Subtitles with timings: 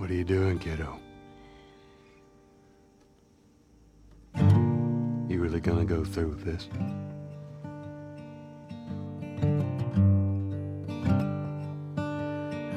[0.00, 0.98] What are you doing, kiddo?
[5.28, 6.68] You really gonna go through with this?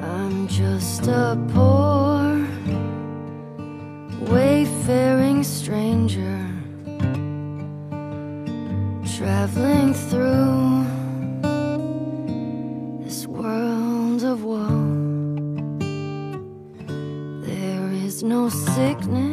[0.02, 2.46] I'm just a poor,
[4.30, 6.46] wayfaring stranger
[9.16, 10.33] traveling through
[18.74, 19.23] sickness,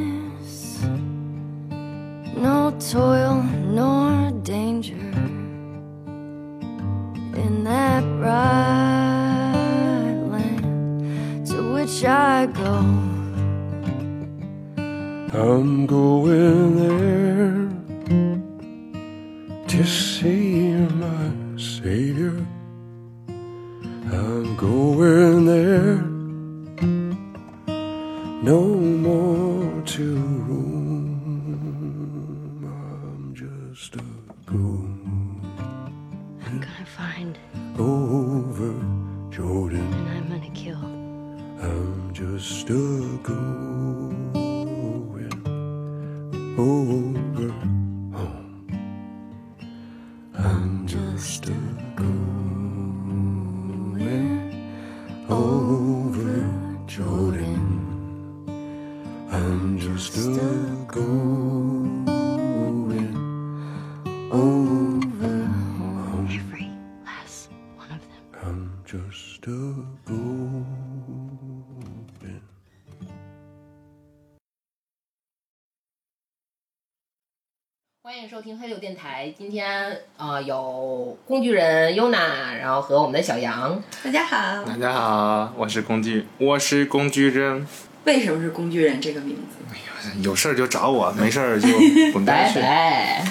[79.37, 83.81] 今天呃有工具人优娜，然后和我们的小杨。
[84.03, 87.65] 大家好，大家好，我是工具，我是工具人。
[88.05, 90.09] 为什么是工具人这个名字？
[90.21, 91.67] 有事儿就找我，没事儿就
[92.11, 92.59] 滚蛋拜去。
[92.59, 93.23] 拜。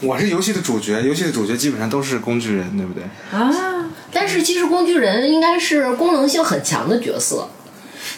[0.00, 3.02] 我是游戏的主角，游戏的主角基本上都是工具人，对不对？
[3.30, 7.48] 啊，但是其实工具人应该是功能性很强的角色。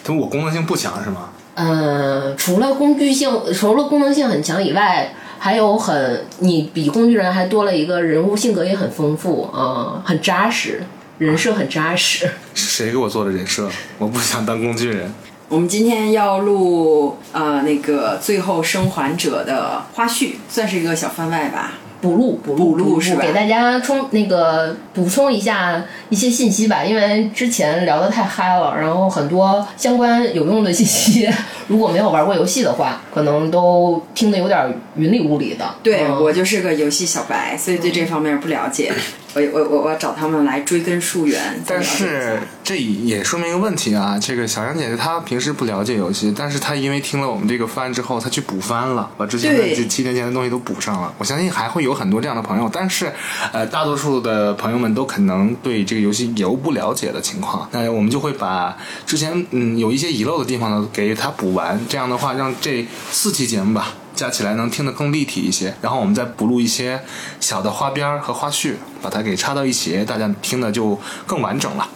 [0.03, 1.29] 但我功能性不强是吗？
[1.53, 5.13] 呃，除了工具性，除了功能性很强以外，
[5.43, 10.83] 还有很你比工具人还多了一个人物性格也很丰富啊、很扎实，
[11.17, 12.29] 人设很扎实。
[12.53, 13.67] 是谁给我做的人设？
[13.97, 15.11] 我不想当工具人。
[15.49, 21.73] 我们今天要录呃那个《最后生还者》的花絮，算是一个小番外吧。
[22.01, 31.29] 补录补补录录是吧给大家充那个补充一下一些信息吧，因为之前聊得太嗨了，然后很多相关有用的信息，
[31.67, 35.65] 如果没有玩过游戏的话，可能都听得有点云里雾里的。
[35.83, 38.91] 对、嗯我就是个游戏小白，所以对这方面不了解。
[39.33, 41.61] 我我我我找他们来追根溯源。
[41.65, 51.13] 但是这也说明一个问题啊，这个小杨姐姐她平时不了解游戏，但是她因为听了我们这个番之后，她去补番了，把之前的这七年前的东西都补上了。
[51.17, 53.11] 我相信还会有很多这样的朋友，但是
[53.51, 63.93] 呃，大多数的朋友们都可能对这个游戏有不了解的情况，那我们就会把之前嗯有一些遗漏的地方呢给它补完，这样的话让这四期节目吧。
[64.15, 66.99] 加起来能听得更立体一些，然后我们再补录一些
[67.39, 71.87] 小的花边儿和花絮，把它给插到一起，大家听的就更完整了。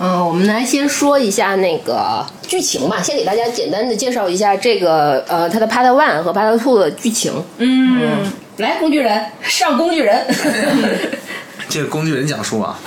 [0.00, 7.32] 嗯，我们来先说一下那个剧情吧，先给大家简单的介绍一下这个呃它的 Part One 和 Part Two 的剧情。
[7.56, 10.24] 嗯，来工具人上工具人。
[11.68, 12.78] 这个工具人讲述啊。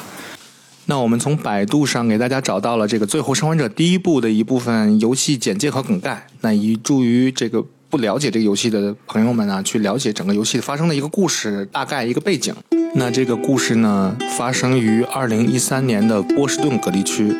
[0.85, 12.55] 那我们从百度上给大家找到了这个《最后生还者》第一部的一部分游戏简介和梗概，那以助于这个不了解这个游戏的朋友们啊，去了解整个游戏发生的一个故事，大概一个背景。
[12.95, 17.35] 那这个故事呢，发生于二零一三年的波士顿隔离区。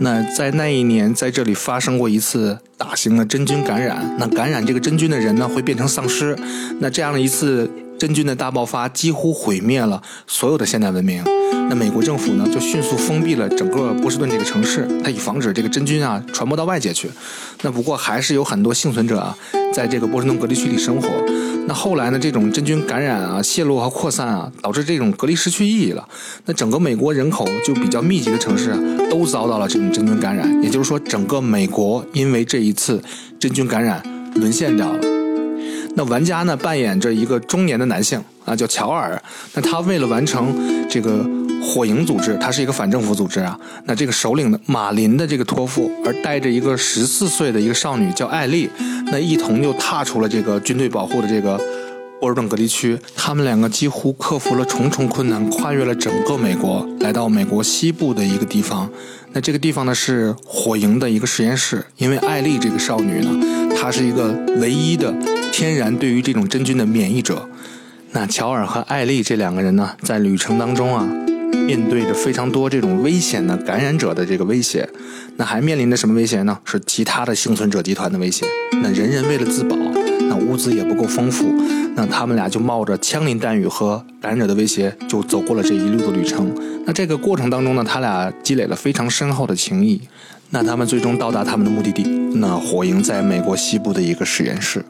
[0.00, 4.16] 那在那一年，在这里发生过一次大型的真菌感染。
[4.18, 6.34] 那感染这个真菌的人呢，会变成丧尸。
[6.78, 11.22] 那这样的一次真菌的大爆发，几乎毁灭了所有的现代文明。
[11.68, 17.10] 那美国政府呢，就迅速封闭了整个波士顿这个城市，它以防止这个真菌啊传播到外界去。
[17.60, 19.36] 那不过还是有很多幸存者啊，
[19.74, 21.08] 在这个波士顿隔离区里生活。
[21.66, 26.08] 那后来呢，这种真菌感染啊、泄露和扩散啊，导致这种隔离失去意义了。
[26.46, 28.78] 那整个美国人口就比较密集的城市啊，
[29.10, 30.62] 都遭到了这种真菌感染。
[30.62, 33.02] 也就是说，整个美国因为这一次
[33.38, 34.02] 真菌感染
[34.36, 35.19] 沦陷掉了。
[35.96, 39.20] 那玩家呢扮演着一个中年的男性啊，叫乔尔。
[39.54, 40.54] 那他为了完成
[40.88, 41.24] 这个
[41.62, 43.58] 火营组织，他是一个反政府组织啊。
[43.84, 48.70] 那这个首领的马林的这个托付，而带着一个十四岁的一个少女叫艾丽，
[49.06, 51.60] 那一同就踏出了这个军队保护的这个
[52.20, 52.98] 波尔顿隔离区。
[53.16, 58.88] 他们两个几乎克服了重重困难，跨越了整个美国，来到美国西部的一个地方。
[59.32, 65.14] 那这个地方呢是火营的一个实验室，因为艾丽这个少女呢，她是一个唯一的
[65.52, 67.48] 天然对于这种真菌的免疫者。
[68.12, 71.06] 那乔尔和艾丽这两个人呢，在旅程当中啊，
[71.66, 74.88] 面对着非常多这种危险的感染者的这个威胁，
[75.36, 76.58] 那还面临着什么威胁呢？
[76.64, 78.44] 是其他的幸存者集团的威胁。
[78.82, 79.76] 那人人为了自保，
[80.28, 81.52] 那物资也不够丰富，
[81.94, 86.50] 那他们俩就冒着枪林弹雨和感染者的威胁，就走过了这一路的旅程。
[86.86, 90.00] 那这个过程当中呢，他俩积累了非常深厚的情谊。
[90.52, 92.02] 那他们最终到达他们的目的地，
[92.34, 94.84] 那火营在美国西部的一个实验室。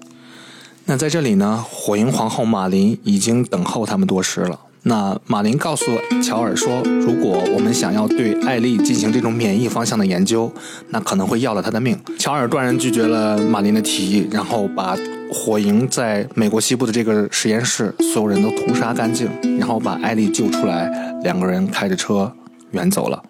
[0.91, 4.59] 那在这里呢，火营皇后马林已经等候他们多时了。
[4.83, 5.85] 那马林告诉
[6.21, 10.53] 乔尔说，如果我们想要对艾丽进行这种免疫方向的研究，
[10.89, 11.97] 那可能会要了她的命。
[12.19, 14.99] 乔尔断然拒绝了马林的提议，然后把
[15.33, 20.91] 火营在美国西部的这个实验室所有人都屠杀干净，然后把艾丽救出来，
[21.23, 22.33] 两个人开着车
[22.73, 23.23] 远走了。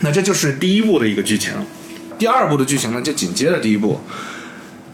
[0.00, 1.52] 那这就是第一部的一个剧情。
[2.18, 4.00] 第二部的剧情呢，就紧接着第一部。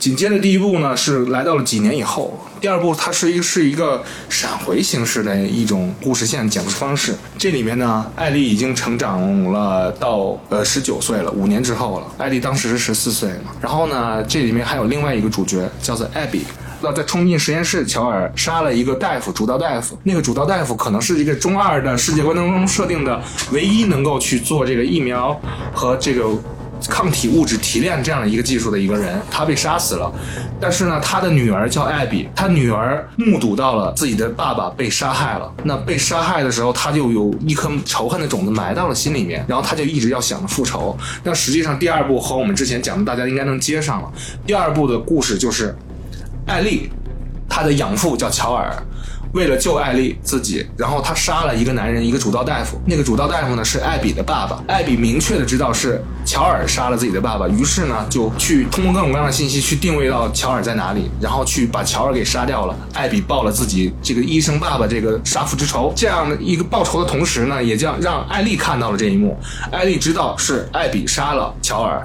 [0.01, 7.15] 紧接着第一部呢是来到了几年以后，第二部它是一个是一个闪回形式的一种故事线讲述方式。
[7.37, 12.07] 这里面呢，艾丽已经成长了到呃十九岁了，五年之后了。
[12.17, 13.53] 艾丽当时是十四岁嘛。
[13.61, 16.47] 然后呢，这里面还有另外一个主角叫做艾比。
[16.81, 19.99] 那在冲进实验室，乔尔杀了一个大夫，主刀大夫。
[20.03, 25.39] 那个主刀大夫可能是一个中二的世界观当中设定的唯一能够去做这个疫苗
[25.75, 26.25] 和这个。
[26.89, 30.11] 抗体物质提炼这样的一个技术的一个人，他被杀死了。
[30.61, 35.53] 但是呢，他的女儿叫艾比，他女儿目睹到了自己的爸爸被杀害了。
[35.65, 40.97] 那被杀害的时候，他就有一颗仇恨的种子埋到了心里面，然后他就一直要想着复仇。
[41.23, 44.13] 那实际上第二部和我们之前讲的，大家应该能接上了。
[44.47, 45.77] 第二部的故事就是
[46.47, 46.91] 艾丽，
[47.49, 48.73] 她的养父叫乔尔。
[49.33, 52.81] 为了救艾丽自己，然后他杀了一个男人，一个主刀大夫。
[52.85, 54.63] 那个主刀大夫呢是艾比的爸爸。
[54.67, 62.77] 艾比明确的知道是乔尔杀了自己的爸爸，于是呢就去通过各种各样的信息去定位到乔尔在哪里，然后去把乔尔给杀掉了。
[62.95, 65.93] 艾比报了自己这个医生爸爸这个杀父之仇。
[65.95, 69.39] 这样的一个报仇的同时呢，也将让艾丽看到了这一幕。
[69.71, 72.03] 艾丽知道是艾比杀了乔尔。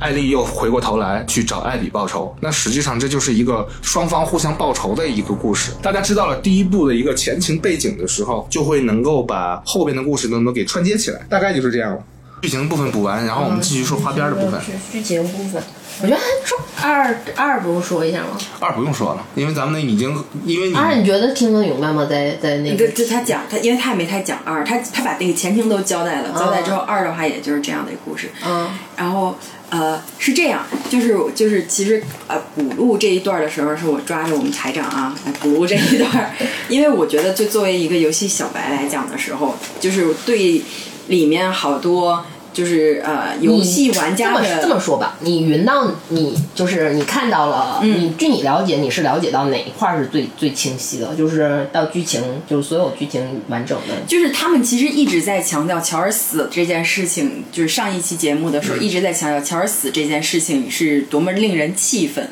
[0.00, 5.72] 艾丽又回过头来去找艾比报仇，那实际上这就是一个双方互相报仇的一个故事。
[5.82, 12.02] 大家知道了第一部的一个前情背景的时候，就会能够把后边的故事都能给串接起来，大概就是这样了。
[12.44, 14.60] 剧情部分补完，然后我们继续说花边的部分。
[14.60, 15.62] 是剧情部分，
[16.02, 18.36] 我觉得说二二不用说一下吗？
[18.60, 20.14] 二不用说了，因为咱们那已经，
[20.44, 22.04] 因为你二你觉得听得明白吗？
[22.04, 28.30] 在在那个就就他讲他，因为他也没太讲二，他他把那个前情都交代了，交代之后二的话也就是这样的一个故事。
[28.46, 28.68] 嗯
[28.98, 29.36] 然后
[29.70, 30.60] 呃是这样，
[30.90, 36.30] 就是就是其实呃补录这一段的时候，是我抓着我们台长啊来补录这一段，
[36.68, 40.60] 因为我觉得就作为一个游戏小白来讲的时候，就是对
[41.08, 42.24] 里面好多
[42.54, 44.80] 就是呃游戏玩家这么这么。
[44.84, 51.14] 说吧，你云到你就是你看到了，嗯你据你了解，你是了解到哪一块儿是最最清晰的？
[51.14, 53.94] 就是到剧情，就是所有剧情完整的。
[54.06, 62.28] 就是他们其实一直在强调乔尔死这件事情，就是上一期节目的时候一直在强调乔尔死这件事情是多么令人气愤。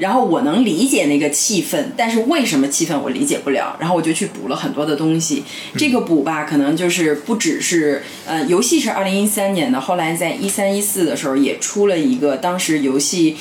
[0.00, 3.76] 然后我能理解那个气愤，但是为什么气愤我理解不了。
[3.78, 5.44] 然后我就去补了很多的东西。
[5.76, 13.36] 这个补吧，可能就是不只是呃，游戏是二零一三年的，后来在一三一四的时候也出了一个当时游戏。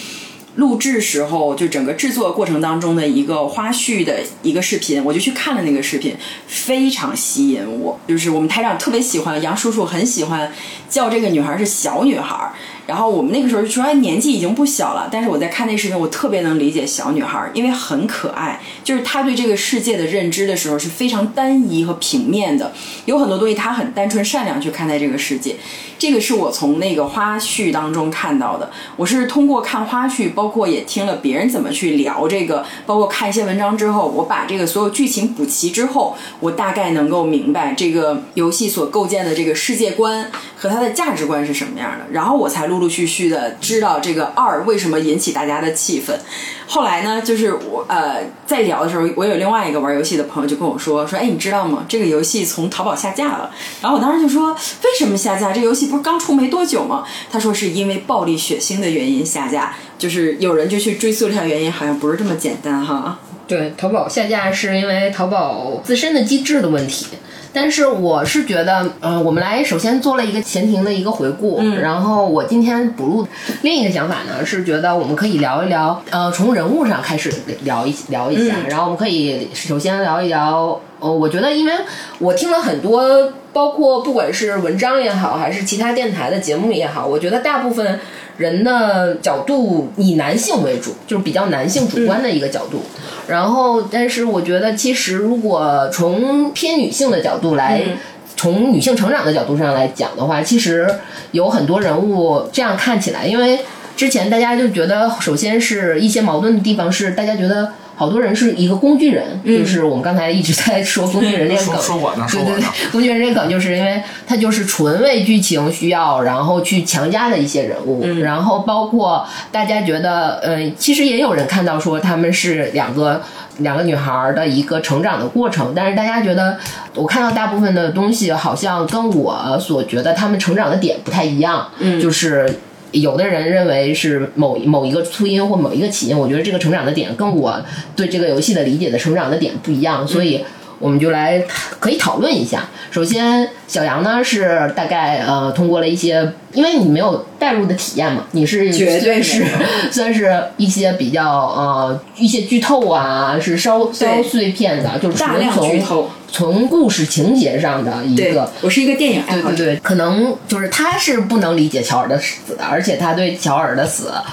[0.56, 6.14] 录制时候，就整个制作过程当中的一个花絮的一个视频，我就去看了那个视频，
[6.48, 7.98] 非常吸引我。
[8.08, 10.52] 就是我们台长特别喜欢，杨叔叔很喜欢
[10.90, 12.52] 叫这个女孩是小女孩。
[12.90, 15.08] 然后我们那个时候虽然，年纪已经不小了。
[15.12, 18.60] 但是我在看那视频，我特别能理解小女孩，因为很可爱。
[18.84, 22.74] 就是她对这个世界的认知的时候是非常单一和平面的，
[23.06, 25.56] 有很多东西她很单纯善良去看待这个世界。
[26.00, 28.72] 这个是我从那个花絮当中看到的。
[28.96, 42.06] 我是通过看花絮，包括也听了别人怎么去聊这个，包括看一些文章之后，我把这个所有剧情补齐之后，我大概能够明白这个游戏所构建的这个世界观和它的价值观是什么样的。
[42.12, 46.20] 然后我才陆陆续续的知道这个二为什么引起大家的气愤。
[46.68, 51.86] 后来呢，就是我呃在聊的时候，我有另外一个玩游戏的朋友就跟我说说，哎，你知道吗？
[51.88, 53.50] 这个游戏从淘宝下架了。
[53.82, 55.54] 然后我当时就说，为什么下架？
[55.54, 57.06] 这游戏不是刚出没多久吗？
[57.32, 59.74] 他说是因为暴力血腥的原因下架。
[59.98, 63.20] 就是有人就去追溯这条原因，好像不是这么简单哈。
[63.48, 67.08] 对，淘宝下架是因为淘宝自身的机制的问题。
[67.52, 71.82] 但是我是觉得，嗯、我们来首先做了一个前庭的一个回顾，嗯。
[71.82, 73.28] 然后我今天补录
[73.64, 78.70] 另一个想法呢，是觉得我们可以聊一聊，呃，从人物上开始聊一聊一下，嗯。
[78.70, 81.74] 然后我们可以首先聊一聊，呃，我觉得因为
[82.20, 88.00] 我听了很多，包括不管是文章也好，还是其他电台的节目也好，我觉得大部分
[88.38, 92.84] 人的角度以男性为主，就是比较男性主观的一个角度。
[93.30, 97.82] 然后，但是我觉得其实如果从偏女性的角度来。
[97.86, 97.98] 嗯
[98.40, 100.90] 从女性成长的角度上来讲的话，其实
[101.32, 103.60] 有很多人物这样看起来，因为
[103.98, 112.64] 之前大家就觉得，首先是一些矛盾的地方是，大家觉得好多人是一个工具人，就是我们刚才一直在说工具人这个梗，说说我呢对对对
[112.94, 123.22] 工具人这个梗就是因为他就是纯为剧情需要，然后去强加的一些人物，然后包括大家觉得，呃，其实也有人看到说他们是两个
[123.58, 126.58] 两个女孩儿的一个成长的过程，但是大家觉得，
[126.96, 132.60] 我看到大部分的东西好像跟我所觉得他们成长的点不太一样，嗯，就是。
[132.92, 137.62] 有的人认为是某某一个初音或某一个起因，我觉得这个成长的点跟我
[137.96, 140.44] 对这个游戏的理解的成长的点不一样，所以
[140.80, 141.44] 我们就来
[141.80, 142.70] 可以讨论一下。
[142.92, 149.46] 首先，小杨呢是大概呃通过了一些，因为你没有代入的体验嘛，你是绝对是。
[149.92, 158.52] 算是一些比较呃一些剧透啊，是稍稍碎片的，就是大量纯从剧透从故事情节上的一个。
[158.62, 164.24] 我是一个电影爱好者，对对对，可能就是他是不能理解乔尔的死的，而且他对乔尔的死，呃，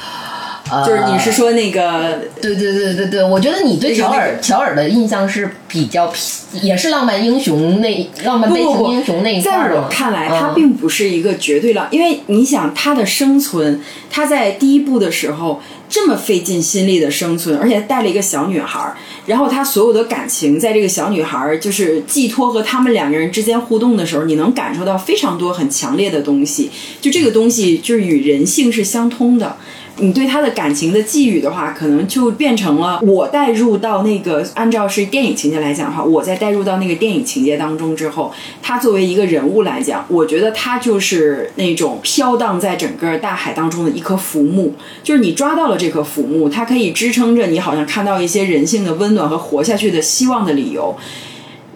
[0.84, 6.12] 就是你是说那个对对对对对，我觉得你对乔尔乔尔的印象是比较
[6.60, 13.80] 也是浪漫英雄那浪漫英雄那一块在我看来，他嗯并不是一个绝对浪，因为你想他的生存，
[14.10, 18.96] 他在第一部的时候这么费尽心力的生存，而且带了一个小女孩儿，
[19.26, 29.56] 然后他所有的感情在这个小女孩儿就是寄托和他们两个人之间互动的时候，你能感受到非常多很强烈的东西，就这个东西就是与人性是相通的。
[29.98, 50.94] 你对他的感情的寄予的话，可能就变成了我带入到那个，按照是电影情节来讲的话，我在带入到那个电影情节当中之后，他作为一个人物来讲，我觉得他就是那种飘荡在整个大海当中的一棵浮木，就是你抓到了这棵浮木，它可以支撑着你，好像看到一些人性的温暖和活下去的希望的理由。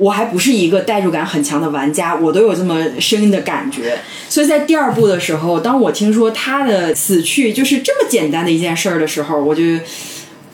[0.00, 3.98] 我还不是一个代入感很强的玩家，我都有这么深的感觉。
[4.30, 9.62] 所以在第二部的时候，当我听说他的死去就是这么简单的一件事儿的时候，我就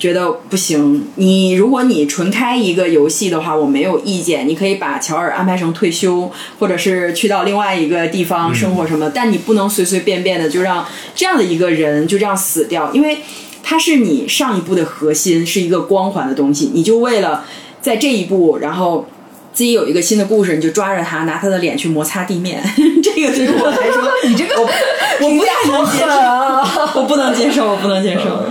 [0.01, 1.07] 觉得不行。
[1.15, 10.85] 你如果你纯开一个游戏的话，我没有意见，你可以把乔尔安排成退休，或者是去到另外一个地方生活什么，但你不能随随便便的就让
[11.15, 13.19] 这样的一个人就这样死掉，因为
[13.63, 17.45] 他是你上一部的核心，是一个光环的东西，你就为了
[17.81, 19.07] 在这一步，然后。
[19.57, 22.63] 自己有一个新的故事，你就抓着他，拿他的脸去摩擦地面。
[23.03, 24.69] 这个对于我来说， 你这个我
[25.23, 28.45] 我不太能接受，我不能接受，我不能接受。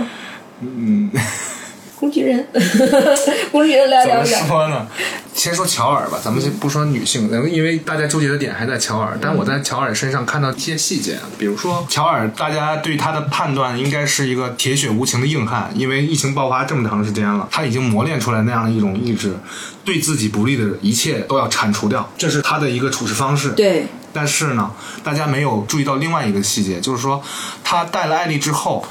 [1.98, 2.46] 工具人，
[3.50, 4.46] 工具人来怎么聊聊。
[4.46, 4.86] 说呢？
[5.34, 9.18] 先说乔尔吧，咱们先不说女性，因为大家纠结的点还在乔尔。
[9.20, 19.36] 但我在乔尔身上看到一些细节，比如说乔尔，大家对他的判断应该是一个铁血无情的硬汉，因为疫情爆发这么长时间了，他已经磨练出来那样的一种意志，
[19.84, 23.50] 对自己不利的一切都要铲除掉，这是他的一个处事方式。
[23.50, 24.70] 对，但是呢，
[25.04, 27.22] 大家没有注意到另外一个细节，就是说
[27.62, 28.86] 他带了艾丽之后。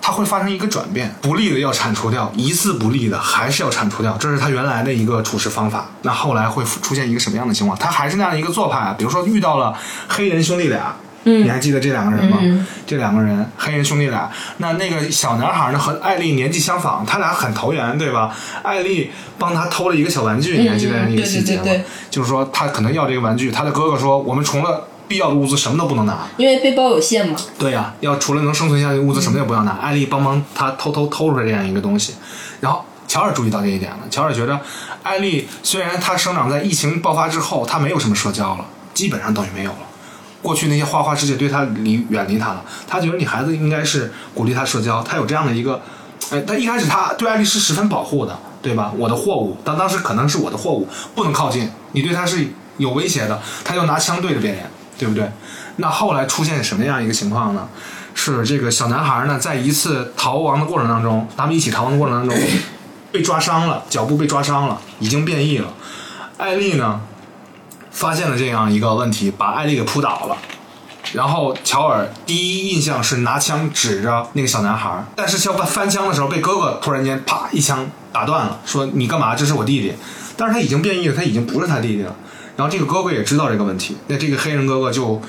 [0.00, 5.86] 他会发生一个转变，不利的要铲除掉，一次不利的还是要铲除掉，这是他原来的一个处事方法。
[6.02, 7.78] 那后来会出现一个什么样的情况？
[7.78, 9.76] 他还是那样的一个做派啊，比如说遇到了
[10.08, 12.38] 黑人兄弟俩，嗯，你还记得这两个人吗？
[12.86, 18.34] 这两个人黑人兄弟俩，那那个小男孩呢和艾丽年纪相仿，他俩很投缘，对吧？
[18.62, 21.62] 艾丽帮他偷了一个小玩具，你还记得那个细节吗？
[21.64, 26.26] 对对对对就是说他可能要这个玩具，他的哥哥说我们除了必要的物资什么都不能拿。
[26.36, 29.72] 因为背包有限嘛，对呀、要除了能生存下去的物资，什么也不要拿。
[29.72, 32.14] 艾丽帮忙他偷偷偷出来这样一个东西，
[32.60, 33.98] 然后乔尔注意到这一点了。
[34.10, 34.60] 乔尔觉得，
[35.02, 39.78] 艾丽虽然她生长在疫情爆发之后，她没有什么社交了，基本上等于没有了。
[40.40, 45.80] 过去那些花花世界对她离远离她了，他觉得你孩子应该是鼓励她社交，他有这样的一个，
[46.30, 48.92] 哎，他一开始他对艾丽是十分保护的，对吧？
[48.96, 52.46] 我的货物，但当时可能是我的货物，不能靠近，你对他是
[52.76, 54.60] 有威胁的，他就拿枪对着别人，
[54.98, 55.30] 对不对？
[55.76, 57.68] 那后来出现什么样一个情况呢？
[58.14, 62.36] 是这个小男孩呢，在一次逃亡的过程当中，他们一起逃亡的过程当中，
[63.12, 65.72] 被抓伤了，脚部被抓伤了，已经变异了。
[66.36, 67.00] 艾丽呢，
[67.92, 70.36] 发现了这样一个问题，把艾丽给扑倒了。
[71.12, 79.34] 然后乔尔第一印象是拿枪指着那个小男孩，但是要翻枪的时候被哥哥突然间啪一枪打断了，说你干嘛？
[79.34, 79.94] 这是我弟弟。
[80.36, 82.14] 但是他已经变异了，他已经不是他弟弟了。
[82.58, 85.22] 然后这个哥哥也知道这个问题，那这个黑人哥哥就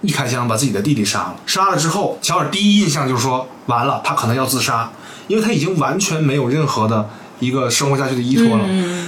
[0.00, 1.36] 一开枪把自己的弟弟杀了。
[1.46, 4.90] 杀了之后，乔尔第一印象就是说，完了，他可能要自杀，
[5.28, 7.08] 因为他已经完全没有任何的
[7.38, 8.64] 一个生活下去的依托了。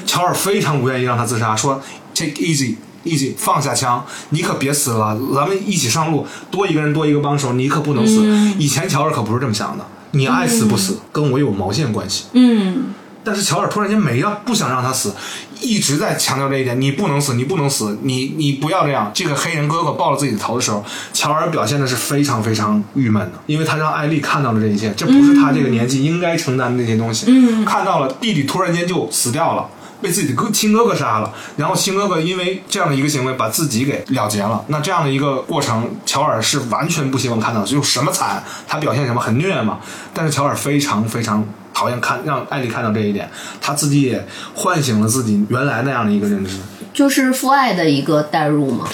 [0.07, 1.83] 乔尔非常不愿意让他自杀，说
[2.14, 2.76] take easy。
[3.04, 8.25] easy，放下枪，你可别死了，咱们一起上路，多一个人多一个帮手，你可不能死。
[8.59, 12.25] 以前乔尔可不是这么想的，你爱死不死，跟我有毛线关系？
[12.33, 15.14] 嗯，但是乔尔突然间没了，不想让他死，
[15.61, 19.11] 一直在强调这一点：你不能死，你不能死，你你不要这样。
[19.14, 27.26] 这个黑人哥哥抱了自己的头的时候，乔尔表现的是非常非常郁闷的，因为他让艾丽看到了这一切，这不是他这个年纪应该承担的那些东西。
[27.28, 29.66] 嗯，看到了弟弟突然间就死掉了。
[30.02, 34.62] 被自己的哥亲哥哥杀了，然后亲哥哥因为这样的一个行为把自己给了结了。
[34.69, 39.78] 那这样的一个过程，乔尔是完全不希望看到，就什么惨，他表现什么很虐嘛。
[40.12, 41.43] 但是乔尔非常非常
[41.75, 43.28] 讨厌看让艾丽看到这一点，
[43.61, 46.57] 她自己也唤醒了自己原来那样的一个认知。
[46.95, 48.88] 就是父爱的一个代入嘛。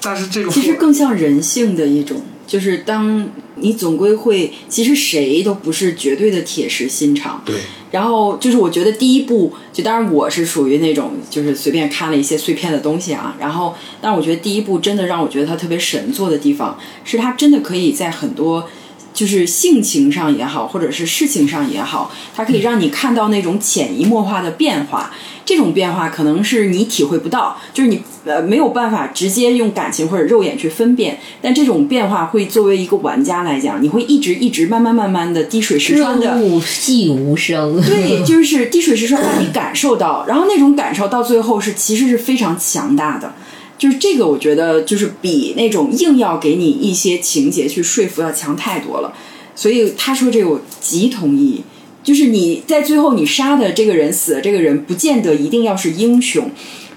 [0.00, 7.42] 但是这个其实更像人性的一种，就是当你总归会，其实谁都不是绝对的铁石心肠。
[7.44, 7.56] 对
[7.90, 18.68] 然后就是我觉得第一部，就当然我是属于那种就是随便看了一些碎片的东西啊，然后但我觉得第一部真的让我觉得它特别神作的地方，是他真的可以在很多。
[19.18, 25.10] 就是性情上也好，或者是事情上也好，它可以让你看到那种潜移默化的变化。
[25.44, 31.18] 这种变化可能是你体会不到，就是你呃没有办法直接用感情或者肉眼去分辨。
[31.42, 37.82] 但这种变化会作为一个玩家来讲，你会一直一直慢慢慢慢的滴水石穿的细无声。
[37.82, 43.34] 对，就 是滴水石穿，让你感受到，然后那种感受到最后是其实是非常强大的。
[43.78, 49.14] 就是这个，我觉得就是比那种硬要给你一些情节去说服要强太多了。
[49.54, 51.62] 所以他说这个我极同意，
[52.02, 56.50] 就是你在最后你杀的这个人死的这个人，不见得一定要是英雄，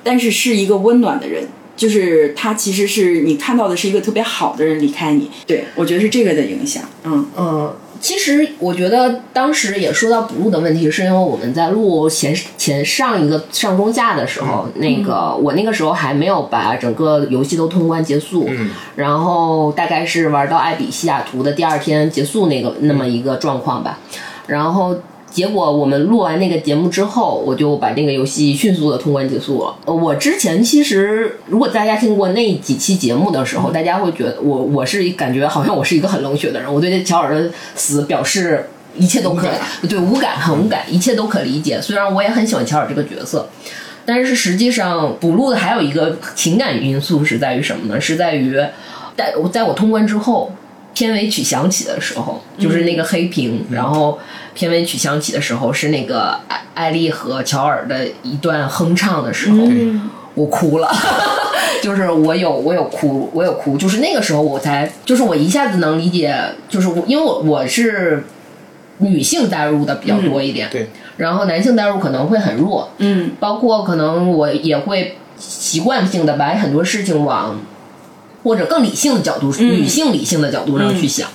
[0.03, 1.47] 但是是一个温暖的人。
[1.77, 6.83] 就是他其实是你看到的是一个特别好的人离开你，对我觉得是这个的影响。
[7.03, 23.99] 嗯，嗯，其实我觉得当时也说到补录的问题，是因为我们在录前前上一个上中下的时候，那个我那个时候还没有把整个游戏都通关结束，嗯然后大概是玩到艾比西雅图的第二天结束那个那么一个状况吧，
[24.47, 24.97] 然后。
[25.31, 29.73] 结果我们录完那个节目之后，我就把那个游戏迅速的通关结束了。
[29.85, 38.67] 呃我之前其实，如果大家听过那几期节目的时候，大家会觉得我我是感觉好像我是一个很冷血的人，我对乔尔的死表示
[38.97, 39.47] 一切都可
[39.81, 41.81] 无对无感，很无感，一切都可理解。
[41.81, 43.47] 虽然我也很喜欢乔尔这个角色，
[44.05, 48.01] 但是实际上补录的还有一个情感因素是在于什么呢？
[48.01, 48.59] 是在于
[49.15, 50.51] 在我在我通关之后，
[50.93, 54.19] 片尾曲响起的时候，就是那个黑屏，然后
[54.53, 59.57] 片尾曲响起的时候是那个艾艾丽和乔尔的一段哼唱的时候，
[60.35, 60.89] 我哭了。
[61.81, 68.23] 就是我有我有哭，我有哭，就是那个时候我才，就是我一下子能理解，就是我因为我我是
[68.99, 77.59] 女性代入的比较多一点，对，然后男性代入可能会很弱，嗯，包括可能我也会习惯性的把很多事情往
[78.43, 81.29] 或者更理性的角度、女性理性的角度上去想，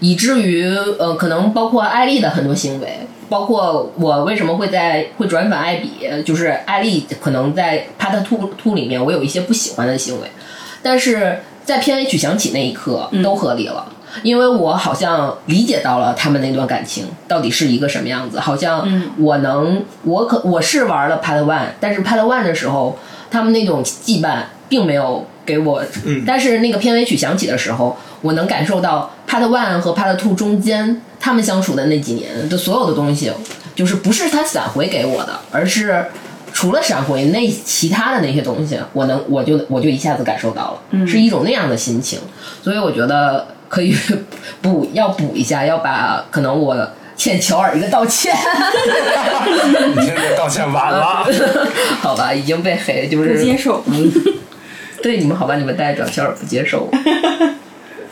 [0.00, 0.66] 以至于
[0.98, 5.90] 呃，可能包括艾丽的很多行为，包括我为什么会在会转粉艾比，
[6.24, 10.28] 就是艾丽可能在 Part Two Two 里面我有一些不喜欢的行为，
[10.82, 13.92] 但是在片尾曲响起那一刻都合理了。
[14.22, 22.98] 因为我好像理解到了他们那段感情到底是一个什么样子，好像我能，我可我是玩了 Part One，但是 Part One 的时候，
[23.30, 33.32] 他们那种羁绊并没有给我，嗯但是那个片尾曲响起的时候，我能感受到 Part One 和 Part Two 中间他们相处的那几年的所有的东西，
[33.74, 36.06] 就是不是他闪回给我的，而是
[36.52, 42.18] 除了闪回那其他的那些东西，我能我就我就一下子感受到了，是一种那样的心情，
[42.62, 43.94] 所以我觉得可以
[44.60, 48.34] 补要补一下，要把可能我欠乔尔一个道歉，
[49.94, 51.26] 你现在道歉晚了。
[52.00, 53.82] 好吧，已经被黑，就是不接受。
[55.02, 56.88] 对你们好吧，你们带着乔尔不接受。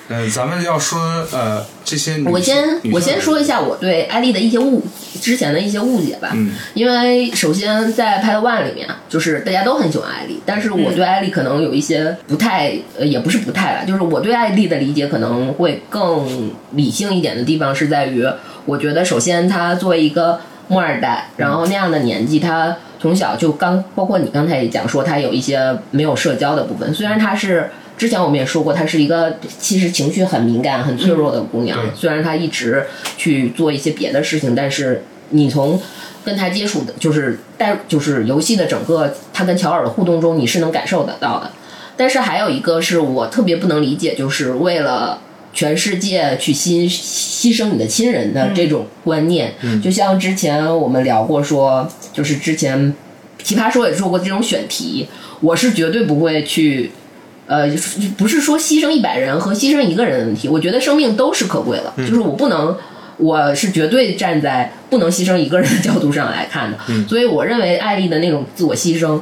[0.08, 1.00] 呃，咱们要说
[1.32, 4.84] 呃这些，我先我先说一下我对艾丽的一些误
[5.20, 6.30] 之前的一些误解吧。
[6.34, 18.24] 嗯因为首先在 Pad One 里面，就是大家都很喜欢艾丽，但是我对艾丽可能有一些不太，呃，也不是不太吧，就是我对艾丽的理解可能会更理性一点的地方是在于，
[18.64, 20.38] 我觉得首先她作为一个
[20.68, 27.70] 末二代，然后那样的年纪，她从小就刚，包括你刚才也讲说她有一些没有社交的部分，虽然她是。
[27.96, 31.80] 之前我们也说过，她是一个其实情绪很敏感、很脆弱的姑娘。
[31.80, 32.84] 对虽然她一直
[33.16, 35.80] 去做一些别的事情，但是你从
[36.22, 41.50] 跟她接触的，就是带就是游戏的整个她跟乔尔的互动中，你是能感受得到的。
[41.96, 45.18] 但是还有一个是我特别不能理解，就是为了
[45.54, 49.54] 全世界去牺牺牲你的亲人的这种观念。
[49.82, 52.92] 就像之前我们聊过说，就是之前
[53.42, 55.08] 奇葩说也做过这种选题，
[55.40, 56.90] 我是绝对不会去。
[57.46, 57.68] 呃，
[58.16, 62.76] 不是说牺牲一百人和牺牲一个人的问题，我觉得生命都是可贵的，就是我不能，
[63.18, 66.78] 我是绝对站在不能牺牲一个人的角度上来看的，
[67.08, 69.20] 所以我认为艾丽的那种自我牺牲，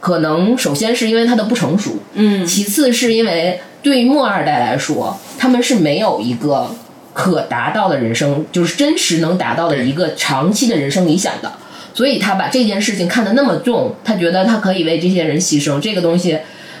[0.00, 2.46] 可能首先是因为她的不成熟，嗯。
[2.46, 6.70] 其次是因为对于末二代来说，他们是没有一个
[7.14, 11.52] 可达到的人生，就是真实能达到的一个长期的人生理想的，
[11.94, 16.38] 所以他把这件事情看得那么重，他觉得他可以为这些人牺牲，这个东西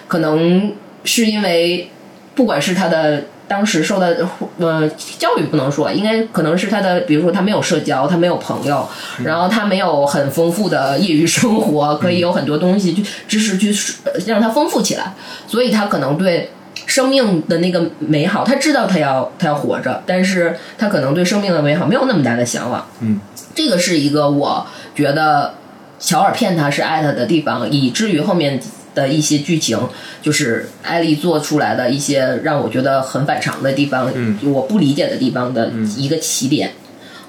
[0.08, 0.72] 可能
[1.04, 1.90] 是因为
[2.34, 3.24] 不管是他的。
[3.46, 4.26] 当时受的
[4.58, 4.88] 呃
[5.18, 8.88] 教育不能说，应该可能是他的，比如说他没有社交，他没有朋友，
[9.22, 13.70] 然后他没有很丰富的业余生活，可以有很多东西去知识去
[14.04, 15.12] 呃让他丰富起来，
[15.46, 16.52] 所以他可能对
[16.86, 22.88] 生命的那个美好，他知道他要他要活着，但是他可能对生命的美好没有那么大的向往。
[23.00, 23.20] 嗯，
[23.54, 25.52] 这个是一个我觉得
[26.00, 28.58] 乔尔骗他是爱他的地方，以至于后面
[28.94, 29.78] 的一些剧情，
[30.22, 36.72] 就是艾丽做出来的一些让我觉得很反常的地方，嗯我不理解的地方的一个起点。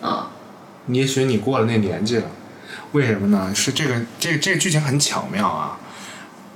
[0.01, 0.29] 啊，
[0.87, 2.25] 也许你过了那年纪了，
[2.91, 3.51] 为什么呢？
[3.55, 5.79] 是这个这个这个剧情很巧妙啊。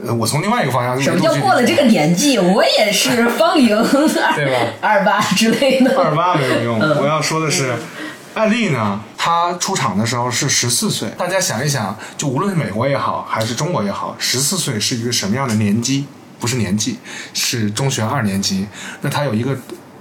[0.06, 2.38] 呃，我从另外一个方向，什么叫过了这个年纪？
[2.40, 3.68] 我也是芳龄
[4.34, 6.00] 对吧二八之类的。
[6.00, 7.74] 二八没有用，嗯我要说的是，
[8.36, 11.10] 艾丽呢，她出场的时候是十四岁。
[11.18, 16.06] 大家想一想，就无论是美国也好，还是中国也好，十四岁是一个什么样的年纪？
[16.40, 16.98] 不是年纪，
[17.34, 18.66] 是中学二年级。
[19.02, 19.58] 那她有一个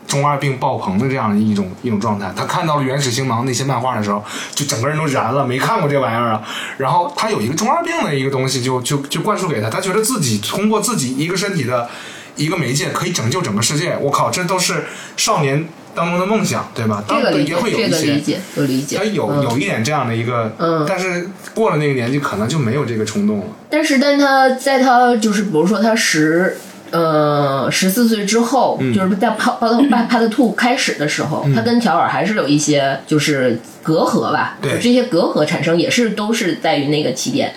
[0.07, 2.33] 中二病爆棚的这样一种一种状态。
[2.37, 6.43] 她看到了《原始星芒》那些漫画的时候，就整个人都燃了，没看过这玩意儿啊。
[6.77, 11.91] 然后她有一个中二病的一个东西就，就就灌输给她，她觉得自己通过自己一个身体的
[12.37, 13.97] 一个媒介可以拯救整个世界。
[14.01, 14.87] 我靠，这都是
[15.17, 17.03] 少年当中的梦想，对吧？
[17.09, 18.21] 这个理解也会，有一些这个理。
[18.21, 18.97] 解，有理解。
[18.97, 23.47] 他有嗯有一点这样的一个，嗯但是过了那个年纪，可能就没有这个冲动了。
[23.69, 26.57] 但是，但他在他就是，比如说他十
[26.93, 34.57] 呃十四岁之后，就是在帕帕特帕帕特兔开始的时候，他跟乔尔还是有一些就是隔阂吧。
[34.63, 37.53] 对这些隔阂产生也是都是在于那个起点。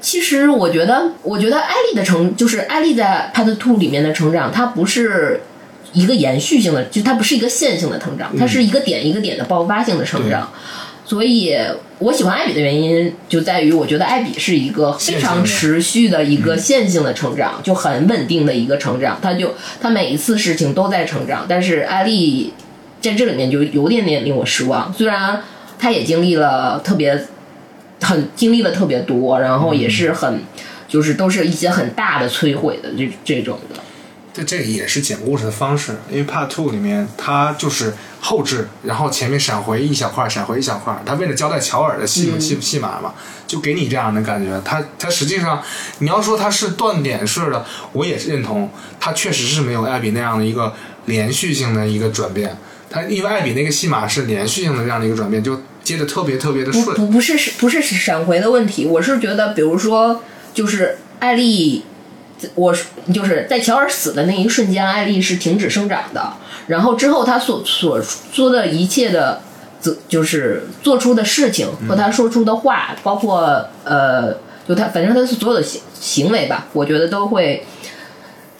[0.00, 5.42] 其实我觉得，我觉得艾丽的成就是艾丽在帕特兔里面的成长，它不是
[5.92, 10.50] 一个延续性的，就它不是一个线性的成长，它是一个点一个点的爆发性的成长。
[11.04, 11.54] 所以
[11.98, 19.18] 我喜欢艾比的原因就在于，我觉得艾比是一个非常持续的一个线性的成长，就很稳定的一个成长。
[19.20, 22.54] 他就他每一次事情都在成长，但是艾丽
[23.02, 24.90] 在这里面就有点点令我失望。
[24.94, 25.42] 虽然
[25.78, 27.26] 他也经历了特别
[28.00, 30.40] 很经历了特别多，然后也是很
[30.88, 33.81] 就是都是一些很大的摧毁的这这种的。
[34.34, 43.12] 这这也是讲故事的方式，因为 Part Two 里面它就是后置，然后前面闪回一小块，闪回一小块，他为了交代乔尔的戏、戏戏码嘛，
[43.46, 44.58] 就给你这样的感觉。
[44.64, 45.62] 它它实际上
[45.98, 50.72] 你要说它是断点式的，我也是认同，它确实是没有艾比那样的一个
[51.04, 52.56] 连续性的一个转变。
[52.88, 56.96] 它因为艾比那个戏码是连续性的这样的一个转变，就接的特别特别的顺。
[56.96, 60.22] 不不是不是闪回的问题，我是觉得，比如说，
[60.54, 61.84] 就是艾丽，
[62.54, 66.34] 我是就是在乔尔死的那一瞬间，艾丽是停止生长的，
[66.66, 68.00] 然后之后他所所
[68.32, 69.40] 说的一切的，
[69.80, 74.34] 自就是做出的事情和他说出的话，包括呃，
[74.68, 77.66] 就他反正他所有的行行为吧，我觉得都会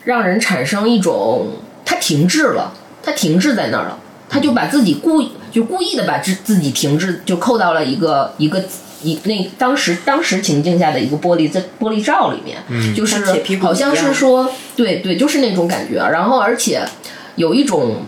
[0.03, 3.99] 让人产生一种他停滞了，他停滞在那儿了。
[4.29, 8.63] 他就把自己故意就故意的把自自己停滞，就扣到了一个一个
[9.03, 13.23] 一那当时当时情境下的一个玻璃在玻璃罩里面，嗯、就是
[13.61, 15.95] 好像是说对对，就是那种感觉。
[15.97, 16.83] 然后而且
[17.35, 18.03] 有一种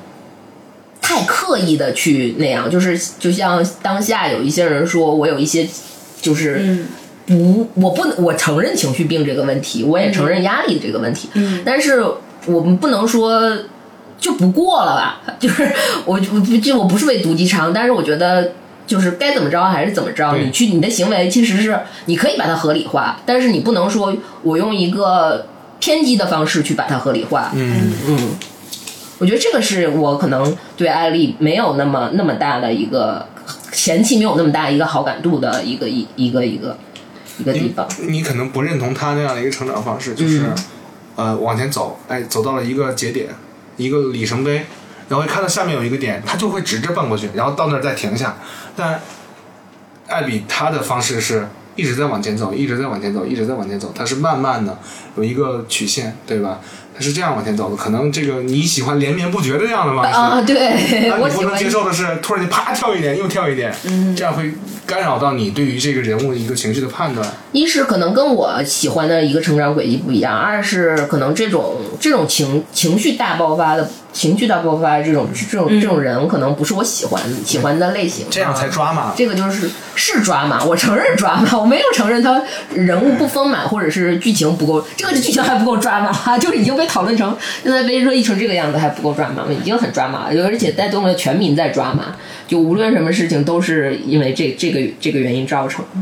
[1.02, 5.68] 太刻意的去那样，就是就像当下有一些人说我有一些
[6.22, 6.58] 就是。
[6.62, 6.88] 嗯
[7.28, 12.00] 不，我不，我承认情绪病这个问题，我也承认压力这个问题，嗯但是
[12.46, 13.52] 我们不能说
[14.20, 15.24] 就不过了吧？
[15.42, 15.68] 就是
[16.06, 18.52] 我我不就我不是为毒鸡汤，但是我觉得
[18.88, 20.36] 就是该怎么着还是怎么着。
[20.38, 25.48] 你去你的行为其实是你可以把它合理化，但是你不能说我用一个
[25.80, 27.52] 偏激的方式去把它合理化。
[27.54, 28.30] 嗯，嗯，
[29.20, 33.28] 我觉得这个是我可能对艾丽没有那么那么大的一个
[33.72, 36.78] 前期没有那么大一个好感度的一个一一个一个
[37.40, 37.88] 一个地方。
[38.08, 40.56] 你可能不认同他那样的一个成长方式，就是、嗯
[41.16, 43.30] 呃往前走，哎，走到了一个节点，
[43.78, 44.66] 一个里程碑，
[45.08, 48.36] 然后看到下面有一个点，他就会直着奔过去，然后到那儿再停下。
[48.76, 49.00] 但
[50.08, 54.78] 艾比他的方式是一直在往前走，一直在往前走，一直在往前走，他是慢慢的
[55.18, 56.60] 有一个曲线，对吧？
[56.98, 57.76] 他是这样往前走的。
[57.76, 63.76] 可能这个你喜欢连绵不绝的这样的方式，啊，对，那我不能接受的是突然间啪跳一点又跳一点，
[64.16, 64.54] 这样会
[64.86, 67.28] 干扰到你对于这个人物的一个情绪的判断。
[67.52, 78.26] 一是可能跟我喜欢的一个成长轨迹不一样，二是可能这种这种情情绪大爆发的情绪大爆发这种这种这种人，可能不是我喜欢喜欢的类型。
[78.30, 79.14] 这样才抓嘛。
[79.14, 82.42] 这个就是是抓嘛，我承认抓嘛，我没有承认他
[82.74, 92.16] 人物不丰满或者是剧情不够，这个剧情还不够抓嘛， 就是已经被讨论成现在被热议成这个样子还不够抓嘛，已经很抓嘛，而且带动了全民在抓嘛，
[92.48, 96.02] 就无论什么事情都是因为这这个这个原因造成的。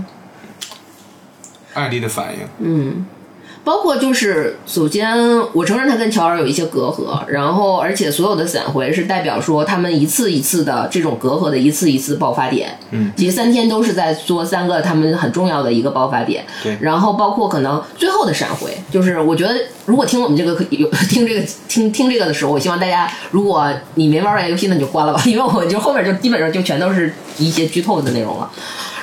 [1.73, 2.27] 艾丽的反
[2.61, 3.05] 应，
[3.63, 5.17] 包括就是，首先
[5.53, 12.77] 我承认他跟乔尔有一些隔阂，然后而且所有的闪回是代表说他们一次一次的这种隔阂的一次一次爆发点。
[12.91, 16.45] 嗯，其实三天都是在说三个他们很重要的一个爆发点。
[16.61, 28.51] 对然后包括可能最后的闪回，就是我觉得如果听我们这个可 有听这个听听这个的时候，我希望大家如果你没玩完游戏，那你就关了吧，因为我就后面就基本上就全都是一些剧透的内容了。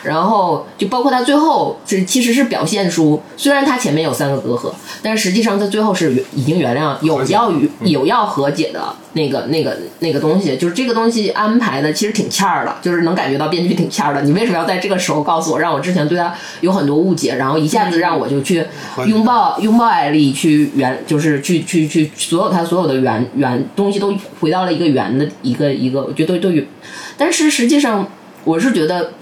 [0.02, 14.22] 然后就包括他最后是其实是表现出，虽然他前面有三个隔阂，但是实际上他最后是已经原谅有要与有要和解的那个那个那个东西，就是这个东西安排的其实挺欠儿的，就是能感觉到编剧挺欠儿的。
[14.22, 18.64] 你为什么要在这个时候告诉我，让我之前对他有很多误解，然后一下子让我就去
[19.06, 26.62] 拥抱拥抱艾丽，去原就是去去去所有他所有的原原东西都回到了一个圆的一个一个，我觉得都有，
[27.18, 28.08] 但是实际上
[28.44, 29.12] 我是觉得。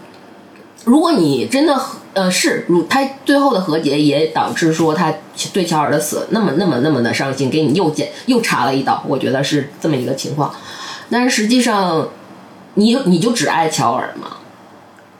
[0.88, 1.79] 如果你真的
[2.14, 5.12] 呃是，如他最后的和解也导致说他
[5.53, 10.51] 对乔尔的死那么那么那么的伤心，给你又剪又插了一刀，我觉得是这么一个情况。
[11.11, 12.09] 但是实际上，
[12.74, 14.38] 你你就只爱乔尔吗？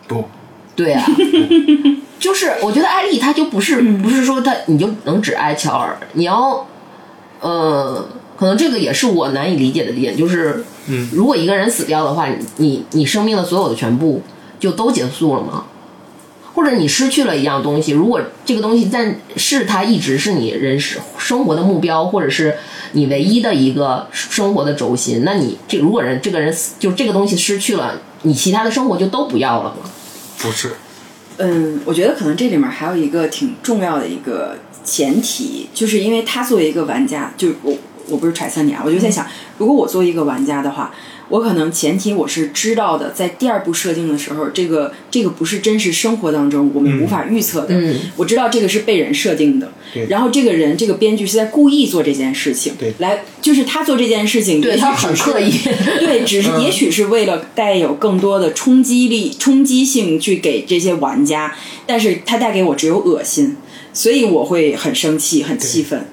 [0.07, 0.25] 不，
[0.75, 1.05] 对啊，
[2.19, 6.67] 就是我觉得艾丽她就不是不是说她你就能只爱乔尔，你要
[7.41, 14.23] 呃，可能这个也是我难以理解的点，就是嗯，如果一个人死掉的话，你你你生命的所有的全部
[14.59, 15.65] 就都结束了吗？
[16.55, 22.57] 或者你失去了一样东西，如果这个东西但是它一直是你人生生活的目标，或者是
[22.93, 29.89] 你唯一的一个生活的轴心，那你这如果人这个人就这个东西失去了，你其他的生活就都不要了吗？
[30.39, 30.73] 不是，
[31.37, 37.77] 嗯，我觉得可能这里面还有一个挺重要的一个前提，就是因为他作为一个玩家，就我
[38.09, 39.27] 我不是揣测你啊，我就在想，
[39.59, 40.95] 如果我作为一个玩家的话，
[41.29, 47.97] 我可能前提我是知道的，在第二部设定的时候，这个这个不是真实生活当中我们无法预测的，嗯。
[48.17, 49.71] 我知道这个是被人设定的。
[49.93, 52.93] 对，然后这个人这个编剧是在故意做这件事情，对。
[52.99, 55.51] 来就是他做这件事情，对他很刻意。
[56.01, 56.63] 对，只是嗯。
[56.63, 61.55] 也许是为了带有更多的冲击力、冲击性去给这些玩家，
[61.87, 63.57] 但是他带给我只有恶心，
[63.93, 66.07] 所以我会很生气、很气愤，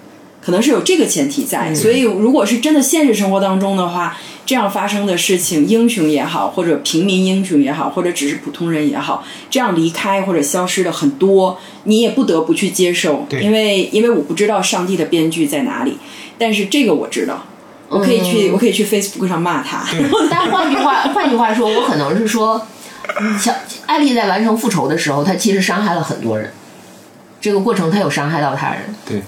[0.46, 1.74] 可能是有这个前提在。
[1.74, 15.98] 所以，如果是真的现实生活当中的话，这样发生的事情，英雄也好，或者平民英雄也好，或者只是普通人也好，这样离开或者消失的很多，你也不得不去接受，对因为因为我不知道上帝的编剧在哪里，
[16.38, 17.46] 但是这个我知道。
[17.88, 19.86] 我可以去，我可以去 Facebook 上骂他。
[20.28, 22.60] 但换句话，换句话说，我可能是说，
[23.40, 23.54] 小
[23.86, 26.52] 艾丽在完成复仇的时候，她其实伤害了很多人，
[27.40, 28.82] 这个过程她有伤害到他人。
[29.08, 29.22] 对，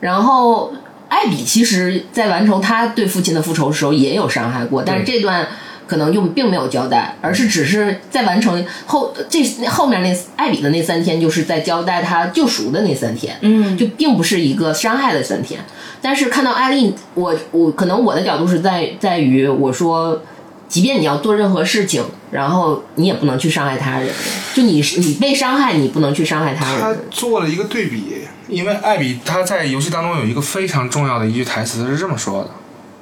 [0.00, 0.72] 然后
[1.08, 5.46] 艾比其实在完成他对父亲的复仇的时候也有伤害过，但是这段
[5.86, 15.60] 可能就并没有交代，而是只是在完成后这后面那艾比的那三天，就是在交代他救赎的那三天，嗯就并不是一个伤害的三天。
[16.00, 20.22] 但是看到艾丽，我我可能我的角度是在在于我说。
[20.68, 24.10] 即便你要做任何事情，然后你也不能去伤害他人。
[24.52, 26.94] 就你你被伤害，你不能去伤害他人他。
[27.10, 32.50] 做了一个对比，因为艾比他在游戏当中有一个非常重要的一句台词是这么说的，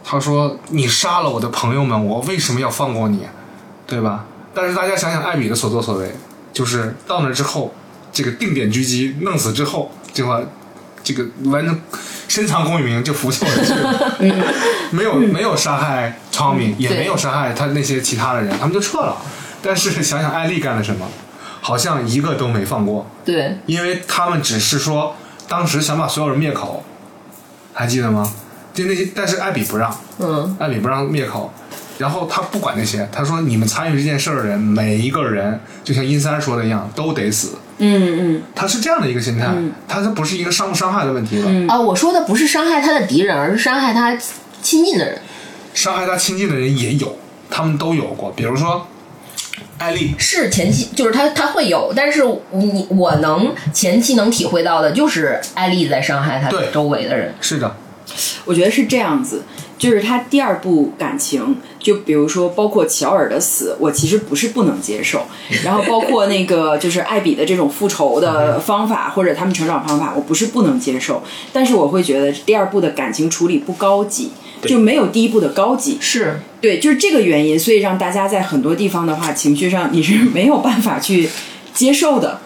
[0.04, 3.26] 他说：“你杀了我的朋友们，我为什么要放过你？
[3.87, 6.12] 对吧？”但是大家想想艾比的所作所为，
[6.52, 7.74] 就是到那之后，
[8.12, 10.50] 这个定点狙击弄死之后，这个
[11.02, 11.80] 这个完成
[12.26, 13.64] 深藏功与名就拂袖而
[14.18, 14.32] 去，
[14.96, 19.16] 没有没有杀害汤米，也没有杀害他那些其他的人，他们就撤了。
[19.62, 21.06] 但是想想艾丽干了什么，
[21.61, 23.06] 好像一个都没放过。
[23.24, 25.14] 对，因为他们只是说
[25.48, 26.82] 当时想把所有人灭口，
[27.72, 28.32] 还记得吗？
[28.74, 31.52] 就那些，但是艾比不让，嗯，艾比不让灭口，
[31.98, 37.56] 然后他不管那些，他说你们参与这件事儿的人，每一个人就像殷三说的一样，都得死。
[37.78, 39.48] 嗯嗯他是这样的一个心态，
[39.88, 44.14] 他这不是一个伤不伤害的问题了，啊，我说的不是伤害他的敌人，而是伤害他
[44.61, 45.18] 亲近的人。
[45.72, 47.16] 伤害他亲近的人也有，
[47.48, 48.87] 他们都有过，比如说。
[49.78, 56.68] 艾丽，是前期就是他他会有，但是你我能前期能体会到的就是艾丽在伤害他对。
[56.72, 57.34] 周围的人。
[57.40, 57.76] 是的，
[58.44, 59.42] 我觉得是这样子，
[59.78, 65.26] 就是他第二部感情，就比如说包括乔尔的死，我其实不是不能接受，
[65.64, 74.30] 然后包括那个就是艾比的这种复仇的方法或者他们成长方法，我不是不能接受，但是我会觉得第二部的感情处理不高级，
[74.62, 75.98] 就没有第一部的高级。
[76.00, 81.28] 是，对，就是这个原因，所以让大家在很多地方的话，情绪上你是没有办法去
[81.74, 82.40] 接受的。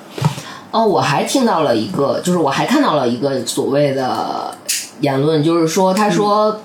[0.72, 4.56] 哦，我还听到了一个，就是我还看到了一个所谓的
[5.00, 6.60] 言论，就是说，他说，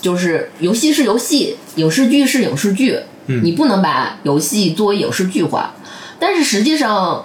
[0.00, 5.74] 就是游戏是游戏，影视剧是影视剧，你不能把游戏作为影视剧化。
[6.18, 7.24] 但是实际上，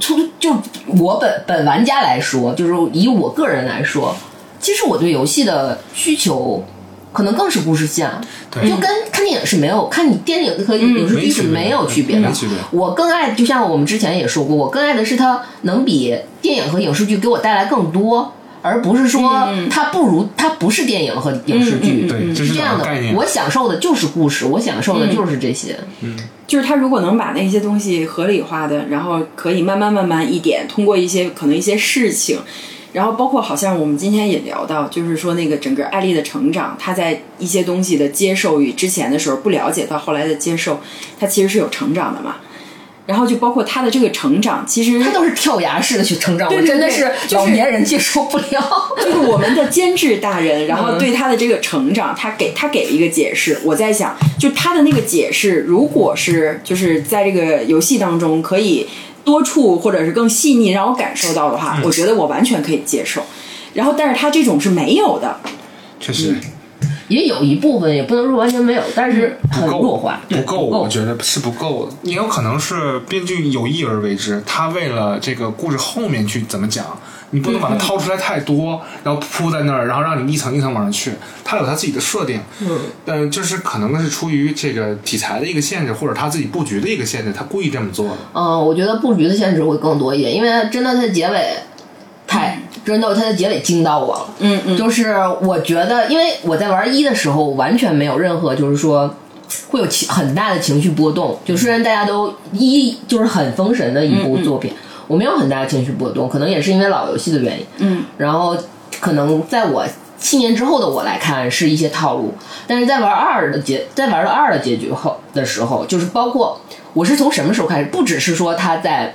[0.00, 0.56] 从就
[0.98, 4.16] 我本本玩家来说，就是以我个人来说，
[4.60, 6.64] 其实我对游戏的需求。
[7.12, 8.10] 可能更是故事线，
[8.52, 12.30] 就跟看电影是没有看你电影和影视剧是没有区别的。
[12.70, 18.34] 我更爱，就像我们之前也说过，我更爱的是它能比电影和影视剧给我带来更多，
[18.66, 22.06] 而不是说它不如它不是电影和影视剧。
[22.06, 25.78] 对，这是是这样的概念。，我享受的就是故事，我享受的就是这些。
[26.46, 32.38] 就是他如果能把那些东西合理化的，然后可以慢慢慢慢一点，通过一些可能一些事情，
[32.92, 40.80] 然后包括好像我们今天也聊到，就是说那个整个艾丽的成长，她在一些东西的接受与之前的时候不了解到后来的接受，
[41.18, 42.36] 她其实是有成长的嘛。
[43.06, 48.44] 然后就包括他的这个成长，其实他都是跳崖式的去成长，对对我真的是老年人接受不了。
[49.02, 53.60] 就是我们的监制大人，然后对他的这个成长，他给他给了一个解释。
[53.64, 58.88] 我在想，就他的那个解释，如果是就是在这个游戏当中可以
[59.24, 63.22] 多处或者是更细腻让我感受到的话，我觉得我完全可以接受。
[63.74, 65.38] 然后，但是他这种是没有的，
[66.00, 66.34] 确实
[67.08, 71.92] 也有一部分，也不能说完全没有，但是很弱化，不够，不够我觉得是不够的。
[72.02, 76.84] 也有可能是编剧有意而为之，他为了这个故事后面去怎么讲，
[77.30, 81.12] 你不能把它掏出来太多，然后铺在那儿，然后让你一层一层往上去。
[81.44, 88.16] 他有他自己的设定，嗯，呃，就是可能是出于这个题材的一个限制，或者他自己布局的一个限制，他故意这么做的。
[88.34, 91.56] 嗯，我觉得布局的限制会更多一点，因为真的在结尾
[92.36, 94.28] 太真的它的结尾惊到我了。
[94.38, 99.12] 嗯嗯，就是我觉得，因为我在玩一的时候完全没有任何就是说
[99.70, 101.38] 会有情很大的情绪波动。
[101.44, 104.72] 就虽然大家都一就是很封神的一部作品，
[105.08, 107.66] 我没有很大的情绪波动，可能也是因为老游戏的原因。
[107.78, 108.56] 嗯，然后
[109.00, 109.84] 可能在我
[110.18, 112.32] 七年之后的我来看是一些套路，
[112.66, 116.60] 但是在玩二的结，在玩了二的结局后的时候，就是包括
[116.94, 119.14] 我是从什么时候开始，不只是说他在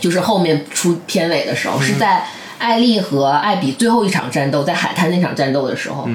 [0.00, 2.24] 就是后面出片尾的时候，是在
[2.58, 6.08] 艾丽和艾比最后一场战斗，在海滩那场战斗的时候，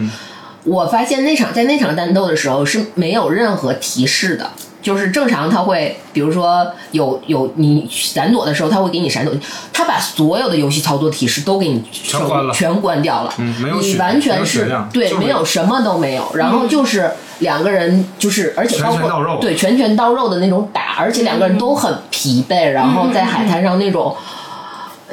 [0.64, 4.52] 我发现那场在那场战斗的时候是没有任何提示的。
[4.84, 9.34] 就是正常，他会比如说有有你闪躲的时候，他会给你闪躲，
[9.72, 12.54] 他把所有的游戏操作提示都给你全关了。
[12.54, 24.16] 全关掉了，嗯没有你完全是对没有什么都没有，然后就是两个人就是而且包括拳拳对拳拳到肉的那种打，而且两个人都很疲惫，然后在海滩上那种。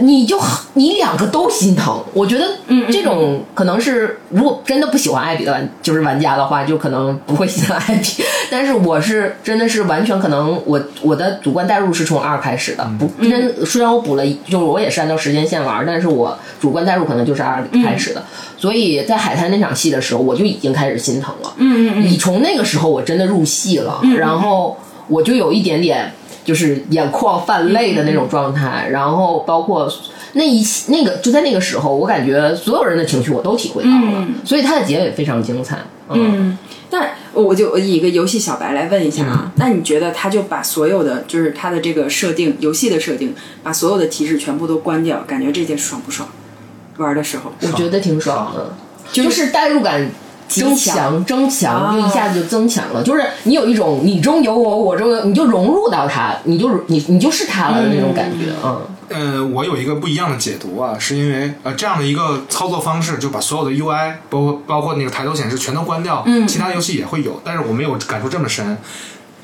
[0.01, 0.39] 你就
[0.75, 2.45] 你两个都心疼，我觉得
[2.91, 8.23] 这种可能是如果真的不喜欢艾比的玩就是玩家的话，就可能不会喜欢艾比。
[8.51, 18.25] 但是我是真的是完全可能我我的主观代入是从二开始的，不真虽然我补了，就是我也是按照时间线玩，但是我主观代入可能就是二开始的。
[18.57, 21.53] 所以在海滩那场戏的时候，我就已经开始心疼了。
[21.57, 24.77] 嗯嗯嗯，你从那个时候我真的入戏了，然后
[25.09, 26.13] 我就有一点点
[26.45, 29.93] 就是眼眶泛泪的那种状态，然后包括
[30.33, 35.79] 那一那个就在那个时候，我感觉所有人的情绪我都体会到了，所以它的结尾非常精彩。
[36.09, 36.59] 嗯，
[36.91, 46.29] 那我就以一个游戏小白来问一下啊，那你觉得他就把所有的就是他的这个设定，游戏的设定，把所有的提示全部都关掉，感觉这件爽不爽？
[46.97, 48.75] 玩的时候，我觉得挺爽的，
[49.13, 50.11] 就就是代入感。
[50.51, 53.03] 增强强，增强，啊就一下子就增强了。
[53.03, 58.53] 就是你有一种你中有我，我中有，你就融入到他，你就你你就是他了的那种感觉。
[58.65, 68.77] 嗯，呃，我有一个不一样的解读啊，是因为呃这样的一个操作方式，就把所有的 UI 包括包括那个抬头显示全都关掉，嗯，其他游戏也会有，但是我没有感触这么深。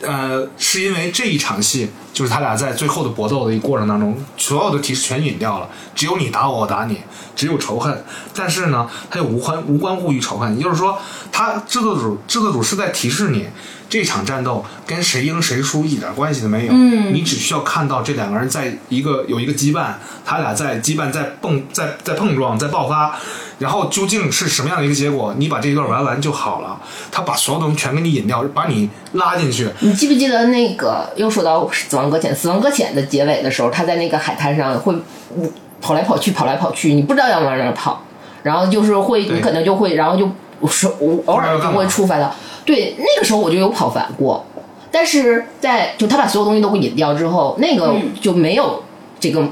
[0.03, 7.01] 呃，是因为这一场戏，就是他俩在最后的搏斗的一个过程当中，所有的提示全隐掉了，只有你打我，我打你，
[7.35, 8.05] 只有仇恨。
[8.35, 10.99] 但是呢，他又无关无关乎于仇恨，也就是说，
[11.33, 13.47] 他制作组制作组是在提示你，
[13.89, 23.17] 这场战斗跟谁赢谁输一点关系都没有，嗯，你只需要看到这两个人在一个有一个羁绊，他俩在羁绊在蹦在在碰撞在爆发，
[23.59, 26.81] 然后究竟是什么样的一个结果，你把这一段玩完就好了。
[27.13, 29.69] 他把所有东西全给你引掉，把你拉进去。
[29.81, 34.95] 你记不记得那个又说到《死亡搁浅》，《死亡搁浅》的结尾的时候，他在那个海滩上会
[35.37, 38.03] 嗯跑来跑去，跑来跑去，你不知道要往哪儿跑，
[38.43, 40.29] 然后就是会，你可能就会，然后就
[40.65, 42.33] 是偶偶尔就会触发到，
[42.65, 44.47] 对，那个时候我就有跑反过，
[44.93, 48.83] 但是在就他把所有东西都会引掉之后，那个就没有
[49.19, 49.43] 这个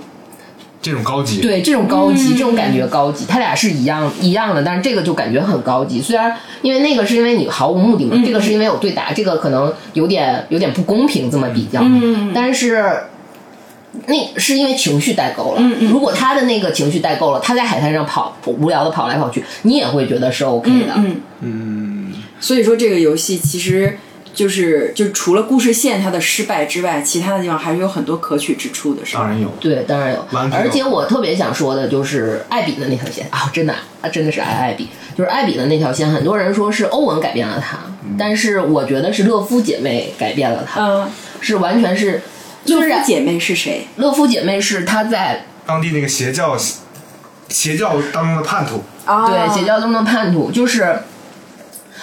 [0.81, 6.01] 这种高级，对这种高级，这种感觉高级，他俩是一样一样的，但是这个就感觉很高级。
[6.01, 11.83] 虽然因为那个是因为你毫无目的嘛，这个是因为有对打，这个可能有点有点不公平这么比较，
[12.35, 13.05] 但是。
[14.07, 15.63] 那是因为情绪带够了。
[15.91, 20.95] 如果他的那个情绪带够了，他在海滩上跑无聊的跑来跑去，你也会觉得是 OK 的。
[21.41, 23.97] 嗯所以说这个游戏其实
[24.35, 29.21] 就是就除了故事线它的失败之外，其他的地方还是有很多可取之处的，是吧？
[29.23, 29.49] 当然有。
[29.61, 33.73] 对，当然有而且我特别想说的就是艾比的那条线啊，真的
[34.03, 37.79] 啊，真的是爱艾比，就是艾比的那条线，很多人说是欧文改变了他，
[38.19, 41.09] 但是我觉得是乐夫姐妹改变了他，嗯，
[41.41, 42.21] 是完全是，
[42.67, 43.87] 乐就是夫姐妹是谁？
[43.97, 46.57] 乐夫姐妹是她在当地那个邪教，
[47.49, 50.99] 邪教当中的叛徒，啊对邪教中的叛徒，就是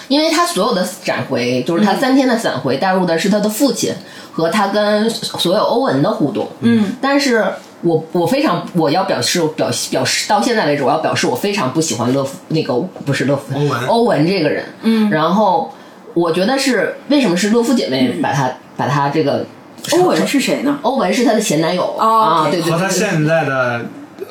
[0.08, 3.94] 因为他所有的闪回，就是他三天的闪回带入的是他的父亲
[4.32, 6.48] 和他跟所有欧文的互动。
[6.60, 7.44] 嗯，但是
[7.82, 14.64] 我我非常我要表示表表示到现在为止，我要表示我非常不喜欢乐夫那个不是乐夫欧文欧文这个人。
[14.82, 15.72] 嗯，然后
[16.14, 19.46] 我觉得是为什么是乐夫姐妹把他、把他这个
[19.90, 20.78] 欧文是谁呢？
[20.82, 23.82] 欧文是她的前男友、哦啊对对对和他现在的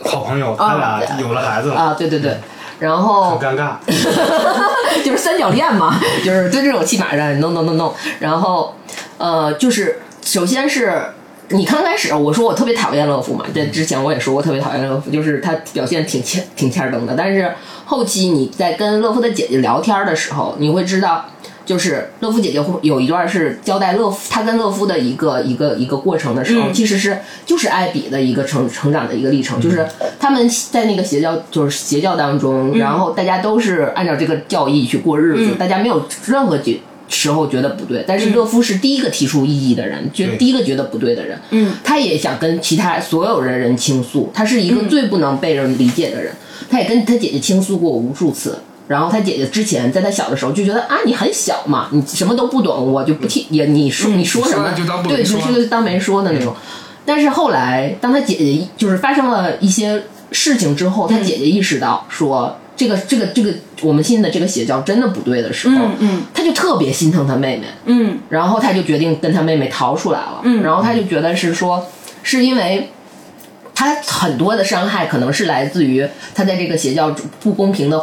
[0.06, 2.38] 好朋友，他俩有了孩子了，啊，对对对，
[2.80, 3.74] 然后很尴尬。
[5.04, 7.92] 就是三角恋嘛，就是对这种戏码上，no no no no。
[8.20, 8.76] 然后，
[9.18, 11.02] 呃，就是首先是
[11.50, 17.14] 你刚开始我说我特别讨厌乐福嘛，这之前我也说过特别讨厌乐福，就是他表现挺欠挺欠儿登的。
[17.18, 17.54] 但是
[17.86, 21.26] 后期你在跟乐福的姐姐聊天的时候，你会知道。
[21.72, 29.88] 就是乐夫姐姐会有一段是交代乐夫她跟乐夫的一个一个一个过程的时候，其实是就是艾比的一个成成长的一个历程，就是
[30.20, 40.36] 他们在那个邪教就是邪教当中，然后大家都是按照这个教义去过日子，大家没有任何觉时候觉得不对，但是乐夫是第一个提出异议的人，觉对。
[40.36, 46.34] 第一个觉得不对的人，嗯，他也想跟其他所有人人倾诉，他是一个最不能被人理解的人，
[46.70, 48.58] 他也跟他姐姐倾诉过无数次。
[48.92, 54.74] 然后他姐姐之前在他小的时候就觉得啊，你很小嘛，你什么都不懂，我就不听也你说你说什么？
[54.74, 56.54] 就当不对，就是当没说的那种。
[57.06, 66.22] 但是后来，当他姐姐就是发生了一些事情之后，他姐姐意识到说，这个这个这个我们信的这个邪教真的不对的时候，嗯嗯。
[66.34, 68.20] 他就特别心疼他妹妹，嗯。
[68.28, 70.42] 然后他就决定跟他妹妹逃出来了。
[70.44, 70.62] 嗯。
[70.62, 71.88] 然后他就觉得是说，
[72.24, 72.90] 是因为
[73.74, 77.98] 他很多的伤害可能是来自于他在这个邪教不公平的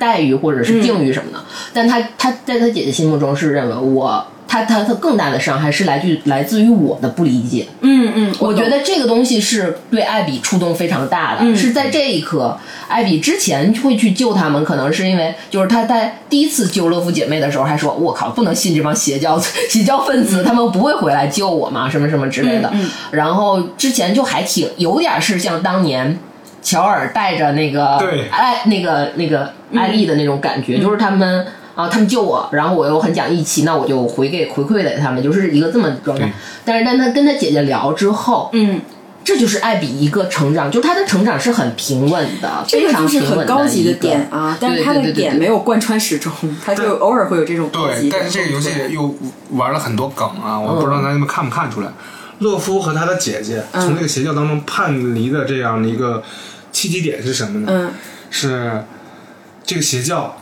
[0.00, 1.38] 待遇或者是境遇什么的，
[1.72, 4.26] 但他他在他姐姐心目中是认为我。
[4.52, 19.40] 他他他更大的伤害是来自来自于我的不理解，嗯嗯，懂我觉得这个东西是对艾比触动非常大的，嗯是在这一刻，艾比之前会去救他们，可能是因为就是他在第一次救乐福姐妹的时候，还说我靠，不能信这帮邪教
[19.70, 22.72] 邪教分子，他们不会回来救我嘛，什么什么之类的。
[23.12, 26.18] 然后之前就还挺有点是像当年。
[26.62, 28.28] 乔尔带着那个对。
[28.28, 36.30] 艾那个那个艾丽的那种感觉，就是他们啊，他们救我，然后我又很讲义气，那我就回给回馈给他们，就是一个这么状态。
[36.64, 38.80] 但是，但他跟他姐姐聊之后，嗯，
[39.24, 46.32] 这就是艾比一个成长，就是他的成长是很平稳的，这个就是很高级的点啊，但是他的点没有贯穿始终，
[46.64, 49.14] 他就偶尔会有这种高级对，但是这个游戏又
[49.52, 51.88] 玩了很多梗啊，我不知道咱们看不看出来。
[52.40, 53.80] 乐夫和他的姐姐嗯。
[53.80, 56.22] 从这个邪教当中叛离的这样的一个
[56.70, 57.68] 契机点是什么呢？
[57.70, 57.90] 嗯。
[58.28, 58.84] 是
[59.64, 60.36] 这个邪教，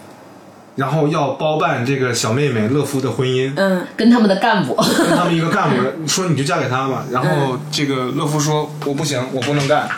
[0.76, 3.86] 然后要包办这个小妹妹乐夫的婚姻，嗯。
[3.96, 5.76] 跟他们的干部，跟他们一个干部
[6.08, 9.88] 说你就嫁给他吧，然后这个乐夫说我不行，我不能干，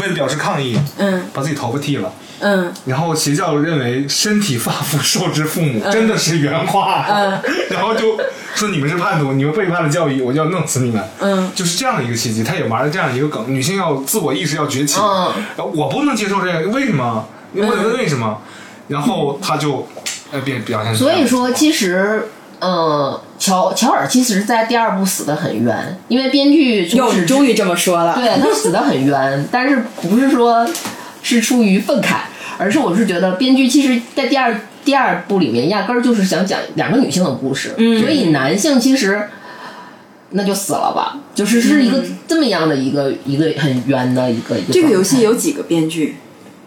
[0.00, 1.24] 为了表示抗议，嗯。
[1.32, 2.12] 把自己头发剃了。
[2.40, 2.72] 嗯。
[2.86, 7.40] 然后邪教认为身体发肤受之父母，真的是原话，嗯。
[7.70, 8.18] 然后就
[8.54, 11.50] 说你们是叛徒，你们背叛了教义，我就要弄死你们，嗯。
[11.54, 12.42] 就是这样的一个契机。
[12.42, 15.32] 他也玩了这样一个梗，女性要自我意识要崛起，嗯。
[15.56, 17.26] 然后我不能接受这个，为什么？
[17.54, 18.40] 我得问为什么？
[18.88, 19.86] 然后他就
[20.32, 22.28] 呃变表现出来，所以说其实。
[22.60, 30.68] 嗯，乔乔尔其实，在第二部死的很冤，因为编剧就，是终于这么说了，对他死的很冤，但是不是说
[31.36, 32.20] 是出于愤慨，
[32.56, 39.28] 而是我是觉得编剧其实，在第二第二部里面压根儿就是想讲两个女性的故事，嗯所以男性其实
[40.30, 46.16] 那就死了吧，就是是一个这么样的一个一个很冤的一个一个这个游戏有几个编剧？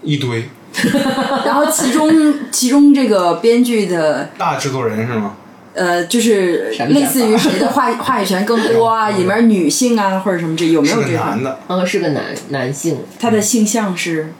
[0.03, 0.49] 一堆
[1.45, 5.35] 然后其中其中这个编剧的大制作人是吗？
[5.73, 11.13] 呃，就是类似于谁的话 话语权更多啊，里面女性啊或者什么这有没有这种？
[11.13, 12.99] 个男的，嗯，是个男男性。
[13.19, 14.33] 他的性向是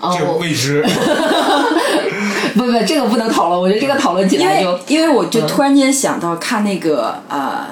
[0.00, 0.84] 哦，这个未知。
[2.54, 3.60] 不不，这个不能讨论。
[3.60, 7.66] 我觉得这个讨论起来就因为我就嗯突然间想到看那个呃，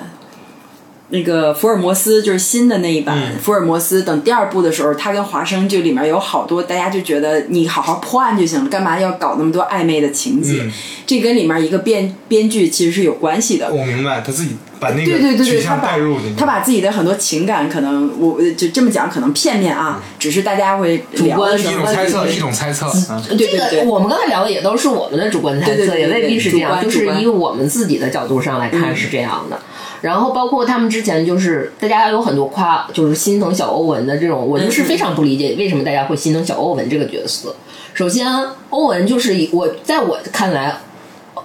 [1.13, 10.63] 那个福尔摩斯就是新的那一版、嗯福尔摩斯，等第二部的时候，他跟华生就里面有好多大家就觉得你好好破案就行了，干嘛要搞那么多暧昧的情节？
[10.63, 10.73] 嗯
[11.05, 13.71] 这跟里面一个编编剧其实是有关系的。
[13.71, 16.35] 我明白，他自己把那对对对对，个取向他把带入进去。
[16.39, 22.87] 他把自己的很多情感，可能我就这么讲，可能片面啊，只是大家会主观的时一种猜测，一种猜测。
[23.11, 29.61] 嗯对对这对个我们刚才聊的也都是我们的主观猜测，对对对对也未必是这样，主观就是主观以我们自己的角度上来看是这样的。
[30.03, 37.55] 然后包括他们之前就是大家有很多夸，就是心疼小欧文的这种，我就是非常不理解为什么大家会心疼小欧文这个角色。
[37.95, 38.27] 首先，
[38.69, 40.77] 欧文就是一我在我看来，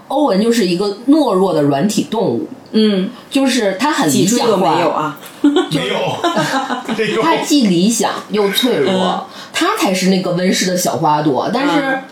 [0.09, 9.21] 欧文就是一个懦弱的软体动物，嗯，就是他很理想化，没有啊，没有，他既理想又脆弱，嗯。
[9.53, 11.49] 他才是那个温室的小花朵。
[11.51, 12.03] 但是、嗯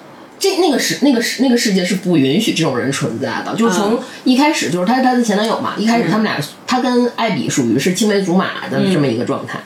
[0.45, 3.55] 这那个世那个世那个世界是不允许这种人存在的。
[3.55, 9.59] 就是从嗯一开始，就是她她的前男友嘛，一开始他们俩，他跟艾比属于是青梅竹马的这么一个状态。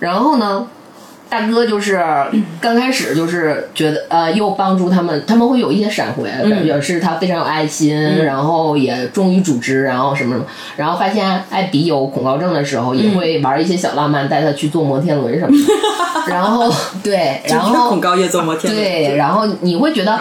[0.00, 0.66] 然后呢，
[1.32, 1.98] 大哥就是
[2.60, 6.66] 刚开始就是觉得呃，又帮助他们，他们会有一些闪回，嗯。
[6.66, 10.44] 表示他非常有爱心，然后也忠于组织，然后什么什么，
[10.76, 13.16] 然后发现艾比有恐高症的时候，也嗯。
[13.16, 15.72] 会玩一些小浪漫，带他去坐摩天轮什么的。
[16.30, 16.70] 然后
[17.02, 20.20] 对，然后恐高越坐摩天轮，对，然后你会觉得。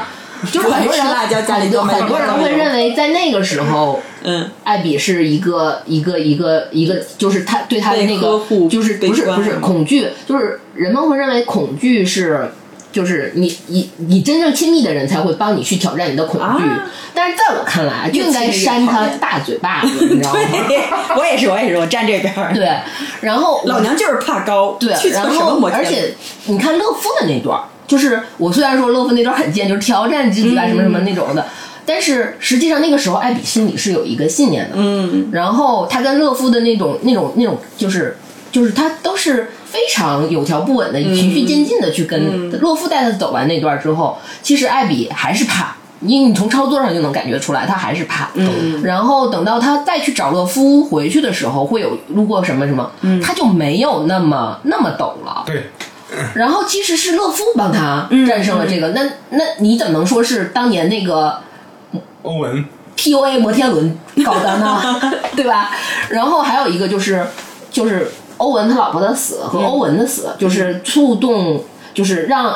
[0.52, 12.52] 就是很多人， 吃辣椒家里很多都买很多人会认为，在那个时候，嗯，艾比是一个一个一个一个，就是他对他的那个就是不是不是恐惧，就是人们会认为恐惧是。
[12.92, 20.40] 就是你你你真正亲密的人才会帮你去挑战你的恐惧，啊但是在我看来，就应该扇他大嘴巴子， 你知道吗？
[21.16, 22.54] 我也是，我也是，我站这边儿。
[22.54, 22.70] 对，
[23.22, 26.14] 然后老娘就是怕高，对然后而且
[26.48, 27.58] 你看乐夫的那段，
[27.88, 31.48] 就是我虽然说乐夫那段很贱，就是挑战自己啊什么什么那种的，
[31.86, 38.18] 但是实际上那个时候艾比心里是有一个信念的，嗯，然后他跟乐夫的那种那种那种就是
[38.52, 45.76] 就是他都是非常有条不紊的、循序渐进的去跟乐夫带他走完那段之后，其实艾比还是怕。
[46.04, 48.32] 因为你从操作上就能感觉出来，他还是怕。
[48.34, 52.92] 嗯，然后等到他再去找乐夫回去的时候，会有路过什么什么，
[53.24, 55.44] 他就没有那么那么抖了。
[55.46, 55.66] 对，
[56.34, 61.38] 然后其实是乐夫帮他战胜了这个，那那你怎么能说是当年那个
[62.24, 62.66] 欧文。
[62.98, 64.82] PUA 摩天轮搞的呢？
[65.36, 65.72] 对吧？
[66.10, 67.26] 然后还有一个就是
[67.72, 71.64] 就是欧文他老婆的死和欧文的死，就是触动，
[71.94, 72.56] 就是让。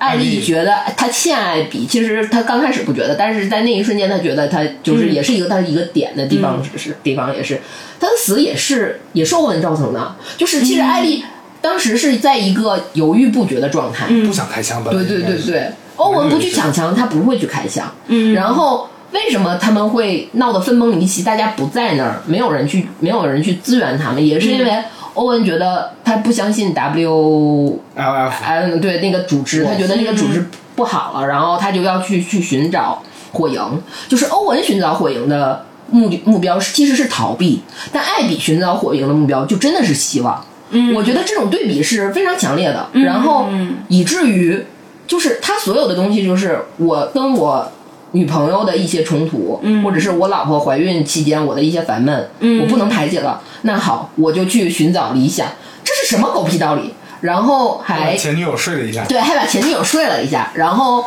[0.00, 0.36] 艾艾丽。
[0.36, 7.60] 丽觉得他欠艾比，其实他刚开始不觉得，但是在那一瞬间，他觉得他就是也是一个他一个点的地方，是是地方也是。
[8.00, 11.22] 他的死也是也是欧文造成的，就是其实艾丽
[11.60, 15.70] 当时是在一个犹豫不决的状态，不想开枪，本来对对对对，
[16.00, 17.86] 欧文不去抢枪，他不会去开枪。
[18.06, 18.32] 嗯。
[18.32, 21.22] 然后为什么他们会闹得分崩离析？
[21.22, 24.82] 大家不在那儿，没有人去，没有人去支援他们，也是因为
[25.14, 33.60] 欧文觉得他不相信 W L F 嗯，对那个组织，他觉得那个组织不好了，然后他就要去去寻找火营，
[34.08, 37.60] 就是欧文寻找火营的目的目标是其实是逃避，
[37.92, 40.42] 但艾比寻找火营的目标就真的是希望。
[40.70, 43.48] 嗯，我觉得这种对比是非常强烈的，然后
[43.88, 44.64] 以至于
[45.10, 47.68] 就是他所有的东西，就是我跟我
[48.12, 52.30] 女朋友的一些冲突，或者是我老婆怀孕期间我的一些烦闷，
[52.62, 55.48] 我不能排解了，那好，我就去寻找理想，
[55.82, 56.94] 这是什么狗屁道理？
[57.22, 61.04] 然后还前女友睡了一下，对，还把前女友睡了一下，然后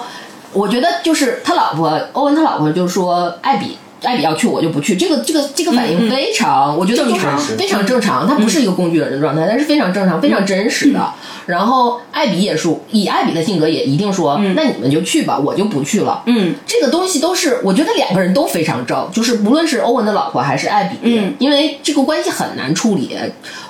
[0.51, 3.77] 我觉得就是他老婆欧文他老婆就说艾比。
[4.03, 4.95] 艾比要去，我就不去。
[4.95, 8.27] 这个这个这个反应非常，我觉得就正常非常正常。
[8.27, 11.13] 他不是一个工具人的状态，但是非常正常、非常真实的。
[11.45, 16.23] 然后艾比也说，以艾比的性格也一定说，那你们就去吧，我就不去了。
[16.25, 23.17] 嗯，这个东西都是，我觉得两个人都非常正，就是不论是欧文的老婆还是艾比，嗯，因为这个关系很难处理。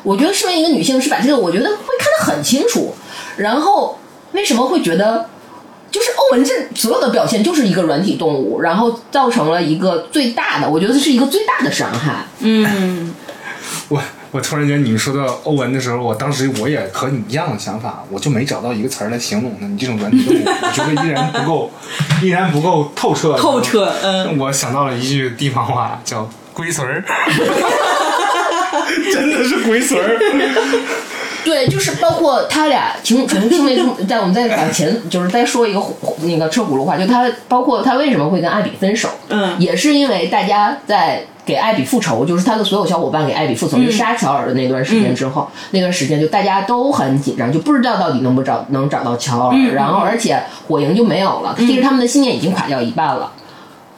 [0.03, 2.93] 我觉得身为一个女性，是把这个我觉得会看得很清楚。
[3.37, 3.97] 然后
[4.33, 5.27] 为什么会觉得，
[5.93, 12.25] 就是欧文这所有的表现就是一个软体动物，然后造成了一个最大的，我觉得是一个最大的伤害。
[12.39, 13.13] 嗯，
[13.89, 19.67] 我我突然间你们说到欧文的时候，我当时我也和你一样的想法，我就没找到一个词儿来形容他。
[19.67, 21.71] 你这种软体动物，我觉得依然不够，
[22.23, 23.37] 依然不够透彻。
[23.37, 27.03] 透彻嗯我想到了一句地方话，叫“龟孙儿
[29.13, 30.17] ”，真的是龟孙儿。
[31.43, 35.81] 对，就是包括他俩情从青梅竹，在我们再往前，就是再说一个
[36.23, 39.55] 那个车轱辘话，就他包括他为什么会跟艾比分手，嗯。
[39.59, 53.31] 也是因为大家在给艾比复仇，就是他的所有小伙伴给艾比复仇，就杀乔尔的那段时间之后，那段时间就大家都很紧张，就不知道到底能不找能找到乔尔，然后而且火营就没有了，其实他们的信念已经垮掉一半了，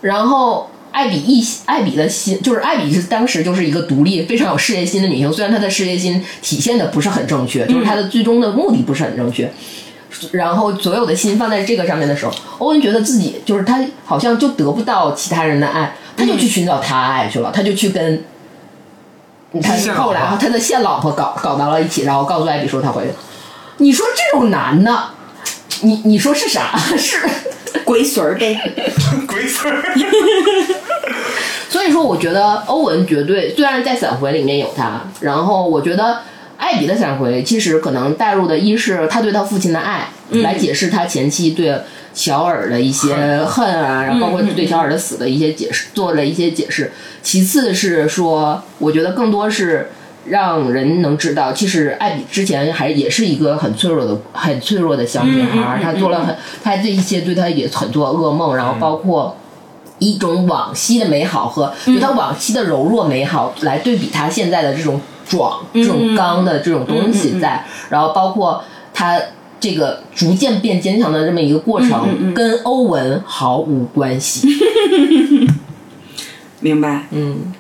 [0.02, 0.70] 然后。
[0.96, 9.52] 艾比一艾比的心就是艾比是当时就是一个独立、非常有事业心的女性，虽然她的事业心体现的不是很正确，就是她的最终的目的不是很正确。
[10.32, 18.24] 然后所有的心放在这个上面的时候，欧文觉得自己就是他好像就得不到其他人的爱，他就去寻找他爱去了，他就去跟
[19.62, 23.16] 他后来他的现老婆搞搞到了一起，然后告诉艾比说他回去了。
[23.80, 25.10] 你说这种男的，
[25.82, 26.78] 你你说是啥？
[26.98, 27.20] 是。
[27.84, 28.56] 龟孙儿呗。
[29.28, 29.84] 鬼孙儿。
[31.70, 36.20] 所以说，我觉得欧文绝对虽然在闪回里面有他，然后我觉得
[36.58, 41.76] 艾比的闪回其实可能带入的一是他对他父亲的爱，来解释他前期对
[42.14, 43.14] 乔尔的一些
[43.46, 46.94] 恨啊，然后包括对乔尔的死的一些解释，做了一些解释。
[47.22, 49.90] 其次是说，我觉得更多是。
[50.28, 59.36] 让人能知道，其实艾比之前还也是一个很脆弱的、很脆弱的小女孩，她做了很，她这一切对她也很多噩梦，然后包括
[60.00, 68.64] 一种往昔的美好和对她往昔的柔弱美好来对比她现在的这种壮、这种刚的这种东西在，然后包括
[68.94, 69.20] 她
[69.60, 74.48] 这个逐渐变坚强的这么一个过程，跟欧文毫无关系。
[76.62, 77.06] 明白。
[77.12, 77.54] 嗯，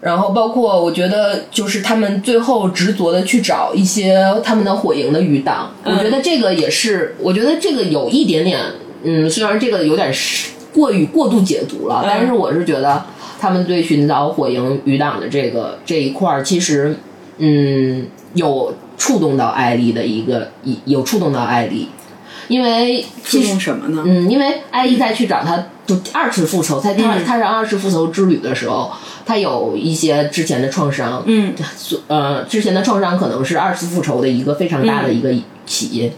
[0.00, 8.58] 然后包括我觉得就是他们最后执着的去找一些他们的火营的余党，我觉得这个也是，我觉得这个有一点点，
[9.02, 13.04] 嗯，虽然这个有点是过于过度解读了，但是我是觉得
[13.38, 16.96] 他们对寻找火营余党的这个这一块儿，其实
[17.38, 21.88] 嗯有触动到艾丽的一个一有触动到艾丽。
[22.48, 24.02] 因为触动什么呢？
[24.04, 28.92] 嗯，因为艾丽在去找他，就二次复仇，在他踏上二次复仇之旅的时候，
[29.26, 31.52] 他有一些之前的创伤，嗯，
[32.06, 35.34] 呃，之前的创伤可能是二次复仇的一个非常大的一个
[35.66, 36.12] 起因，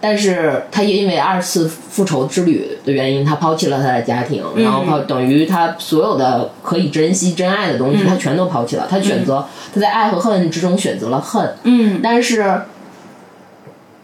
[0.00, 12.00] 但是他也因为二次复仇之旅的原因，他抛弃了他的家庭，然后抛等于他所有的可以珍惜真爱的东西，他全都抛弃了，他选择他在爱和恨之中选择了恨，嗯。
[12.02, 12.62] 但是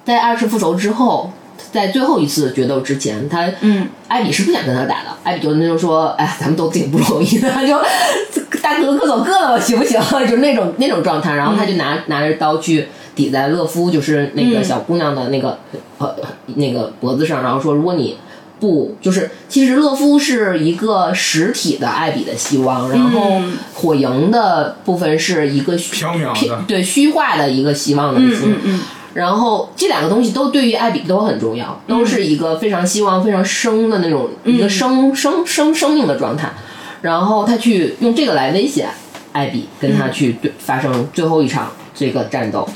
[0.05, 1.33] 在二次复仇之后，
[1.73, 7.79] 在最后一次决斗之前，他嗯，艾比是不想跟他打的，艾比就那就说，哎，咱们都挺不容易的，就
[8.63, 10.01] 大哥各走各的吧，行不行？
[10.29, 15.59] 就那种那种状态，然后他就拿、拿着刀去抵在勒夫，就是那个小姑娘的那个、
[15.99, 16.15] 呃
[16.55, 18.17] 那个脖子上，然后说，如果你
[18.59, 23.41] 不就是，其实勒夫是一个实体的艾比的希望，然后
[23.75, 26.63] 火营的部分是一个虚缥缈的。
[26.67, 28.51] 对虚化的一个希望的心。
[28.51, 28.81] 嗯嗯
[29.17, 36.53] 然后这两个东西都对于艾比都很重要，都是一个非常希望、非常生的那种、一个生生生生命的状态。
[37.01, 38.87] 然后他去用这个来威胁
[39.33, 42.69] 艾比，跟他去对发生最后一场这个战斗。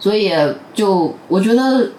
[0.00, 0.32] 所以
[0.72, 1.90] 就我觉得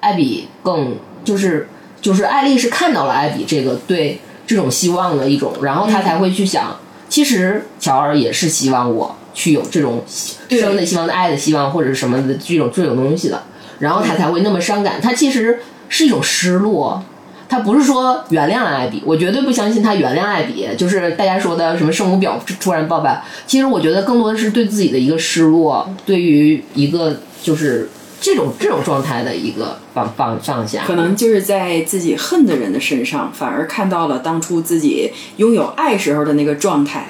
[0.00, 1.68] 艾比更就是
[2.00, 6.78] 就是艾丽是看到了艾比这个对这种希望的一种，然后他才会去想，
[7.10, 10.02] 其实乔尔也是希望我去有这种
[10.48, 13.42] 对生的希望、的爱的希望或者是什么的这种这种东西的，
[13.80, 15.00] 然后他才会那么伤感。
[15.02, 15.58] 他其实
[15.88, 17.04] 是一种失落。
[17.46, 23.22] 他不是说原谅了艾比，我绝对不相信他原谅艾比，就是大家说的什么圣母婊突然爆发。
[23.46, 27.88] 其实我觉得更多的是对自己的一个失落，对于一个就是
[28.24, 30.82] 这种这种状态的一个放放上下。
[30.86, 37.06] 可能就是在自己恨的人的身上，反而看到了当初自己拥有爱时候的那个状态。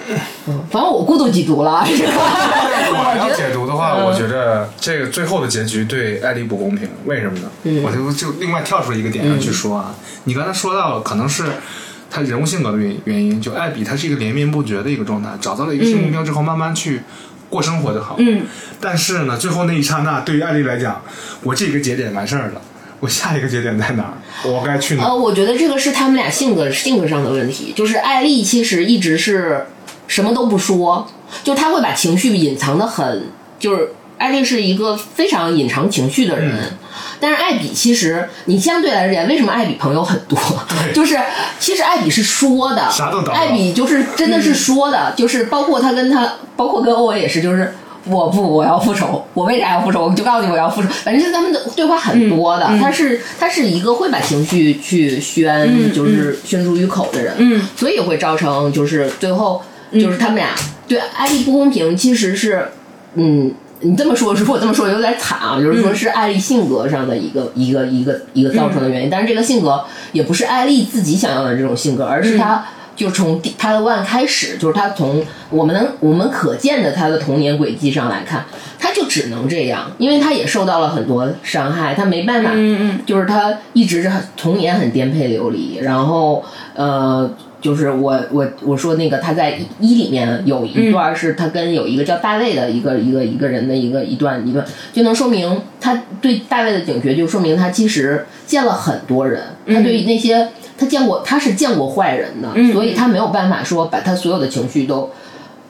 [0.70, 7.48] 反正我过度解读了，这 个 我要解读的话，嗯我觉得这个最后的结局对艾丽不公平，为什么呢？
[7.62, 9.94] 嗯我就就另外跳出一个点上去说啊，
[10.24, 11.44] 你刚才说到了，可能是
[12.10, 17.02] 他人物性格的原原因，就艾比他是一个连绵不绝的一个状态，找到了一个新目标之后，慢慢去
[17.48, 18.16] 过生活就好。
[18.18, 18.42] 嗯，
[18.80, 21.02] 但是呢，最后那一刹那，对于艾丽来讲，
[21.42, 22.60] 我这个节点完事儿了，
[23.00, 24.14] 我下一个节点在哪儿？
[24.48, 25.06] 我该去哪儿？
[25.08, 27.72] 呃，我觉得这个是他们俩性格性格上的问题。
[27.76, 29.66] 就是艾丽其实一直是
[30.06, 31.06] 什么都不说，
[31.42, 33.24] 就她会把情绪隐藏的很，
[33.58, 36.56] 就是艾丽是一个非常隐藏情绪的人。
[36.56, 36.78] 嗯
[37.24, 40.38] 但是艾比其实，你相对来讲，为什么艾比朋友很多？
[40.92, 41.18] 就是
[41.58, 47.72] 其实艾比是说的，啥都懂艾比就是真的是说的，就是包括他跟他，包括跟欧文也是，就是
[48.04, 50.04] 我不我要复仇，我为啥要复仇？
[50.04, 50.88] 我就告诉你我要复仇。
[51.02, 59.62] 反正是他们的对话很多的，他是他是一个会把情绪去宣，就是宣诸于口的人，嗯，所以会造成就是最后
[59.94, 60.48] 就是他们俩
[60.86, 62.68] 对艾丽不公平，其实是
[63.14, 63.54] 嗯。
[63.84, 72.64] 你这么说，如果这么说有点惨啊，就是说是艾丽性格上的一个、一个一个一个造成的原因，但是这个性格也不是艾丽自己想要的这种性格，而是她
[72.96, 78.46] 就从第她的 one 开始，就是她从我们能我们可见的她的童年轨迹上来看，
[78.78, 83.00] 她就只能这样，因为她也受到了很多伤害，她没办法，嗯嗯。
[83.04, 86.42] 就是她一直是很童年很颠沛流离，然后
[86.74, 87.30] 呃。
[87.64, 94.62] 就是我我我说那个他在一一里面有一段是他跟有一个叫大卫的一个一个一个人的一个一段一段，
[94.92, 105.10] 就能说明他对大卫的警觉，就说明他其实见了很多人，他对于那些他见过他是见过坏人的，所以他没有办法说把他所有的情绪都，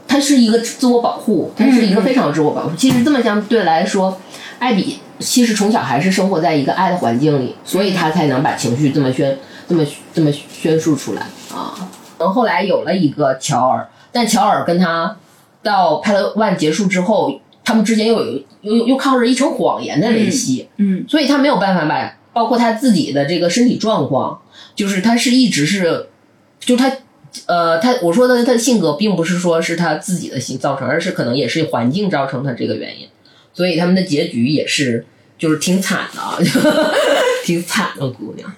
[0.08, 2.74] 他是一个自我保护，他是一个非常自我保护。
[2.76, 4.20] 其实这么相对来说，
[4.58, 9.38] 艾比其实从小还是生活在一个爱的环境里，所以他才能把情绪这么宣
[9.68, 11.74] 这么这么宣述出来啊。
[12.18, 15.16] 然后后来有了一个乔尔，但乔尔跟他
[15.62, 24.40] 到 a d One 结束之后，他们之间又有又又靠着一层谎言在维系，嗯所以他没有办法把包括他自己的这个身体状况，
[24.74, 26.06] 就是他是一直是，
[26.60, 26.90] 就他
[27.46, 33.08] 呃他我说的他的性格，并不是说是他自己的性造成，而是可能也是环境造成他这个原因，
[33.52, 35.04] 所以他们的结局也是
[35.36, 36.38] 就是挺惨的啊，
[37.44, 38.52] 挺惨的姑娘。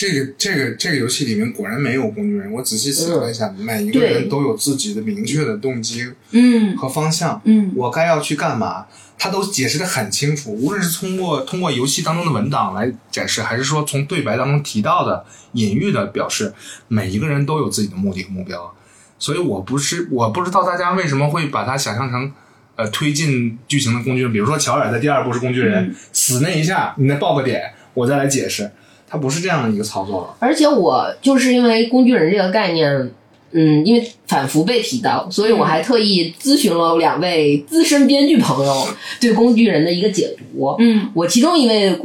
[0.00, 2.50] 这个这个这个游戏里面果然没有工具人。
[2.50, 7.38] 我仔细想了一下，每一个人都有自己的明确的动机嗯和方向。
[7.44, 8.86] 嗯我该要去干嘛，
[9.18, 10.52] 他都解释的很清楚。
[10.54, 15.22] 无论是通过通过游戏当中的文档来展示，还是说从对白当中提到的
[15.52, 16.54] 隐喻的表示，
[16.88, 18.74] 每一个人都有自己的目的和目标。
[19.18, 22.32] 所以我不是我不知道大家为什么会把它想象成。
[22.76, 28.70] 呃，推进剧情的工具人，比如说乔尔在第二部是工具人，死那一下，你再爆个点，我再来解释，
[29.10, 30.36] 它不是这样的一个操作了。
[30.38, 33.10] 而且我就是因为工具人这个概念，
[33.50, 38.86] 嗯，因为反复被提到，所以我还特意咨询了两位资深编剧朋友
[39.20, 40.76] 对工具人的一个解读。
[40.78, 41.98] 嗯我其中一位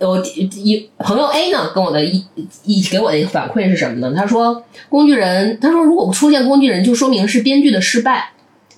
[0.00, 2.24] 我一朋友 A 呢，跟我的一
[2.64, 4.12] 一给我的一个反馈是什么呢？
[4.16, 8.32] 他说工具人，他说如果出现工具人，就说明是编剧的失败。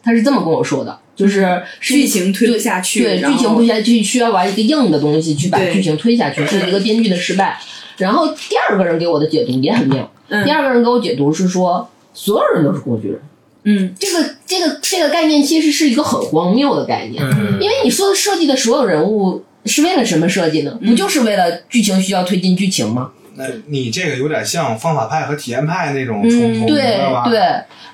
[0.05, 7.59] 他是这么跟我说的，就是是剧情推不下去对，剧情不下去，需要玩一个硬的东西去把剧情推下去，是一个编剧的失败。
[7.99, 13.21] 然后第二个人给我的解读也很妙，嗯第二个人给我解读是说，所有人都是工具人。
[13.65, 20.77] 嗯这个这个这个概念其实是一个很荒谬的概念，嗯因为你说的设计的所有人物是为了什么设计呢？
[20.85, 23.13] 不就是为了剧情需要推进剧情吗？
[23.35, 27.25] 那你这个有点像方法派和体验派那种嗯冲突，对知道吧？
[27.31, 27.41] 对，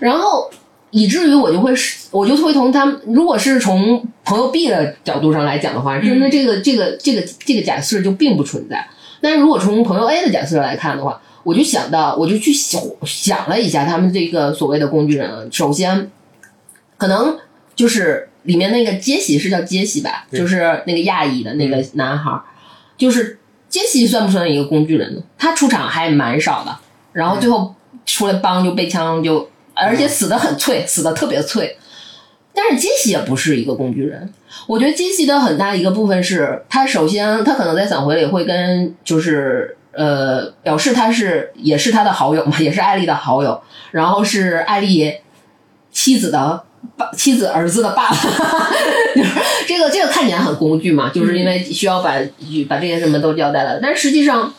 [0.00, 0.50] 然后
[0.90, 8.86] 以至于我就会是，我就会从他们，如果是从朋友 B 的角度上来讲的话，真的这个这个这个这个假设就并不存在。
[9.20, 16.10] 但是如果从朋友 A 的假设来看的话，我就想到，我就去想想了一下他们这个所谓的工具人啊，首先
[16.96, 17.38] 可能
[17.74, 22.42] 就是里面那个杰西是叫杰西吧，就是那个亚裔的那个男孩儿，
[22.96, 25.22] 就是杰西算不算一个工具人呢？
[25.36, 26.76] 他出场还蛮少的，
[27.12, 27.74] 然后最后
[28.06, 29.48] 出来帮就被枪就，
[29.80, 31.78] 而且死的很脆，死的特别脆。
[32.54, 34.32] 但是金喜也不是一个工具人，
[34.66, 43.62] 我觉得金喜的很大一个部分是他首先他可能在散回里会跟就是呃表示他是也是他的好友嘛，也是艾丽的好友，
[43.92, 45.18] 然后是艾丽
[45.92, 46.64] 妻子的
[46.96, 48.16] 爸妻子儿子的爸爸，
[49.14, 49.30] 就 是
[49.68, 52.14] 这个这个看起来很工具嘛，就是因为需要把
[52.68, 54.52] 把这些什么都交代了，但实际上，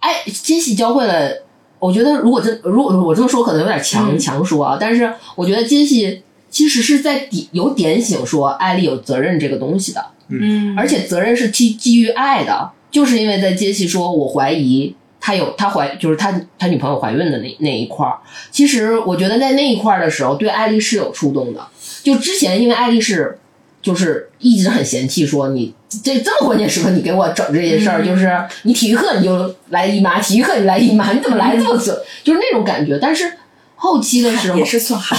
[0.00, 1.45] 哎，金喜教会了。
[1.78, 4.78] 我觉得，如果这如果我这么说，可能有点强、嗯强说啊。
[4.80, 18.18] 但是，我觉得杰西其实是在点有点醒说艾丽有责任这个东西的，嗯而且责任是基基于爱的，就是因为在杰西说我怀疑他有他怀就是他他女朋友怀孕的那那一块儿，
[18.50, 21.66] 其实我觉得在那一块儿的时候，对艾丽是有触动的。
[22.02, 23.38] 就之前因为艾丽是
[23.86, 25.72] 就是一直很嫌弃说你
[26.02, 31.96] 这这么关键时刻你给我整这些事儿，就是你体育课你就来姨妈，体育课你来姨妈，你怎么来这么准？
[32.24, 32.98] 就是那种感觉。
[33.00, 33.32] 但是
[33.76, 35.16] 后期的时候也是算好，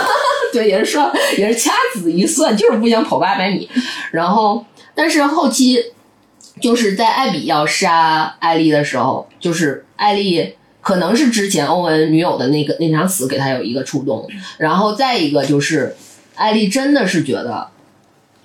[0.50, 3.68] 对，也是算也是掐指一算，就是不想跑八百米。
[4.12, 4.64] 然后，
[4.94, 5.78] 但是后期
[6.62, 15.94] 就是在艾比要杀艾丽的时候，就是艾丽可能是之前欧文女友的那个那场死给他有一个触动，然后再一个就是
[16.34, 17.68] 艾丽真的是觉得，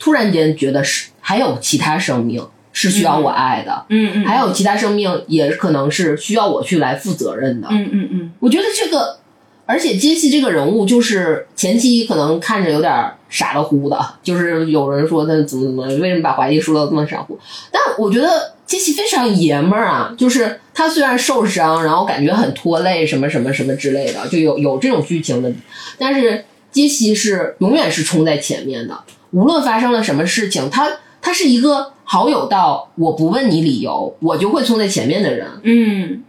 [0.02, 2.44] 突然间觉得是还有其他生命
[2.74, 8.32] 是需要我爱的，嗯嗯，还有其他生命也可能是需要我去来负责任的，嗯嗯嗯。
[8.40, 9.20] 我觉得这个，
[9.68, 17.38] 而且杰西这个人物就是前期可能看着有点傻了乎的，就是有人说他怎么怎么，为什么把怀疑说的这么傻乎？
[17.72, 25.52] 但我觉得杰西非常爷们儿啊，就是他虽然受伤，然后感觉很拖累，什么什么什么之类的，就有有这种剧情的，
[26.00, 28.98] 但是杰西是永远是冲在前面的，
[29.32, 30.90] 无论发生了什么事情，他
[31.22, 35.48] 他是一个好友到我不问你理由，我就会冲在前面的人。
[35.64, 36.24] 嗯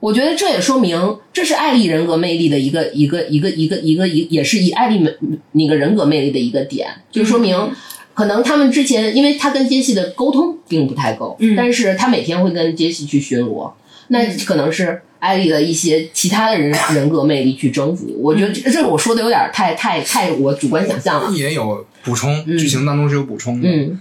[0.00, 5.10] 我觉得这也说明，这是艾丽人格魅力的一个一个一个一个一个一，也是以艾丽美
[5.52, 7.70] 那个人格魅力的一个点，就说明
[8.12, 11.56] 可能他们之前，因为他跟杰西的沟通并不太够，嗯。
[11.56, 13.72] 但是他每天会跟杰西去巡逻，
[14.08, 18.06] 那可能是艾丽的一些其他的人 人格魅力去征服。
[18.20, 23.68] 我觉得这这我说的有点太太太我主观想象了，也有补充，剧情当中是有补充的。
[23.68, 24.00] 嗯。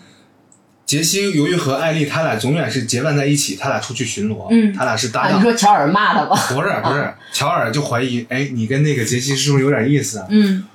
[0.86, 5.40] 杰西由于和艾丽他俩永远是结伴在一起，他俩出去巡逻，嗯他俩是搭啊，档。
[5.40, 10.24] 你说乔尔骂他吧， 不是不 是，乔尔就怀疑，哎，你跟那个杰西是不是有点意思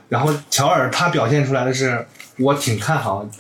[0.09, 2.05] 然后乔尔他表现出来的是，
[2.39, 3.27] 我挺看好，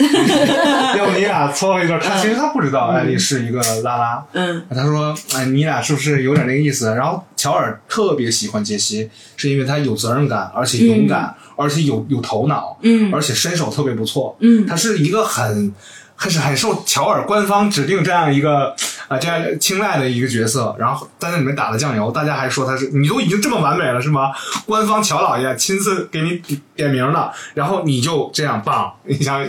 [0.96, 1.98] 要不你俩撮合一对。
[1.98, 4.62] 他其实他不知道艾丽是一个拉拉，嗯。
[4.70, 6.94] 他说，哎，你俩是不是有点那个意思？
[6.94, 13.12] 然后乔尔特别喜欢杰西，是因为他有责任感，而且勇敢，而且有有头脑，嗯。
[13.12, 14.66] 而且身手特别不错，嗯。
[14.66, 15.72] 他是一个很。
[16.20, 18.74] 很是很受乔尔官方指定这样一个
[19.08, 24.30] 啊、这样青睐的一个角色，然后在那里面打了酱油，大家还说他是你都已经这么完美了是吗？
[24.66, 26.42] 官方乔老爷亲自给你
[26.76, 29.42] 点名了，然后你就这样棒，你想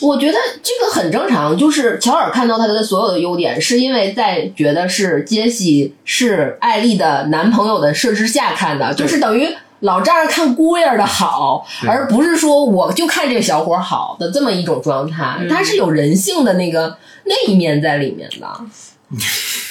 [0.00, 9.48] 我觉得这个很正常，就是乔尔看到他的所有的优点，是因为在觉得是杰西是艾丽的男朋友的设置下看的，就是等于
[9.80, 16.96] 老丈人看姑爷的好，而不是说我就看这个小伙好的这么一种状态，他是有人性的那个
[17.28, 18.46] 那一面在里面的。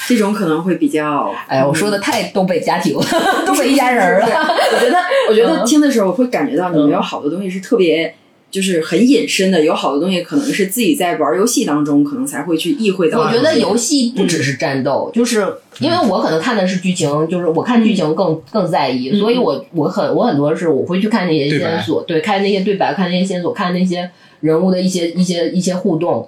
[0.08, 3.06] 这种可能会比较，哎呀，我说的太东北家庭了、
[3.46, 4.26] 东北一家人儿了。
[4.74, 4.98] 我觉得，
[5.30, 8.16] 我觉得嗯听的时候，我会感觉到你们有好多东西是特别，
[8.50, 13.20] 就是很隐身的，有好多东西可能是自己在玩游戏当中，可能才会去意会到。
[13.20, 15.46] 我觉得游戏不只是战斗，就是
[15.80, 26.28] 因为我可能看的是剧情，就是我看剧情更更在意，所以我我很我很多是我会去看那些线索，对，看那些对白，看那些线索，看那些人物的一些一些一些互动，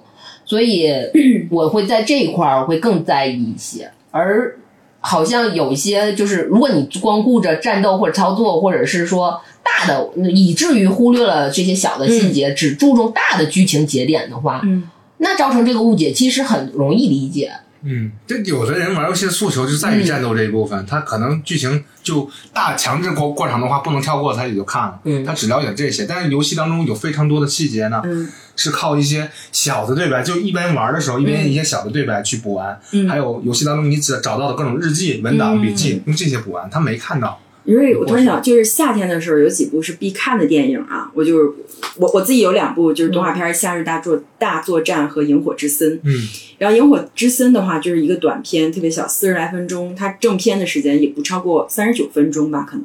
[0.50, 0.90] 所以
[1.48, 4.56] 我会在这一块儿会更在意一些，而。
[5.02, 17.50] 好像有一些就是，如果你光顾着战斗或者操作，或者是说大的，以至于忽略了这些小的细节，只注重大的剧情节点的话，嗯那造成这个误解其实很容易理解。
[17.82, 25.24] 嗯，这有的人玩游戏的诉求就在于战斗这一部分，他可能剧情就大强制过过场的话不能跳过，他也就看了，嗯。
[25.24, 26.04] 他只了解这些。
[26.04, 28.28] 但是游戏当中有非常多的细节呢，嗯。
[28.56, 33.08] 是靠一些小的对白，就一边玩的时候一边一些小的对白去补完，嗯。
[33.08, 37.38] 还有游戏当中你只找到的各种日记、文档、笔记，用这些补完，他没看到。
[37.70, 41.52] 因为我突然想，就是夏天的时候有几部是必看的电影啊，我就是
[41.98, 45.92] 我我自己有两部就是动画片《夏日大作大作战》和《萤火之森》。
[46.02, 46.12] 嗯，
[46.58, 52.84] 然后《萤火之森》的话就是一个短片，特别小，四十来分钟，它正片的时间也不超过三十九分钟吧，可能。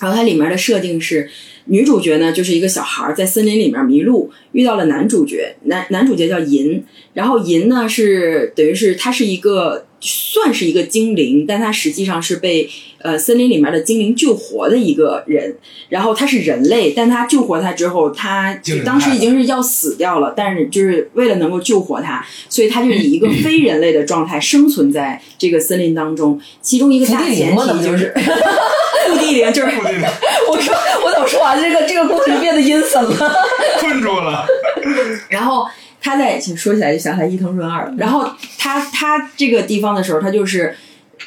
[0.00, 1.28] 然后它里面的设定是，
[1.66, 6.82] 女主角呢就是一个小孩儿在森林里面迷路，遇到了男主角，男男主角叫银，
[7.12, 15.56] 然后银呢是等于是它是一个算是一个精灵，但它实际上是被呃森林里面的精灵救活的一个人。
[15.88, 26.40] 然后他是人类，但他救活他之后，他当时已经是要死掉了，但是就是为了能够救活他，所以他就以一个非人类的状态生存在这个森林当中。
[26.62, 28.14] 其中一个大前提就是是
[29.06, 29.68] 伏地灵，就是
[30.48, 33.34] 我说我怎么说完这个这个故事变得阴森了？
[33.78, 34.46] 困住了。
[35.28, 35.66] 然后
[36.02, 37.94] 他在说起来就想起来伊藤润二了。
[37.96, 38.28] 然后
[38.58, 40.74] 他他这个地方的时候，他就是。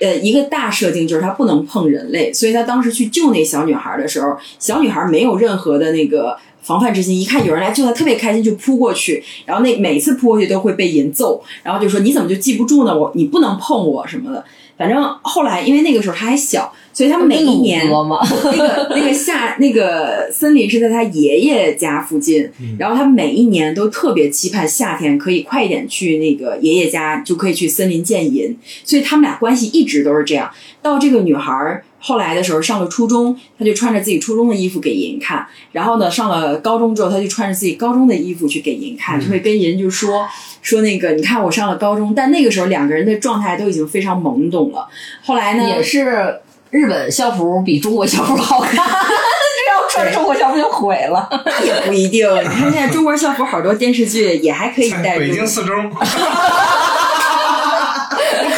[0.01, 12.93] 呃，一个大设定就是他不能碰人类，所以他当时去救那小女孩的时候，小女孩没有任何的那个防范之心，一看有人来救她，特别开心就扑过去，然后那每次扑过去都会被人揍，然后就说你怎么就记不住呢？
[12.93, 14.43] 我你不能碰我什么的。
[14.77, 30.49] 反正后来因为那个时候他还小，所以他每一年 那个那个夏那个森林是在他爷爷家附近，然后他每一年都特别期盼夏天可以快一点去那个爷爷家，就可以去森林见银，所以他们俩关系一直都是这样。
[30.81, 40.25] 到这个女孩儿后来的时候上了初中，她就穿着自己初中的衣服给银看，然后呢上了高中之后，她就穿着自己高中的衣服去给银看，就会跟银就说
[40.61, 44.87] 说那个你看我上了高中，但那个时候两个人的状态都已经非常懵懂了。
[45.23, 46.39] 后来呢，也是
[46.75, 51.25] 日本校服比中国校服好看， 这要穿中国校服就毁了。
[51.63, 52.29] 也不一定。
[52.43, 55.19] 你看现在中国校服好多电视剧也还可以带入。
[55.21, 55.95] 北京四中， 我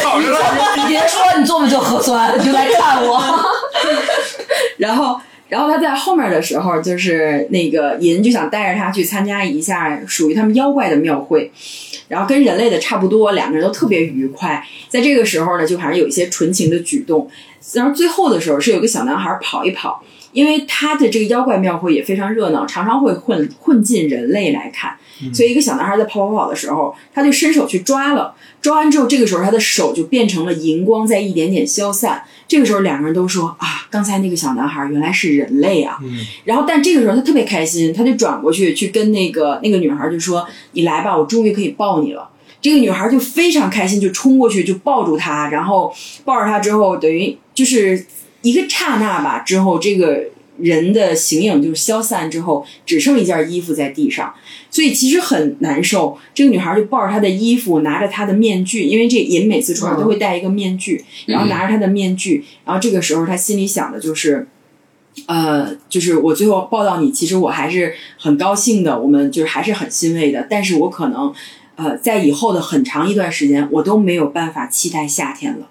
[0.02, 0.76] 考上了。
[0.78, 3.22] 你别说你做不做核酸，你就来看我。
[4.78, 11.50] 然后，然后他在后面的时候，就是那个银就想带着他去参加一下属于他们妖怪的庙会，
[12.08, 14.62] 然后跟人类的差不多，两个人都特别愉快。
[14.88, 17.30] 在这个时候呢，就还是有一些纯情的举动。
[17.74, 20.02] 然后最后的时候是有个小男孩跑一跑，
[20.32, 24.96] 因为他的这个妖怪庙会也非常热闹，常常会混混进人类来看，
[25.32, 32.22] 所以一个小男孩在跑跑跑的时候，他就伸手去抓了，抓完之后，这个时候他的手就变成了荧光，在一点点消散。
[32.46, 35.98] 这个时候两个人都说啊，刚才那个小男孩原来是人类啊。
[36.44, 48.04] 然后但这个时候他特别开心，他就转过去去跟那个那个女孩就说：“你来吧，我终于可以抱你了。”这个女孩就非常开心，就冲过去就抱住他，然后抱着他之后，等于就是
[48.42, 50.24] 一个刹那吧，之后这个
[50.58, 54.34] 人的形影就消散之后，只剩一件衣服在地上，
[54.70, 56.16] 所以其实很难受。
[56.34, 64.46] 这个女孩就抱着她的衣服，拿着她的面具，因为这银每次出来都会戴一个面具，然后拿着她的面具，然后这个时候她心里想的就是。
[65.26, 70.46] 呃，就是我最后抱到你，其实我还是很高兴的，我们就是还是很欣慰的。
[70.48, 71.34] 但是我可能，
[71.74, 75.66] 呃，在以后的很长一段时间，我都没有办法期待夏天了。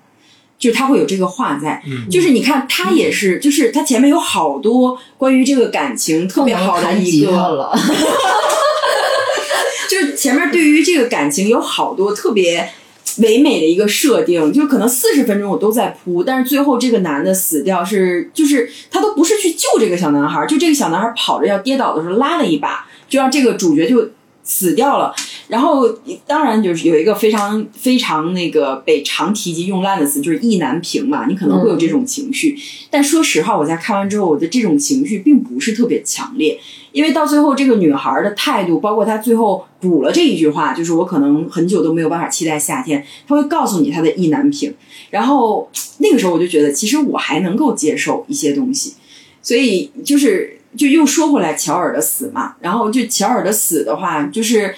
[0.60, 7.78] 就是他会有这个话在，就是你看他也是，就是他前面有好多关于这个感情特别好的一个，了，
[9.90, 12.72] 就是前面对于这个感情有好多特别
[13.20, 24.10] 唯美的一个设定，就可能四十分钟我都在铺，但是最后这个男的死掉是，就是他都不是去救这个小男孩，就这个小男孩跑着要跌倒的时候拉了一把，就让这个主角就
[24.44, 25.14] 死掉了。
[25.48, 25.88] 然后
[26.26, 32.58] 当然就是有一个非常非常那个被常提及用烂的词，就是意难平嘛，你可能会有这种情绪。
[32.90, 36.60] 但说实话，我在看完之后，我的这种情绪并不是特别强烈，
[36.92, 44.74] 因为到最后这个女孩的态度，包括她最后补了这一句话，就是我可能很久都没有办法期待夏天，她会告诉你她的意难平。
[45.10, 45.70] 然后
[46.00, 48.96] 那个时候我就觉得，其实我还能够接受一些东西，
[49.42, 54.76] 所以就是就又说回来乔尔的死嘛，然后就乔尔的死的话，就是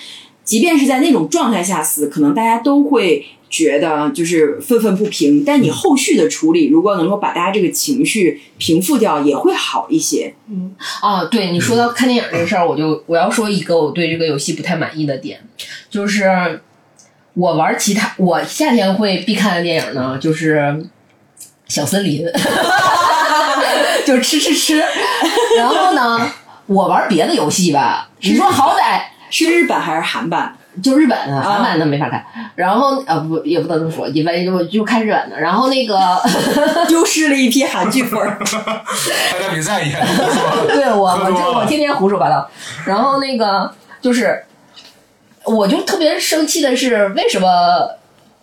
[0.50, 10.34] 即便是在那种状态下死，可能大家都会觉得就是愤愤不平，但你后续的处理如果能够把大家这个情绪平复掉，也会好一些。
[10.50, 15.40] 嗯啊，对你说到看电影这个事儿，我就我要说一个我对这个游戏不太满意的点，
[15.88, 16.62] 就是
[17.36, 20.84] 我玩其他我夏天会必看的电影呢，就是
[21.68, 22.26] 小森林，
[24.04, 24.84] 就是吃吃吃。
[25.60, 26.32] 然后呢，
[26.66, 30.56] 我玩别的游戏吧，你说好歹是日本还是韩版？
[30.84, 32.24] 就日本的，韩版的没法看。
[32.56, 35.40] 然后呃不也不能这么说，一般就就看日本的。
[35.40, 35.98] 然后那个
[36.88, 38.38] 丢失了一批韩剧粉儿。
[38.46, 40.68] 参加比赛也不错。
[40.68, 42.50] 对我，我就我天天胡说八道。
[42.86, 43.70] 然后那个
[44.00, 44.46] 就是，
[45.44, 47.50] 我就特别生气的是，为什么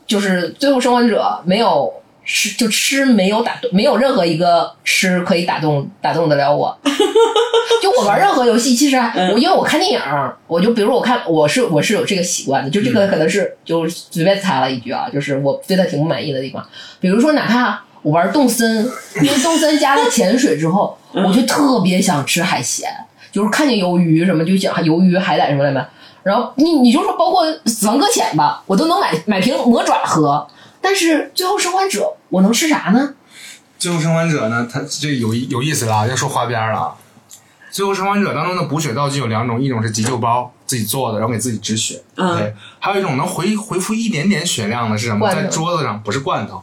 [0.06, 1.90] 就是最后生还者没有
[2.26, 6.76] 吃，就吃没有打动，没有任何一个吃可以打动打动得了我。
[7.80, 8.96] 就我玩任何游戏，其实
[9.32, 10.00] 我因为我看电影，
[10.46, 16.66] 我就比如我看我是我是有这个习惯的，就这个可能是就随便猜了一句啊，就是我对他挺不满意的地方，
[17.00, 18.84] 比如说哪怕我玩动森，
[19.22, 22.88] 因为动森加了潜水之后，我就特别想吃海鲜，
[23.30, 25.86] 就是看见鱿鱼什么就想鱿鱼、海胆什么的嘛。
[26.22, 30.44] 然后你你就说包括死亡搁浅吧，我都能买买瓶魔爪喝，
[30.86, 33.14] 但是最后生还者我能吃啥呢？
[33.76, 36.94] 最后生还者呢，它这有意有意思了啊，要说花边了啊。
[37.72, 45.28] 最后生还者当中的补血道具有两种，一种是急救包自己做的，然后给自己止血，嗯对，还有一种能回回复一点点血量的是什么？
[45.28, 46.62] 在桌子上不是罐头，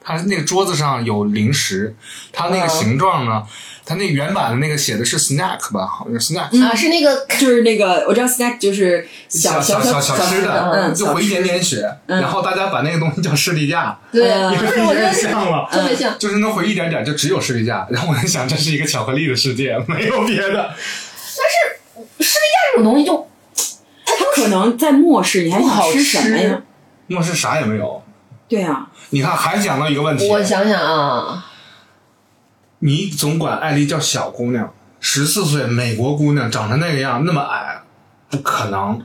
[0.00, 1.96] 它那个桌子上有零食，
[2.32, 3.44] 它那个嗯形状呢，
[3.86, 15.68] 它那原版的那个写的是 snack 吧，好像是 snack，啊，是那个 就是那个我知道 snack 就是小小小小小吃的，嗯，就回一点点血，嗯然后大家把那个东西叫士力架，对，嗯你就是我觉得像了。
[15.70, 16.18] 特别像。
[16.18, 17.86] 就是能回一点点，就只有士力架。
[17.90, 20.74] 然后我在想，这是一个巧克力的世界， 没有别的。
[21.36, 23.28] 但是士力架这种东西就
[24.06, 26.62] 它可能在末世，你还想吃什么呀？
[27.08, 28.02] 末世啥也没有。
[28.48, 31.44] 对啊，你看，还讲到一个问题，我想想啊，
[32.86, 34.70] 你总管艾丽叫小姑娘，
[35.00, 37.78] 十四岁美国姑娘，长成那个样，那么矮，
[38.28, 39.00] 不可能。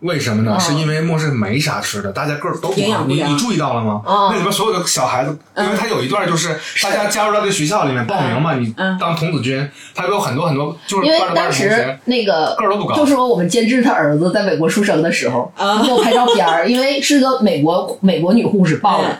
[0.00, 0.54] 为什么呢？
[0.54, 3.04] 哦是因为末世没啥吃的，大家个儿都不高。
[3.06, 4.00] 你你注意到了吗？
[4.06, 15.52] 哦那里面所有的小孩子，因为他有一段就是大家加入到这学校里面报名嘛，你嗯当童子军，他有很多很多就是因为当时那个个儿都不高就说我们监制他儿子在美国出生的时候，
[15.84, 19.18] 给我拍照片儿，因为是个美国美国女护士抱的嗯。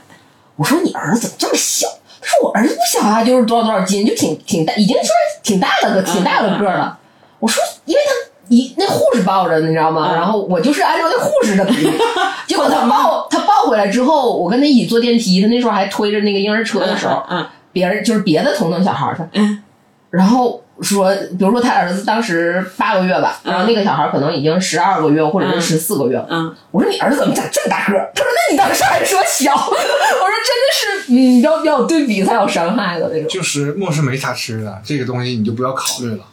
[0.56, 1.86] 我说你儿子怎么这么小？
[2.20, 6.98] 他说我儿子不小啊，就是多少多少斤，就挺挺大，已经算是挺大了个挺大了个儿了。
[7.38, 8.12] 我说因为他。
[8.50, 10.08] 一那护士抱着，你知道吗？
[10.10, 11.92] 嗯然后我就是按照那护士的比例，
[12.48, 19.62] 结果他抱他抱回来之后，我跟他一起坐电梯，他那时候还推着那个婴儿车的时候，嗯别人就是别的同等小孩儿，他嗯
[20.08, 26.26] 然后说，比如说他儿子当时八个月吧，然后那个小孩可能已经十二个月或者是十四个月了。
[26.30, 28.10] 嗯，我说你儿子怎么长这么大个儿？
[28.14, 29.52] 他说那你当时还说小。
[29.58, 33.28] 我说真的是，嗯，要要有对比才有伤害的那种。
[33.28, 36.24] 就是末世没啥吃的，这个东西你就不要考虑了。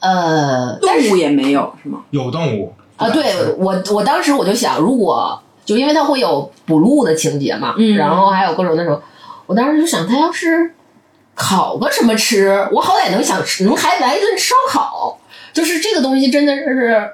[0.00, 2.00] 呃，动物也没有是吗？
[2.10, 9.00] 有动物啊，对我我当时我就想，如果就因为它会有捕鹿的情节嘛，嗯然后还有各种那种，
[9.46, 10.74] 我当时就想，他要是
[11.34, 15.20] 烤个什么吃，我好歹能想吃，能还来一顿烧烤，
[15.52, 17.10] 就是这个东西真的是，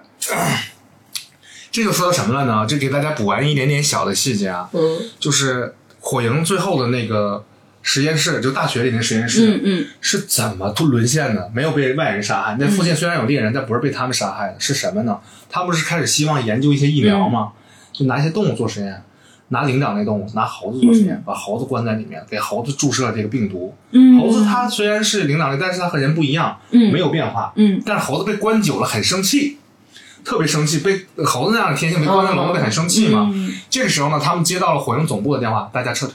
[1.71, 2.67] 这就说到什么了呢？
[2.69, 7.45] 这给大家补完一点点小的细节啊，嗯就是火营最后的那个
[7.83, 11.51] 实验室，就大学里那实验室，嗯嗯是怎么都沦陷的？
[11.55, 15.19] 没有被外人杀害，那附近虽然有猎人，但不是被他们杀害的，是什么呢？
[15.49, 17.53] 他不是开始希望研究一些疫苗吗？
[17.93, 19.03] 就拿一些动物做实验，
[19.51, 23.73] 拿灵长类动物，拿猴子做实验，把猴子关在里面，给猴子注射这个病毒。
[23.91, 27.53] 嗯，猴子它虽然是灵长类，但是它和人不一样，嗯没有变化。
[27.57, 29.59] 嗯但是猴子被关久了很生气，
[30.25, 33.31] 特别生气，被猴子那样的天性被关在笼子里很生气嘛。
[33.33, 36.15] 嗯这个时候呢，他们接到了火星总部的电话，大家撤退。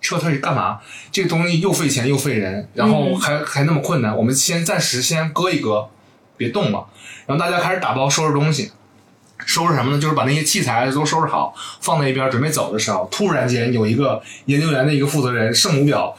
[0.00, 0.78] 撤退干嘛？
[1.12, 5.88] 这个东西又费钱又费人，然后还、还那么困难，我们先暂时先搁一搁，
[6.38, 6.86] 别动了。
[7.26, 8.72] 然后大家开始打包收拾东西，
[9.46, 10.00] 收拾什么呢？
[10.00, 16.12] 就是把那些器材都收拾好，放在一边，准备走的时候，突然间有一个研究员的一个负责人圣母婊，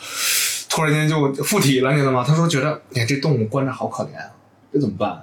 [0.69, 2.24] 突然间就附体了，你知道吗？
[2.28, 4.32] 他说觉得，哎，这动物关着好可怜啊，
[4.74, 5.22] 这怎么办啊？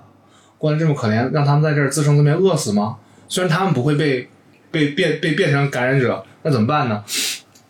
[0.59, 2.97] 关着这么可怜，让他们在这儿自生自灭饿死吗？
[3.29, 4.29] 虽然他们不会被
[4.71, 7.05] 被变被变成感染者，那怎么办呢？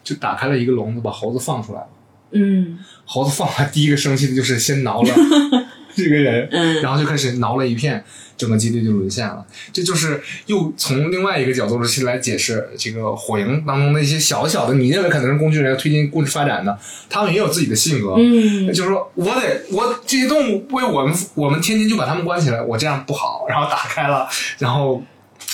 [0.03, 1.87] 就打开了一个笼子，把猴子放出来了。
[2.33, 5.09] 嗯猴子放出来，第一个生气的就是先挠了
[5.95, 8.03] 这个人，嗯然后就开始挠了一片，
[8.39, 9.45] 整个基地就沦陷了。
[9.73, 16.79] 这就是又从另外一个角度去来解释这个火营当中的一些小小的，你认为可能是工具人推进故事发展的，
[17.11, 18.15] 他们也有自己的性格。
[18.17, 23.45] 嗯就是说我得我这些动物为我们我们天天就把它们关起来，我这样不好。
[23.49, 24.29] 然后打开了，
[24.59, 25.03] 然后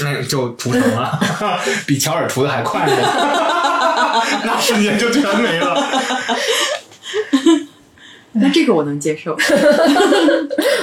[0.00, 1.18] 嗯就屠城了，
[1.86, 2.92] 比乔尔屠的还快呢，
[4.44, 5.74] 那瞬间就全没了。
[8.40, 9.36] 那这个我能接受。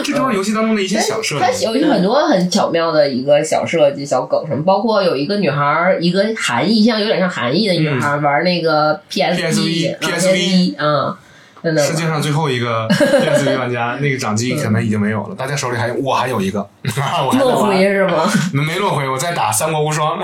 [0.03, 1.65] 这都是游戏当中的一些小设它计。
[1.65, 11.17] 有很多很巧妙的一个小设计、小梗什么，包括有一个女孩，一个韩裔，像有点像韩裔的女孩儿玩那个 PSV PSV 啊，
[11.63, 18.31] 真的世界上最后一个 PSV 玩家，那个掌机可能已经没有了，大家手里还有，我还有一个，我还在落玩回是吗？
[18.53, 20.19] 没落回，我在打《三国无双》。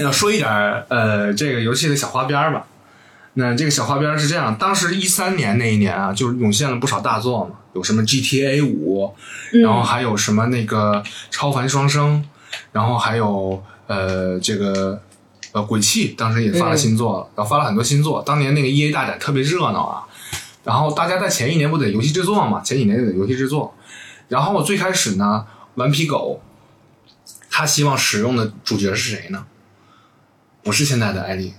[0.00, 0.48] 要说一点
[0.88, 2.64] 呃，这个游戏的小花边儿吧。
[3.34, 9.14] 那这个小花边是这样，当时一三年那一年啊，就是涌现了不少大作嘛，有什么 GTA 五、
[9.52, 12.28] 然后还有什么那个超凡双生，
[12.72, 15.00] 然后还有呃这个
[15.52, 18.22] 呃鬼泣，当时也发了新作了，然后发了很多新作。
[18.22, 20.04] 当年那个 EA 大展特别热闹啊，
[20.64, 23.74] 然后大家在前一年不得游戏制作嘛，前几年得游戏制作，
[24.28, 26.42] 然后最开始呢，顽皮狗
[27.50, 29.46] 他希望使用的主角是谁呢？
[30.62, 31.54] 不是现在的艾丽，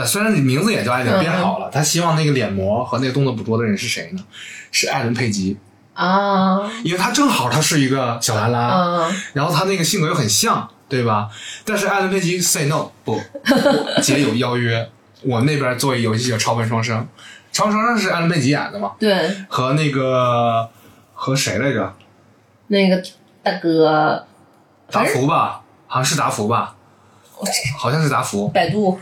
[0.00, 4.24] 但虽然你名字也叫艾伦，变好了，他希望那个脸模和那个动作捕捉的人是谁呢？
[4.72, 5.58] 是艾伦佩吉，
[5.92, 11.28] 啊因为他正好他是一个小拉拉，啊然后他那个性格又很像，对吧？
[11.66, 14.88] 但是艾伦佩吉 say no 不，我姐有邀约，
[15.22, 16.98] 我那边做一游戏叫《超凡双生》，
[17.52, 20.70] 《超凡双生》是艾伦佩吉演的嘛，对，和那个
[21.12, 21.94] 和谁来着？
[22.68, 23.02] 那个
[23.42, 24.24] 大哥
[24.90, 26.76] 达福吧，好像是达福吧，
[27.78, 28.98] 好像是达福，百度。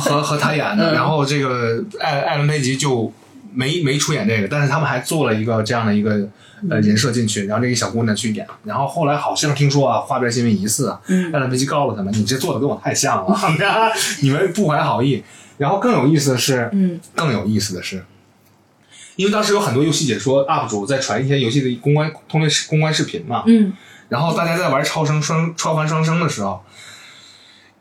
[0.00, 0.94] 和和他演的，嗯。
[0.94, 3.12] 然后这个艾艾伦佩吉就
[3.52, 6.28] 没没出演这个，但是他们还做了一个这样的一个
[6.70, 11.00] 呃人设进去，然后这个小姑娘去演，然后后来好像听说啊，花边新闻疑似啊，
[11.32, 13.38] 艾伦佩吉告诉他们，你这做的跟我太像了，
[14.20, 15.22] 你们不怀好意。
[15.58, 18.04] 然后更有意思的是，嗯，更有意思的是，
[19.16, 23.72] 因为当时有很多游戏解说 UP 主在传一些游戏的公关通类公关视频嘛，嗯。
[24.08, 26.62] 然后大家在玩超生双超凡双生的时候，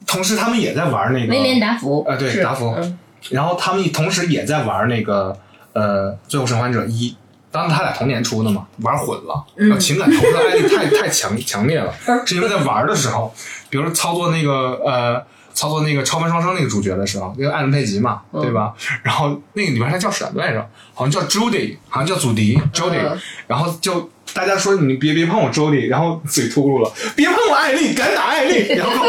[0.05, 2.97] 同时他们也在玩那个威廉达福啊对达福嗯
[3.29, 5.35] 然后他们同时也在玩那个
[5.73, 7.09] 呃《最后生还者一》，
[7.51, 11.93] 当然他俩同年出的嘛，玩混了，情感投入的爱力太太强强烈了，
[12.25, 13.33] 是因为在玩的时候，
[13.69, 15.25] 比如说操作那个呃。
[15.55, 18.73] 操作那个超凡双生那个主角的时候，那个艾伦佩吉嘛，对吧？
[19.03, 20.69] 然后那个里边他叫什么来着？
[20.93, 23.17] 好像叫 Judy，好像叫祖迪 Judy，、嗯
[23.47, 29.05] 然后就大家说你别别碰我 Judy，然后嘴秃噜了，别碰我艾丽，敢打艾丽， 然后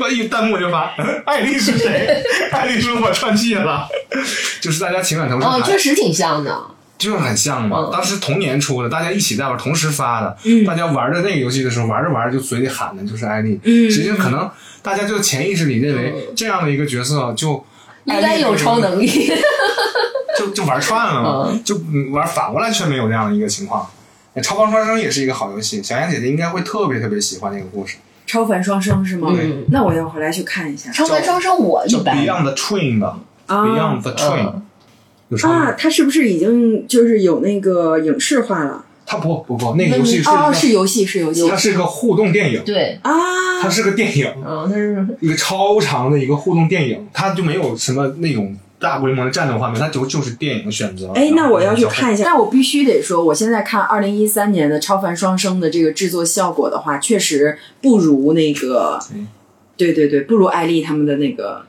[0.00, 0.94] 我一弹幕就发
[1.26, 2.22] 艾丽是谁？
[2.52, 3.88] 艾丽说我串戏了，
[4.60, 6.56] 就是大家情感投射哦，确实挺像的。
[6.96, 7.78] 就是很像嘛。
[7.78, 10.36] 嗯当时同年出的，大家一起在玩，同时发的。
[10.44, 13.58] 嗯大家玩的那个游戏的时候，玩着玩着就嘴里喊的就是艾丽。
[13.64, 14.48] 嗯实际上可能
[14.82, 17.64] 大家就潜意识里认为这样的一个角色就
[18.04, 19.32] 应该有超，能力，
[20.38, 23.84] 就就玩串了嘛， 嗯就嗯玩反过来却没有这样的一个情况。
[24.34, 27.96] 那超凡双生也是一个好游戏，小杨姐姐应该会特别特别喜欢那个故事，
[28.26, 29.34] 超凡双生是吗？
[29.34, 34.62] 嗯那我要回来去看一下超凡双生我一般，Beyond the Train 的、啊 Beyond the Train，、嗯
[35.30, 35.74] 有超啊！
[35.76, 38.82] 它是不是已经就是有那个影视化了？
[39.04, 43.12] 它不不不，那个游戏是哦，是游戏，是游戏它是个互动电影，对，啊！
[43.60, 51.10] 它是个电影，嗯，它是一个超长的一个互动电影，它就没有什么那种大规模的战斗画面，它就就是电影的选择。
[51.12, 52.24] 哎，那我要去看一一下。
[52.24, 59.26] 但我必须得说，我现在看二零一三年的《超凡双生》的这个制作效果的话，确实不如那个嗯，
[59.76, 61.62] 对对对，不如艾丽他们的那个。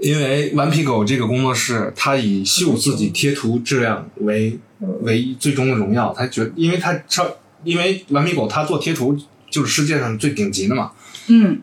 [0.00, 4.56] 因为顽皮狗这个工作室，它以秀自己贴图质量为
[5.00, 6.14] 为最终的荣耀。
[6.16, 7.26] 他觉得，因为他超，
[7.64, 9.18] 因为顽皮狗它做贴图
[9.50, 10.92] 就是世界上最顶级的嘛，
[11.26, 11.60] 嗯，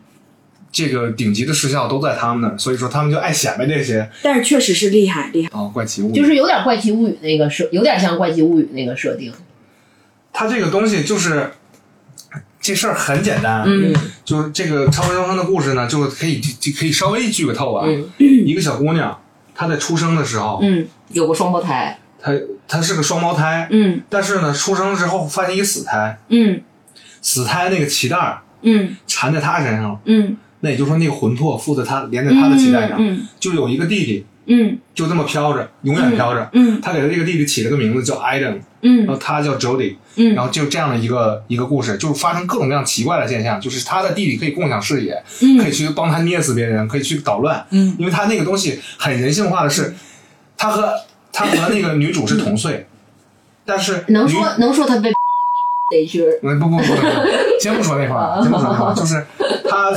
[0.76, 4.10] 这个顶级的视效都在他们那儿，所以说他们就爱显摆这些。
[4.22, 5.50] 但是确实是厉害厉害。
[5.58, 6.14] 啊怪奇物语。
[6.14, 9.32] 就是有点怪奇物语那个设，有点像怪奇物语那个设定。
[10.34, 11.50] 它这个东西就是
[12.60, 13.96] 这事儿很简单，嗯。
[14.26, 17.86] 就是这个超凡双生的故事呢，就可以就可以稍微剧个透啊。
[17.88, 18.10] 嗯。
[18.20, 19.18] 一个小姑娘，
[19.56, 22.34] 她在出生的时候，嗯有个双胞胎，她
[22.68, 24.02] 她是个双胞胎，嗯。
[24.10, 26.62] 但是呢，出生之后发现一个死胎，嗯。
[27.22, 28.98] 死胎那个脐带儿嗯。
[29.08, 30.36] 缠在她身上，嗯，
[30.66, 33.22] 那也就是说那个魂魄附在他连在他的脐带上，嗯。
[33.40, 34.80] 就有一个弟弟嗯。
[34.96, 36.50] 就这么飘着，永远飘着。
[36.54, 36.82] 嗯。
[36.82, 39.06] 他给他这个弟弟起了个名字叫 Adam，嗯。
[39.06, 40.34] 然后他叫 Jody，嗯。
[40.34, 45.60] 然后就这样的一个一个故事，就是发生各种各样奇怪的现象，就是他的弟弟可以共享视野，嗯。
[45.60, 47.96] 可以去帮他捏死别人，可以去捣乱，嗯。
[48.00, 49.94] 因为他那个东西很人性化的是，
[50.58, 50.96] 他和
[51.32, 52.88] 他和那个女主是同岁，
[53.66, 55.12] 但是能说能说他被
[55.92, 56.92] 逮去嗯不不不不，
[57.60, 59.26] 先不说那块儿，先不说那块儿，就是
[59.70, 59.92] 她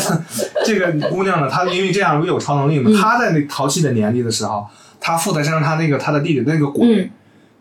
[0.64, 4.66] 这个姑娘呢，她因为这样有超能力嘛，她在那淘气的年纪的时候，
[5.01, 7.10] 她附在身上，她那个她的弟弟那个鬼，嗯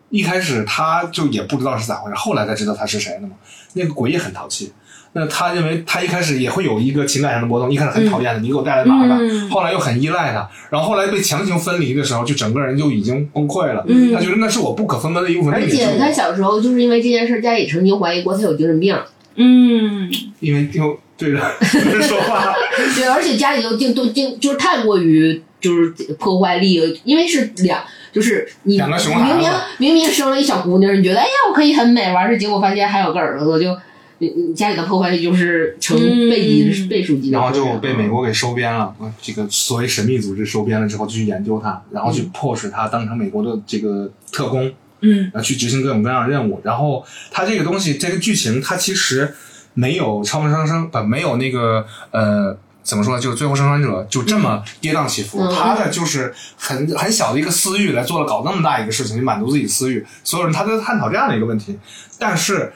[0.10, 3.34] 一开始她就也不知道是咋回事，后来才知道他是谁的嘛。
[3.74, 4.72] 那个鬼也很淘气，
[5.12, 13.84] 那他认为他一开始也会有一个情感上的波动，一开始很讨厌他，你给我带来麻烦，嗯后来又很依赖他，然后后来被强行分离的时候，就整个人就已经崩溃了。
[13.86, 18.98] 嗯他觉得那是我不可分割的一部分，那而且他小时候就是因为这件事，家里曾经怀疑过他有精神病。
[19.38, 20.10] 嗯
[20.40, 21.40] 因为就对着
[22.02, 22.54] 说话。
[22.96, 25.90] 对，而且家里就就都就就是太过于就是
[26.20, 27.82] 破坏力，因为是两。
[28.10, 33.78] 就是你两个熊孩子明明明明生了一小姑娘，你觉得哎呀我可以很美，完事结果发现还有个儿子，就
[34.18, 35.96] 你你家里的破坏力就是成
[36.28, 46.62] 倍级、嗯倍数级的，然后就被美国给收编了，呃这个所谓神秘组织收编了之后，就去研究他，然后去迫使他当成美国的这个特工，嗯然后去执行各种各样的任务。
[46.64, 49.36] 然后他这个东西，这个剧情，它其实
[49.74, 52.58] 没有超凡双生，呃，没有那个呃。
[52.88, 53.22] 怎么说呢？
[53.22, 60.06] 就是最后生还者就这么跌宕起伏，嗯他的就是很很小的一个私欲来做了搞那么大一个事情，去满足自己私欲。
[60.24, 61.78] 所有人他都在探讨这样的一个问题。
[62.18, 62.72] 但是，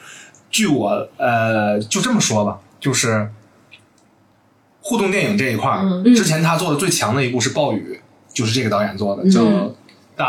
[0.50, 3.30] 据我呃就这么说吧，就是
[4.82, 7.98] 互动电影这一块儿，嗯之前他做的最强的一部是《暴雨》，
[8.36, 9.40] 就是这个导演做的，嗯叫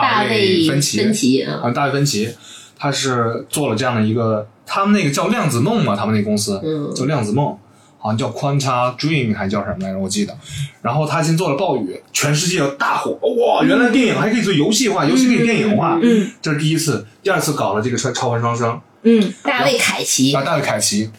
[0.02, 0.98] 大卫芬奇。
[0.98, 2.30] 芬奇啊，啊，大卫芬奇，
[2.78, 6.94] 他是做了这样的一个，他们那个叫量子梦嘛，他们那公司、嗯。
[6.94, 7.58] 叫量子梦，
[7.98, 10.36] 好像叫 Quanta Dream 还叫什么来着，我记得。
[10.82, 16.32] 然后他先做了暴雨，全世界大火，哇，原来电影还可以做游戏化，游戏可以电影化，嗯。
[16.42, 17.06] 这是第一次。
[17.22, 20.34] 第二次搞了这个超超凡双生，嗯，大卫凯奇。
[20.34, 21.10] 啊，大卫凯奇，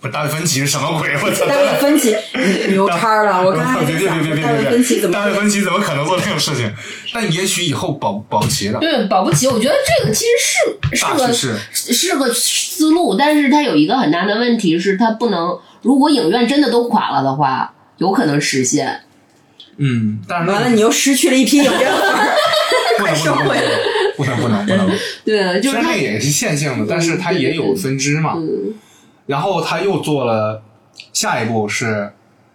[0.00, 1.10] 不是大卫芬奇是什么鬼？
[1.22, 1.46] 我操！
[1.46, 4.64] 大卫芬奇你牛叉了，我刚才还别别在想别别别大卫！
[4.70, 6.72] 芬奇怎么大卫芬奇怎么可能做这种事情？
[7.12, 8.80] 但也许以后保保不齐了。
[8.80, 10.30] 对保不齐，我觉得这个其实
[10.90, 11.30] 是是个
[11.74, 19.02] 是个思路，但是它有一个很大的问题是，它不能，如果影院真的都垮了的话，有可能实现。
[19.76, 22.36] 嗯，但是那完了，你又失去了一批影院粉儿。
[22.98, 23.54] 不能不能
[24.16, 24.90] 不能不能不能，
[25.26, 28.32] 对，就它那也是线性的，但是它也有分支嘛。
[28.36, 28.74] 嗯
[29.30, 30.60] 然后他又做了
[31.12, 31.84] 下一部是《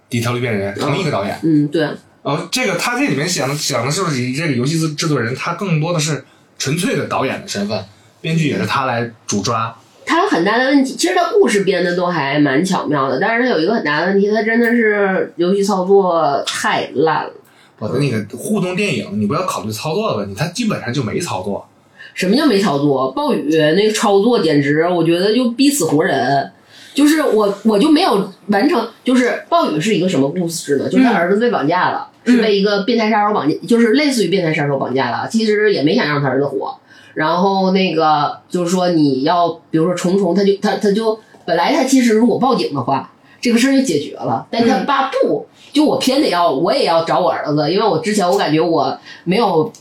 [0.10, 1.40] 底特律变人》，同一个导演。
[1.42, 1.84] 嗯，对，
[2.22, 6.26] 然后这个他这里面讲的讲的就是以这个游戏制制作人，他更多的是
[6.60, 7.82] 纯粹的导演的身份，
[8.20, 9.74] 编剧也是他来主抓。
[10.06, 10.94] 他有很大的问题。
[10.96, 17.32] 其实他故事编的都还蛮巧妙的，但是他有一个很大的问题，他真的是游戏操作太烂了。
[17.80, 21.66] 我的那个互动电影，你不要考虑操作的问题，它基本上就没操作。
[22.14, 23.14] 什么叫没操作？
[23.14, 26.52] 暴雨那个操作简直，我觉得就逼死活人。
[26.96, 28.88] 就是我，我就没有完成。
[29.04, 30.90] 就是暴雨是一个什么故事呢？
[30.90, 35.28] 就是他儿子被绑架了，是被一个变态杀手绑架，就是类似于变态杀手绑架了。
[35.30, 36.76] 其实也没想让他儿子活。
[37.14, 44.48] 然后那个就是说你要，比如说重重，他就他他就本来他其实如果报警的话，这个事儿就解决了。
[44.50, 49.72] 但他爸不，就我偏得要，我也要找我儿子，因为我之前我感觉我没有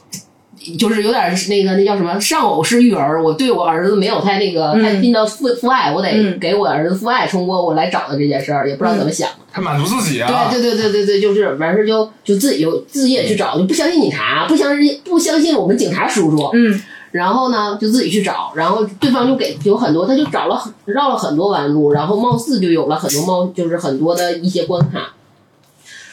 [0.79, 2.19] 就是有点那个那叫什么？
[2.21, 6.39] 丧偶式育儿，我对我儿子没有太那个太尽的父父爱，我得嗯。
[6.39, 9.29] 给我儿子父爱，通过我来找的这件事儿，也不知道怎么想。
[9.53, 10.49] 他满足自己啊。
[10.51, 16.83] 对对对对对对，就是完事儿就就自己就自己也去找，就不相信警察，不相信不相信我们警察叔叔，嗯。
[17.13, 25.13] 然后呢就自己去找，然后对方就给有很多，他就找了很绕了很多弯路，然后貌似就有了很多貌就是很多的一些关卡，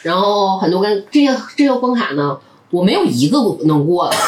[0.02, 2.38] 然后很多关这些这些关卡呢，
[2.72, 4.16] 我没有一个能过的。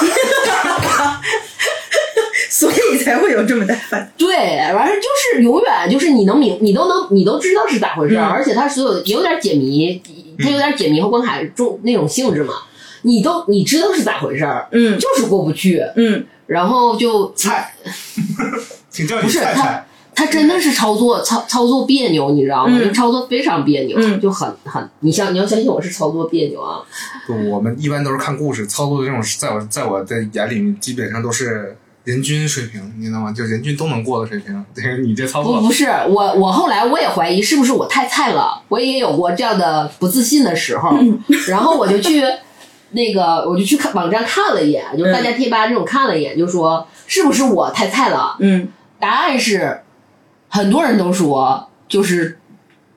[2.50, 4.12] 所以才会有这么大反。
[4.16, 4.36] 对，
[4.72, 8.30] 完事儿就是永远就是你能明，你都能，你都知道是咋回事儿，嗯。
[8.30, 10.00] 而且它所有也有点解谜，
[10.38, 12.54] 它有点解谜和关卡中那种性质嘛，
[13.02, 14.96] 你都你知道是咋回事儿，嗯。
[15.00, 16.24] 就是过不去，嗯。
[16.46, 17.74] 然后就菜，
[18.88, 19.40] 请教你不是
[20.14, 22.76] 他真的是操作操操作别扭，你知道吗？
[22.76, 26.80] 嗯就操作非常别扭，嗯就很很，你相你要相信我是操作别扭啊，
[27.26, 33.32] 不，我们一般都是看故事操作的这种，在我在我的眼里，基本上都是人均水平，你知道吗？
[33.32, 34.64] 就人均都能过的水平。
[34.74, 40.96] 这个你这操作不不是我我后来我也怀疑是不是我太菜了，我也有过这样的不自信的时候，
[41.48, 42.22] 然后我就去
[42.90, 48.36] 那个我就去看网站看了一眼，就是大家贴吧这种看了一眼，就说是不是我太菜了？
[48.40, 48.68] 嗯
[49.00, 49.80] 答案是
[50.54, 52.38] 很多人都说就是。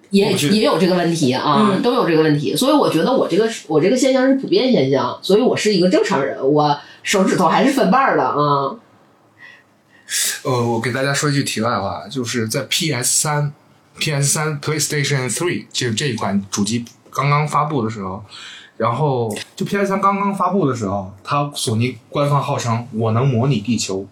[0.09, 8.79] 也也有这个问题啊，嗯都有这个问题，所以我觉得我这个我这个现象是普遍现象，所以我是一个正常人，我手指头还是分瓣儿的啊。
[10.43, 13.51] 呃，我给大家说一句题外话，就是在 PS 三、
[13.99, 18.23] PS 三、PlayStation Three 这这一款主机刚刚发布的时候，
[18.77, 24.07] 然后就 PS 三刚刚发布的时候，它索尼官方号称我能模拟地球，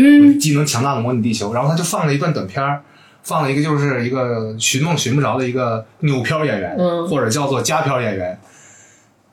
[0.00, 0.38] 嗯。
[0.38, 2.82] 技能强大的模拟地球，然后他就放了一段短片儿，
[3.22, 7.08] 放了一个就是一个寻梦寻不着的一个纽漂演员，嗯。
[7.08, 8.40] 或者叫做加漂演员，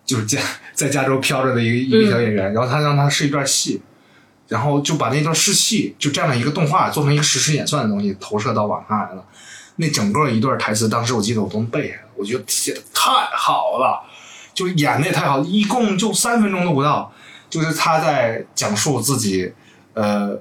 [0.06, 0.40] 就是加
[0.74, 3.82] 在加州漂着的一个一个小演员，然后他让他试一段戏，
[4.48, 9.24] 然后就把那段试戏就这样的一个动画做成一个实时演算的东西投射到网上来了。
[9.78, 14.02] 那整个一段台词，当时我记得我都能背下来，我觉得写的太好了，
[14.54, 17.14] 就是演的也太好，一共就三分钟都不到，
[17.48, 19.54] 就是他在讲述自己，
[19.94, 20.36] 呃，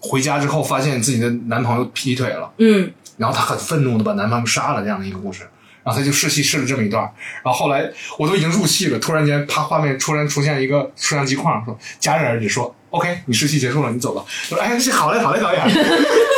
[0.00, 5.48] 回家之后发现自己的男朋友劈腿了，嗯然后她很愤怒的把男朋友杀了这样的一个故事。
[5.82, 7.02] 然后她就试戏试了这么一段，
[7.42, 14.22] 然后后来我都已经入戏了，突然间啪画面突然出现一个摄像机框，说戛然而止，说 OK，你试戏结束了，你走吧。
[14.50, 15.66] 我说哎，是好嘞，好嘞，导演。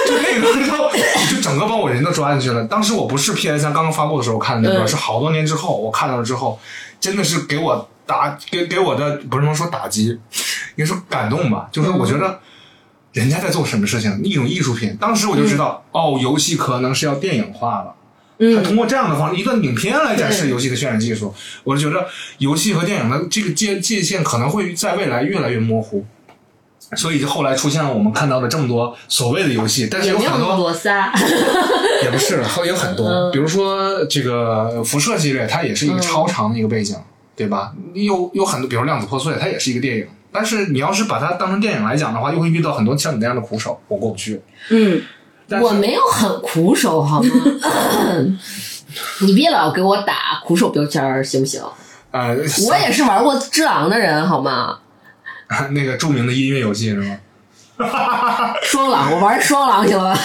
[0.07, 0.89] 就那个时候，
[1.29, 2.65] 就整个把我人都抓进去了。
[2.67, 6.61] 当时我不是 PS 三刚刚发布的时候看的那段，嗯是好多年之后我看到了之后，
[7.01, 10.07] 真的是给我打给给我的不是能说打击，
[10.77, 11.69] 应该说感动吧。
[11.73, 12.39] 就是我觉得
[13.13, 14.97] 人家在做什么事情，一种艺术品。
[15.01, 17.95] 当时我就知道，哦，游戏可能是要电影化了。
[18.39, 21.33] 它嗯通过这样的方式，一段影片来展示游戏的渲染技术，
[21.65, 22.07] 我就觉得
[22.39, 26.05] 游戏和电影的这个界界限可能会在未来越来越模糊。
[26.95, 30.71] 所以就后来出现了我们看到的这么多所谓的游戏，但是有很多
[32.03, 36.95] 也 不是，还有很多，嗯比如说这个辐射系列，它也是一个嗯超长的一个背景，
[37.35, 37.73] 对吧？
[37.95, 44.41] 有有很多，比如量子破碎，它也是一个电影，但是你要是把它当成电影来讲的话，又会遇到很多像你那样的苦手，我过不去。
[44.71, 45.03] 嗯
[45.61, 47.31] 我没有很苦手好吗？
[49.21, 51.63] 你别老给我打苦手标签儿行不行？
[52.11, 52.37] 呃，
[52.69, 54.79] 我也是玩过《只狼》的人好吗？
[55.73, 57.19] 那个著名的音乐游戏是吗？
[58.63, 60.21] 双狼，我玩双狼 行了吧？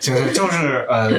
[0.00, 1.10] 行行，就是呃，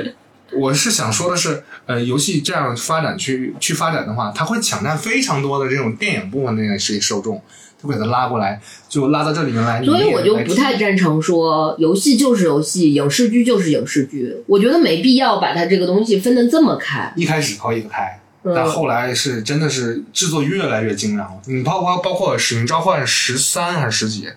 [0.53, 7.41] 我是想说的是，呃，游戏这样发展去去发展的话，它会抢占非常多的这种电影部分的这个受众，
[7.81, 9.83] 就给他拉过来，就拉到这里面来。
[9.83, 14.35] 所以我就不太赞成说游戏就是游戏，影视剧就是影视剧。
[14.47, 17.11] 我觉得没必要把它这个东西分得这么开。
[17.15, 21.41] 一开始可以开，嗯但后来是真的是制作越来越精良了。
[21.47, 24.27] 你包括包括《使命召唤》十三还是十几，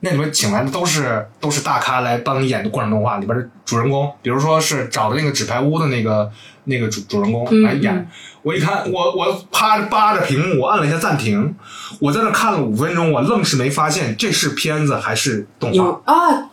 [0.00, 6.30] 那里面请来的都是都是大咖来帮你演的过程动画里边的主人公，比如说是找的那个纸牌屋的那个
[6.70, 8.08] 那个主主人公嗯来演。
[8.42, 11.54] 我一看，我我趴着扒着屏幕，我按了一下暂停，
[11.98, 16.00] 我在那看了五分钟，我愣是没发现这是片子还是动画。
[16.06, 16.48] 啊，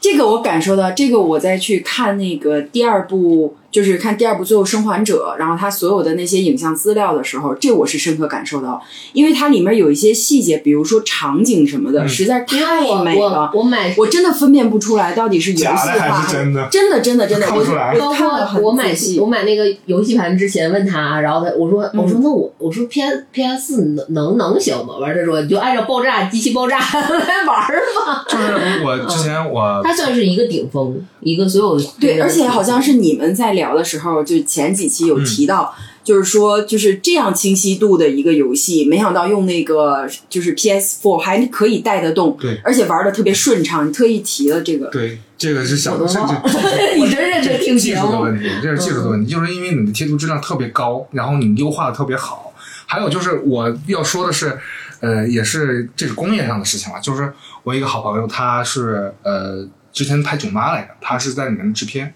[0.00, 8.82] 这个我感受到，这个我再去看那个第二部，就是看第二部《最后生还者》，然后他所有的那些影像资料的时候，这我是深刻感受到，
[9.12, 13.58] 因为它里面有一些细节，比如说场景什么的，嗯实在太我美了我。
[13.58, 24.96] 我买我真的分辨不出来到底是游戏还是真的真的真的真的，我看不出来包括我买戏我买那个游戏盘之前问他，然后他我说嗯我说那我我说 P S P S 四能能能行吗？
[24.98, 28.24] 完事儿说你就按照爆炸机器爆炸 来玩儿吧。
[28.26, 35.74] 就是我之前我它算是一个顶峰，一个所有对，而且好像是是你们在聊的时候，就前几期有提到，
[36.04, 43.88] 就是说就是这样清晰度的一个游戏，没想到用那个就是 PS4 还可以带得动，对而且玩的特别顺畅。
[43.88, 47.94] 你特意提了这个，对，这个是小我都这忘了这 你真认真听技。
[47.96, 52.52] 术的问题，这是技术的问题，就是因为你的贴图质量特别高，然后你优化的特别好。
[52.88, 54.56] 还有就是我要说的是，
[55.00, 57.00] 呃，也是这是工业上的事情了。
[57.00, 57.32] 就是
[57.64, 62.14] 我一个好朋友，他是呃之前拍囧妈来着，他是在里面制片，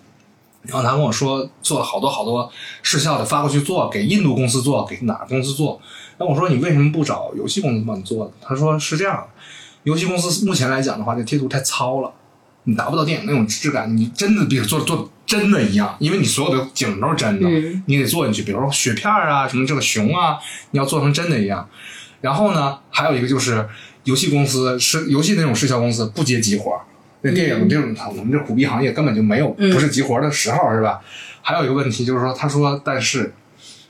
[0.62, 2.51] 然后他跟我说做了好多好多
[2.82, 5.81] 试效的发过去做，给印度公司做，给哪个公司做。
[6.19, 8.32] 那我说你为什么不找游戏公司帮你做呢？
[8.43, 9.27] 他说是这样，
[9.85, 12.12] 游戏公司目前来讲的话，这贴图太糙了。
[12.65, 17.49] 你达不到电影那种质感，你真的比做做真的一样，因为你所有的景都是真的，
[17.87, 20.39] 你得做进去，比如说雪片啊，什么这个熊啊，
[20.73, 21.66] 你要做成真的一样。
[22.20, 23.66] 然后呢，还有一个就是
[24.05, 26.78] 游戏公司是游戏那种试效公司不接急活，
[27.22, 31.01] 那电影这种、我们这苦逼行业根本就没有、嗯不是急活的时候，是吧？
[31.42, 33.32] 还有一个问题就是说，他说，但是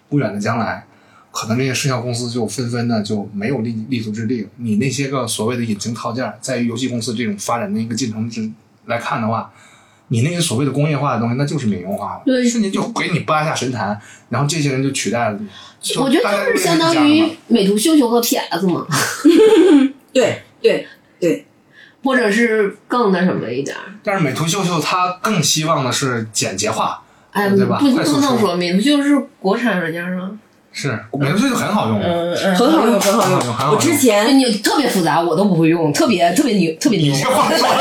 [0.09, 0.86] 不远的将来，
[1.31, 4.48] 可能这些视效公司就纷纷的就没有立立足之地了。
[4.57, 8.51] 你那些个所谓的引擎套件，在于游戏公司这种发展的一个进程之
[8.86, 9.52] 来看的话，
[10.09, 15.47] 你那些所谓的工业化的东西，那就是民用化了，对瞬间就给你扒下神坛，然后这些人就取代了你。
[15.98, 18.86] 我觉得大家都它是相当于美图秀秀和 PS 嘛，
[20.12, 20.86] 对 对
[21.19, 21.47] 对，
[22.05, 23.82] 或者是更那什么一点儿。
[24.02, 27.02] 但是美图秀秀它更希望的是简洁化，
[27.32, 30.39] 哎，对吧不不快速出能说美图秀秀是国产软件吗？
[30.72, 33.52] 是美图秀秀很好用，嗯嗯，很好用，很好用很。
[33.52, 37.20] 好用我之哎前你特别复杂，我都不会用，特别特别牛，特别牛你。
[37.20, 37.77] 这话说的，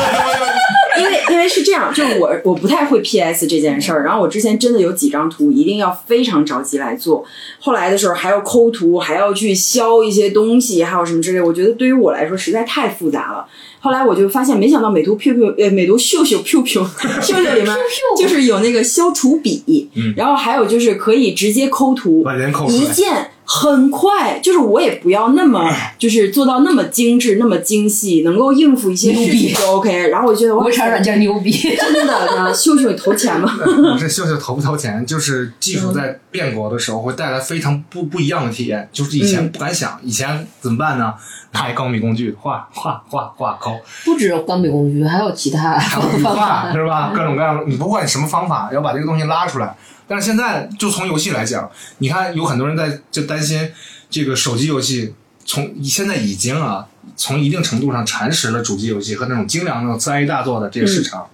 [1.00, 7.24] 因为因为是这样，就是我我不太会 PS 这件事儿，然后我之前真的有几张图一定要非常着急来做，
[7.58, 13.46] 后来的时候还要抠图，还要去削一些东西，还有什么之类，我觉得对于我来说实在太复杂了。
[13.82, 16.84] 后来我就发现，没想到美图 QQ 呃美图秀秀 QQ 秀
[17.22, 17.74] 秀里面
[18.18, 22.78] 就是有那个消除笔，嗯然后还有就是可以直接抠图，把人抠出来。
[22.78, 25.68] 一键很快，就是我也不要那么
[25.98, 30.06] 就是做到那么精致、那么精细，能够应付一些事情就 OK。
[30.08, 33.50] 然后我觉得我国产软件牛逼，真的呢，秀秀投钱吗？
[33.92, 38.88] 不是秀秀投不投钱，就是技术在变革的时候会带来非常不不一样的体验。
[38.92, 41.12] 就是以前不敢想，以前怎么办呢？
[41.52, 46.70] 拿一钢笔工具画画画画抠，不止钢笔工具，还有其他还有绿方法。
[46.72, 47.10] 是吧？
[47.12, 49.74] 各种各样的，你不管什么方法，要把这个东西拉出来。
[50.10, 53.70] 但是现在就从游戏来讲，你看有很多人在就担心
[54.10, 55.14] 这个手机游戏
[55.44, 56.84] 从现在已经啊，
[57.14, 61.28] 从一定程度上蚕食了主机游戏和那种精良的四 A 大作的这个市场。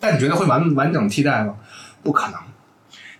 [0.00, 1.56] 但你觉得会完完整替代吗？
[2.02, 2.40] 不可能。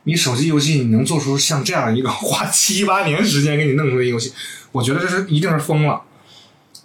[0.05, 4.33] 你手机游戏你能做出像这样一个花七八年时间给你弄出的一个游戏，
[4.73, 6.01] 我觉得这是一定是疯了，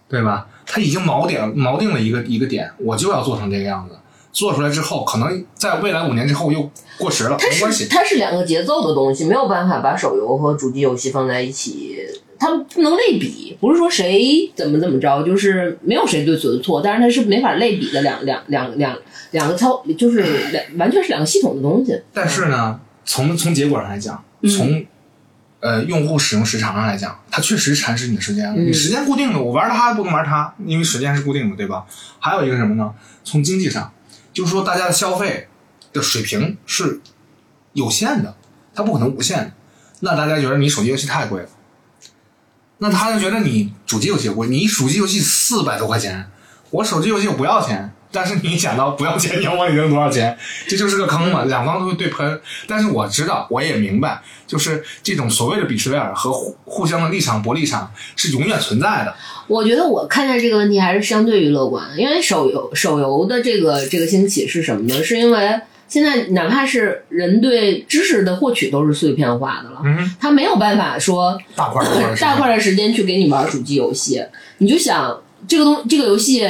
[0.10, 0.48] 对吧？
[0.66, 3.98] 他已经锚点锚定了一个一个点，我就要做成这个样子。
[4.32, 7.84] 做出来之后，可能在未来五年之后又过时了，它没关系。
[7.84, 11.98] 是它是两个节奏的东西，没有办法把手游和主机游戏放在一起，
[12.38, 13.58] 它们不能类比。
[13.60, 18.98] 不是说谁怎么怎么着，就是没有谁对谁错，但是它是没法类比的两两两两
[19.32, 22.02] 两个操，就是两完全是两个系统的东西。
[22.14, 24.24] 但是呢，从从结果上来讲，
[24.56, 24.86] 从
[25.60, 31.86] 呃用户使用时长上来讲，它确实蚕食你的时间你时间固定的，我玩它不能玩它，因为时间是固定的，对吧？
[32.20, 32.94] 还有一个什么呢？
[33.26, 33.92] 从经济上，
[34.40, 35.50] 就是说大家的消费
[35.92, 37.02] 的水平是
[37.74, 38.38] 有限的，
[38.74, 39.52] 它不可能无限的。
[40.00, 41.50] 那大家觉得你手机游戏太贵了，
[42.78, 46.32] 那他就觉得你主机游戏贵，你主机游戏四百多块钱，
[46.70, 50.38] 我手机游戏我不要钱，但是你想到不要钱，你要往里扔多少钱，
[50.68, 52.42] 这就是个坑嘛，两方都会对喷。
[52.68, 59.14] 但是我知道，我也明白，就是这种所谓的鄙视链和互互相的立场博立场是永远存在的。
[59.48, 65.04] 我觉得我看待这个问题还是相对于乐观，因为手游手游的这个这个兴起是什么呢？
[65.04, 74.24] 是因为现在哪怕是人对知识的获取都是碎片化的了，嗯，他没有办法说大块儿 大块的时间去给你玩主机游戏，
[74.60, 76.48] 你就想这个东这个游戏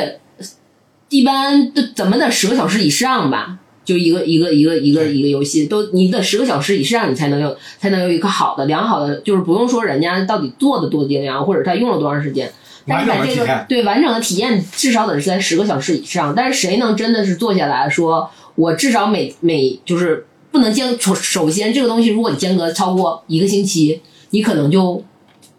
[1.09, 3.57] 一般都怎么得十个小时以上吧。
[3.85, 12.51] 就一个一个一个一个一个游戏，都你得十个小时以上，你才能有才能有一个好的良好的，就是不用说人家到底做的多精良，或者他用了多长时间，
[12.85, 16.35] 但是把这个对完整的体验至少得是在十个小时以上。
[16.35, 23.99] 但是谁能真的是坐下来说，我至少每每就是不能间首首先这个东西，如果你间隔超过一个星期，
[24.29, 25.03] 你可能就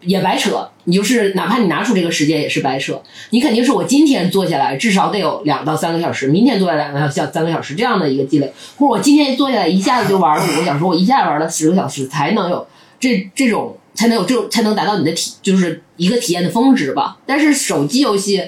[0.03, 3.01] 也白扯你就是哪怕你拿出这个时间也是白扯
[3.31, 12.67] 你肯定是我今天坐下来至少得有两到三个小时明天坐下来两个小三个小时这样的一个积累或者我今天坐下来一下子就玩儿五个小时我一下玩了十个小时才能有
[12.99, 17.19] 这这种才能有这种才能达到你的体就是一个体验的峰值吧。
[17.27, 18.43] 但是手机游戏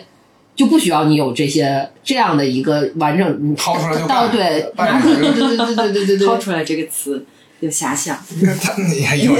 [0.54, 6.26] 就不需要你有这些这样的一个完整你掏出来就掏对，对对对对对。
[6.26, 7.24] 掏出来这个词
[7.62, 8.18] 有遐想。
[8.60, 9.34] 他你还有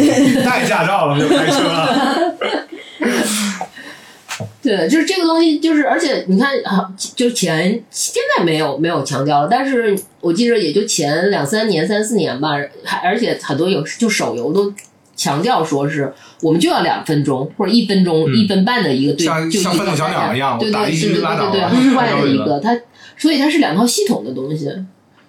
[0.44, 2.34] 带驾照了就开车了？
[4.62, 12.50] 对，就是这个东西，就是而且你看，啊，就前现在没有没有强调了，但是我记得也就前两三年、三四年吧，
[12.84, 14.72] 还而且很多有就手游都
[15.16, 22.76] 强调说是我们就要两分钟或者一分钟、嗯一分半的一个对，像就像愤怒小鸟一样对我打一对对对局拉倒对对，很快的一个它，
[23.16, 24.70] 所以它是两套系统的东西，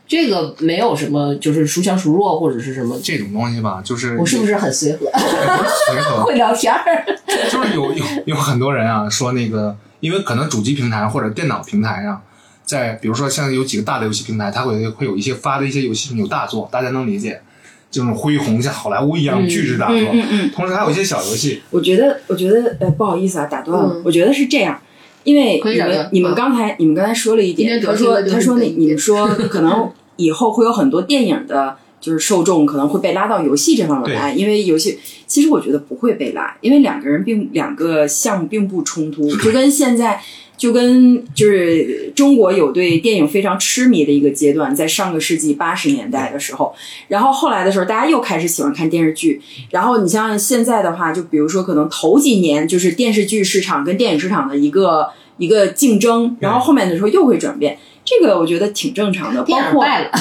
[0.07, 7.05] 这个没有什么就是孰强孰弱或者是什么，这种东西吧，就是我是不是很随和，不是随和， 会聊天儿？
[7.51, 12.21] 就是有有有很多人啊说那个，因为可能主机平台或者电脑平台啊，
[12.63, 17.41] 在比如说像有几个大的游戏平台，它会会有一些发的一些游戏有大作，大家能理解，
[17.89, 19.97] 这种恢宏像好莱坞一样嗯巨制大作。
[19.97, 23.93] 嗯嗯嗯，同时还有一些小游戏，我觉得，我觉得，呃，不好意思啊，打断了。
[23.95, 24.79] 嗯我觉得是这样，
[25.23, 40.21] 因为你们你们嗯刚才你们刚才说了一点，他说他说那你们说 可能以后会有很多电影的，就是受众可能会被拉到游戏这方面来，因为游戏其实我觉得不会被拉，因为两个人并两个项目并不冲突， 就跟现在。
[40.63, 46.73] 就跟就是中国有对电影非常痴迷的一个阶段，在上个世纪八十年代的时候，
[47.09, 49.41] 然后后来的时候，大家又开始喜欢看电视剧。
[49.71, 59.43] 然后你像现在的话，就比如说可能头几年就是电视剧市场跟电影市场的一个一个竞争，然后后面的时候又会转变，这个我觉得挺正常的。
[59.43, 60.11] 包括电影败了，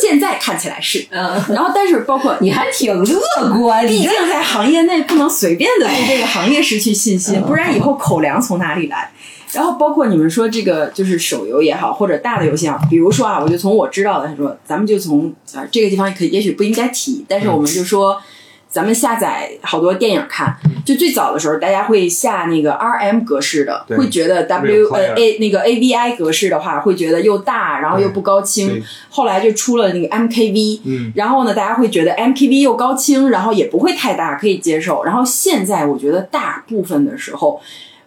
[0.00, 3.20] 现在看起来是，嗯，然后但是包括你还挺乐
[3.60, 9.10] 观，毕竟在行业内不能随便的对这个行业失去信心，不然以后口粮从哪里来？
[9.52, 18.20] 然后包括你们说这个就是手游也好，或者大的游戏啊，比如说啊，我就从我知道的说，咱们就从啊、这个地方可也许不应该提，但是我们就说。
[18.78, 20.56] 咱们下载好多电影看，
[20.86, 28.80] 就最早的时候，大家会下那个 RM 格式的，会觉得 W 呃 A 那个 AVI 格式的话，会觉得又大，然后又不高清。
[29.10, 35.02] 后来就出了那个 MKV，嗯，然后呢，大家会觉得 MKV 又高清，然后也不会太大，可以接受。
[35.02, 37.60] 然后现在我觉得大部分的时候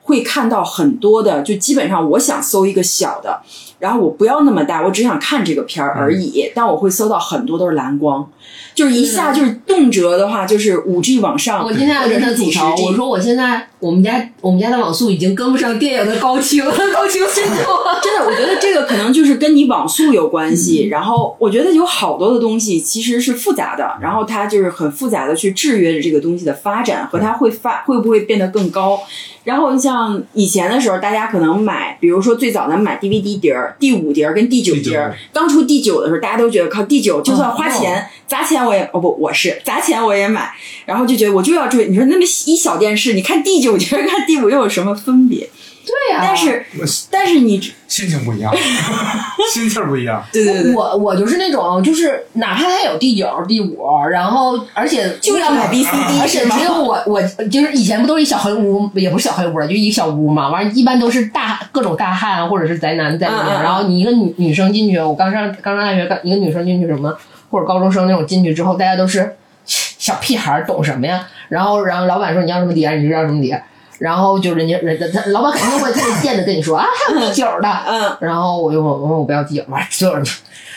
[0.04, 3.42] 会看到很多的，就基本上我想搜一个小的，
[3.82, 8.30] 然后我不要那么大，我只想看这个片儿而已，但我会搜到很多都是蓝光，
[8.76, 16.64] 就是一下就是动辄的话就是五 G 往上，我今天还跟他吐槽，我说我现在我们家我们家的网速已经跟不上电影的高清
[16.94, 18.00] 高清深度了。
[18.04, 20.88] 真的，我觉得这个可能就是跟你网速有关系。
[20.90, 29.00] 然后我觉得有好多的东西其实是复杂的，然后它就是很复杂的去制约着这个东西的发展和它会发会不会变得更高。
[29.44, 40.54] 然后像以前的时候，大家可能买，比如说最早咱们买 DVD 碟儿，第五碟儿跟第九碟儿，刚出第九的时候，大家都觉得靠第九就算花钱、砸钱我也哦不我是砸钱我也买，
[40.86, 41.88] 然后就觉得我就要追。
[41.88, 45.50] 你说那么一小电视，你看第九碟儿看第五又有什么分别？
[45.86, 46.66] 对呀、但是
[47.10, 48.54] 但是你心情不一样，
[49.54, 50.24] 心气儿不一样。
[50.32, 50.74] 对对对。
[50.74, 60.50] 我我就是那种，就是哪怕他有第九、第五，然后而且就要买 B、C、D，而且是吗只有我我就是以前不都是一小黑屋，也不是小黑屋了，就一个小屋嘛。
[60.50, 63.48] 完了，一般都是大各种大汉或者是宅男在里面。
[63.62, 67.14] 然后你一个女女生进去，我刚上刚上大学，一个女生进去什么，
[67.50, 69.36] 或者高中生那种进去之后，大家都是
[69.66, 71.28] 小屁孩儿，懂什么呀？
[71.50, 73.62] 然后然后老板说你要什么碟，你就要什么碟。
[74.02, 80.32] 然后就人家人家他老板肯定会特别贱的跟你说啊，还有 第九的，嗯，然后我就我说我不要第九，完了所有人就，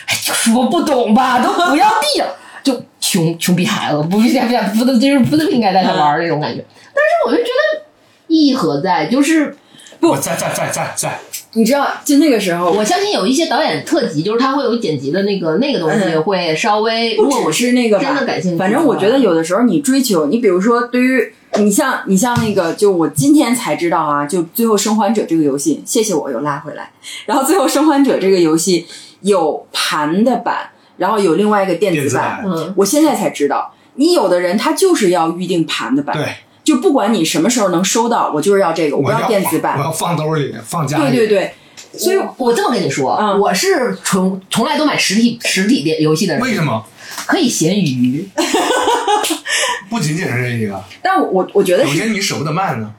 [0.05, 2.25] 哎，就说不懂吧，都不要第九，
[2.63, 6.63] 就穷穷逼孩子，不应该不不就是不应该带他玩儿那种感觉。
[6.93, 7.85] 但是我就觉得
[8.27, 9.07] 意义何在？
[9.07, 9.57] 就是
[9.99, 11.19] 不，在在在在在，
[11.55, 26.91] 你知道，就那个时候，我相信有一些导演特辑，就是他会有剪辑的那个那个东西，嗯会稍微如不果我只是那个真的感兴趣，反正我觉得有的时候你追求，你比如说对于你像你像那个，就我今天才知道啊，就《最后生还者》这个游戏，谢谢我又拉回来。
[27.25, 28.85] 然后《最后生还者》这个游戏
[29.21, 36.25] 有盘的版，然后有另外一个电电子版，嗯，我现在才知道，你有的人他就是要预定盘的版，对，
[36.65, 39.83] 就不管你什么时候能收到，我就是要这个，我不要电子版我。
[39.83, 41.15] 要放兜里，放家里。
[41.15, 41.53] 对对对，
[41.97, 46.83] 所以我这么跟你说，嗯我是从从来都买实体实体的游戏的人，为什么？
[47.27, 48.27] 可以闲鱼。
[49.89, 52.91] 不仅仅是这一个，但我我我觉得有是些你舍不得卖呢。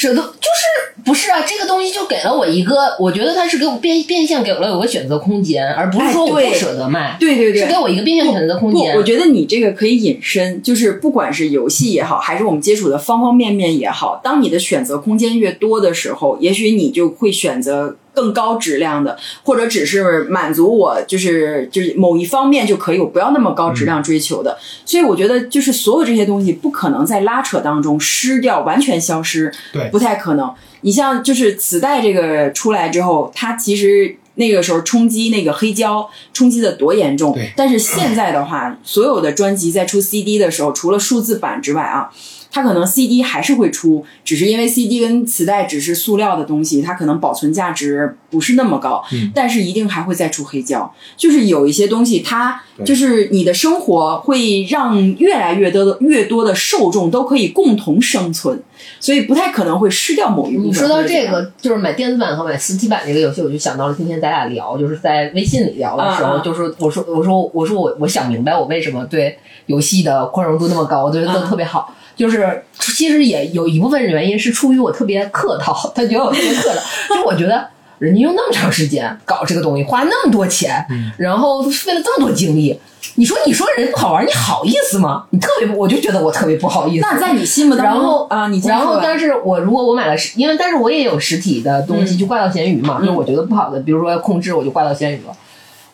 [0.00, 1.42] 舍得就是不是啊？
[1.46, 8.96] 这个东西就给了我一个，我觉得它是给我变变相给了我个选择空间，而不是说我不舍得卖，对对对是给我一个变相选择空不，间。
[8.96, 24.58] 我觉得你这个可以引申，就是不管是游戏也好，还是我们接触的方方面面也好，当你的选择空间越多的时候，也许你就会选择更高质量的，或者只是满足我就是就是某一方面就可以，我不要那么高质量追求的。
[24.84, 30.52] 所以我觉得，就是所有这些东西不可能在拉扯当中失掉，完全消失，对不太可能。
[30.82, 37.52] 你像就是磁带这个出来之后，它其实那个时候冲击那个黑胶冲击的多严重对。
[37.54, 42.10] 但是现在的话，所有的专辑在出 CD 的时候，除了数字版之外啊，
[42.50, 50.92] 它可能 CD 还是会出，只是因为 CD 跟磁带只是塑料的东西，它可能保存价值不是那么高，嗯但是一定还会再出黑胶。
[51.16, 58.60] 就是有一些东西，它就是你的生活会让越来越多的越多的受众都可以共同生存，
[58.98, 60.70] 所以不太可能会失掉某一部分。
[60.70, 71.94] 你说到这个，就是买电子版和买实体版这个游戏，我就想到了今天咱俩聊，就是在微信里聊的时候，就是我说我说我说我我想明白我为什么对游戏的宽容度那么高，我觉得都啊特别好。
[72.16, 76.80] 就是其实也有一部分原因是出于我特别客套，他觉得我特别客套，
[77.14, 77.66] 就我觉得
[77.98, 80.84] 人家用那么长时间搞这个东西，花那么多钱，
[81.18, 82.78] 然后费了这么多精力，
[83.14, 85.24] 你说你说人不好玩，你好意思吗？
[85.30, 87.06] 你特别，我就觉得我特别不好意思。
[87.08, 95.32] 那在你心目当中，然后啊，你然后，但是我如果我买了实，因为但是我也有实体的东西，嗯就挂到闲鱼嘛，就是我觉得不好的，比如说控制，我就挂到闲鱼了。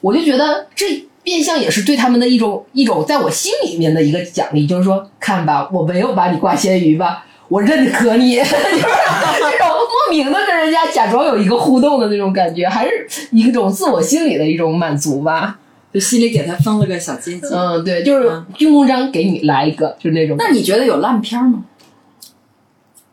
[0.01, 15.59] 我就觉得这变相也是对他们的一种一种在我心里面的一个奖励，就是说，看吧，我没有把你挂咸鱼吧，我认可你， 就是这种莫名的跟人家假装有一个互动的那种感觉，还是一种自我心理的一种满足吧。
[15.93, 17.47] 就心里给他封了个小阶级。
[17.53, 20.37] 嗯，对，就是嗯军功章给你来一个，就是那种。
[20.39, 21.65] 那你觉得有烂片吗？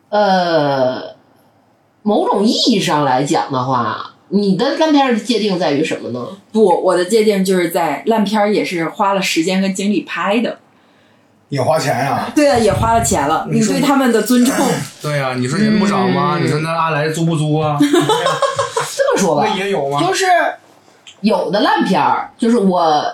[0.10, 1.16] 呃，
[2.04, 6.28] 某种意义上来讲的话，你的烂片的界定在于什么呢？
[6.52, 10.58] 不，我的界定就是在烂片儿也是花了时间跟精力拍的，
[11.50, 13.48] 也花钱呀、对啊，也花了钱了。
[13.52, 14.56] 你说对他们的尊重，
[15.04, 16.40] 对呀、你说人不少吗？
[16.42, 17.78] 你说那阿来租不租啊？
[18.96, 20.02] 这么说吧那，也有吗？
[20.02, 20.26] 就是
[21.22, 23.06] 有的烂片儿，就是我。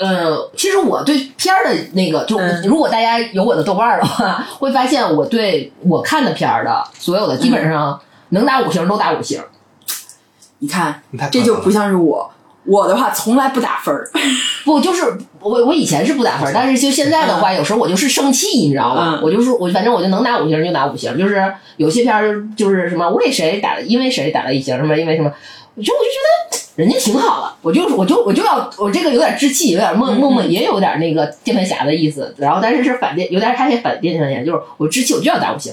[0.00, 9.42] 呃，其实我对片儿的那个，就、嗯如果大家有我的豆瓣的话， 会发现我对我看的片儿的所有的，基本上能打五星都打五星。
[10.58, 12.30] 你看这就不像是我。
[12.64, 14.06] 我的话从来不打分儿，
[14.62, 15.02] 不，就是
[15.40, 19.14] 我我以前是不打分儿，但是就现在的话，有时候我就是生气，你知道吗？
[19.16, 25.32] 嗯我就是我，反正我就能打五星就打五星，就是有些片儿就是什么为谁打了，因为谁打了一星，什么因为什么，
[25.76, 26.18] 我就我就觉
[26.76, 35.72] 得人家挺好的，我就我就我就要我这个有点志气，有点默默默也有点那个键盘侠的意思，然后但是是反电，有点他也反键盘侠，就是我志气我就要打五星，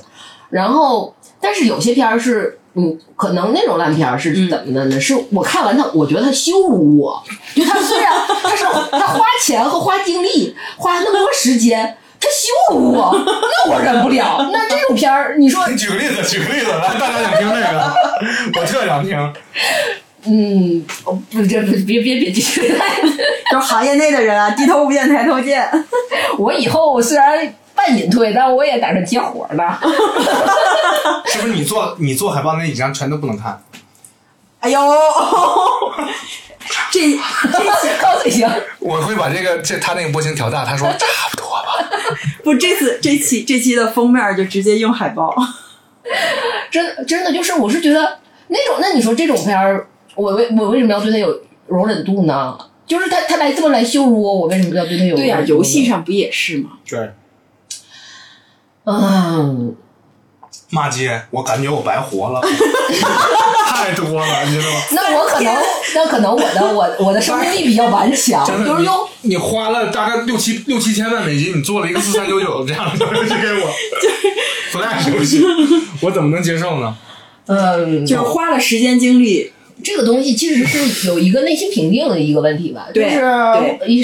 [0.50, 2.58] 然后但是有些片儿是。
[2.76, 5.00] 嗯，可能那种烂片儿是怎么的呢？
[5.00, 7.24] 是我看完他，我觉得他羞辱我。
[7.56, 8.12] 就他 虽然
[8.44, 14.50] 他是他花钱和花精力，花那么多时间，他羞辱我，那我忍不了。
[14.52, 17.94] 那这种片儿，你说， 你举个例子，举个例子，来，大家想听这个，
[18.60, 19.34] 我特想听。
[20.28, 22.62] 嗯，哦不，这不别别别继续。
[23.52, 25.70] 就是行业内的人啊，低头不见抬头见。
[26.40, 29.64] 我以后虽然半隐退，但我也打算接活呢。
[31.28, 33.62] 是不是你做你做海报那几张全都不能看？
[34.62, 34.80] 哎呦，
[36.92, 37.20] 这这期
[38.02, 38.50] 高嘴型，
[38.80, 41.90] 我会把这个这他那个波形调大，他说 差不多吧。
[42.44, 45.34] 不这次这期这期的封面就直接用海报。
[46.72, 52.58] 真真的就是，我是觉得那种，那你说这种片儿，我为我为什么要对他有容忍度呢？
[52.86, 56.72] 就是他他来这么来羞辱我，我为什么要对他有对呀、容忍度呢游戏上不也是吗？
[56.88, 57.12] 对，
[58.86, 59.76] 嗯，
[60.70, 62.42] 骂街，我感觉我白活了，
[63.68, 64.82] 太多了，你知道吗？
[64.92, 65.56] 那我可能，
[65.96, 73.74] 那可能我的我我的生命力比较顽强，真的，就是用你你花了大概六七六七千万美金，你做了一个四三九九这样的东西给我
[74.72, 75.44] ，Flash 游戏，
[76.02, 76.96] 我怎么能接受呢？
[77.48, 79.52] 嗯，就是花了时间精力，
[79.84, 83.10] 这个东西其实是有一个内心平定的一个问题吧，就对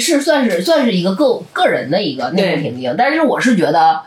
[0.00, 4.00] 是算是算是一个个个人的一个内心平定，但是我是觉得。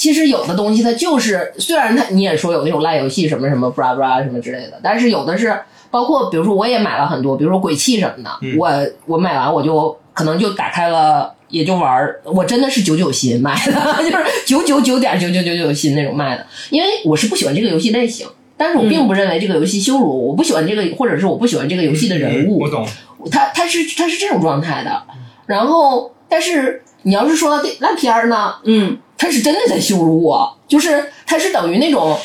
[0.00, 5.54] 其实有的东西它就是，虽然它你也说有那种烂游戏什么什么 bra bra 什么之类的，但是有的是
[5.90, 8.56] 包括比如说我也买了很多，比如说鬼泣什么的，嗯。
[8.56, 8.70] 我
[9.04, 13.72] 我买完我就可能就打开了也就玩儿，我真的是九九新买的，
[14.02, 22.88] 就是九九九点九九九九新那种卖的，因为我是不喜欢这个游戏类型，但是我并不认为这个游戏羞辱我，我不喜欢这个，或者是我不喜欢这个游戏的人物，嗯我懂，
[23.30, 25.02] 他他是他是这种状态的，
[25.44, 32.18] 然后但是你要是说到这烂片儿呢，嗯，他是真的在羞辱我，就是他是等于那种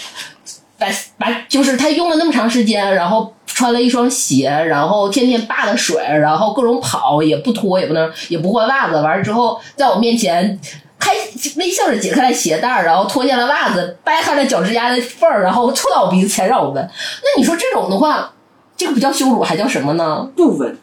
[0.77, 0.87] 把
[1.17, 10.59] 把就是他用了那么长时间，然后穿了一双鞋，然后天天扒着水，然后各种跑也不脱也不能也不换袜子，完了之后在我面前。
[10.97, 11.11] 开
[11.57, 16.89] 微笑着解开了鞋带，然后脱下了袜子，掰开了脚趾甲的缝儿，然后凑到我鼻子前让我闻。
[17.21, 18.33] 那你说这种的话，
[18.75, 20.27] 这个不叫羞辱，还叫什么呢？
[20.35, 20.75] 不稳。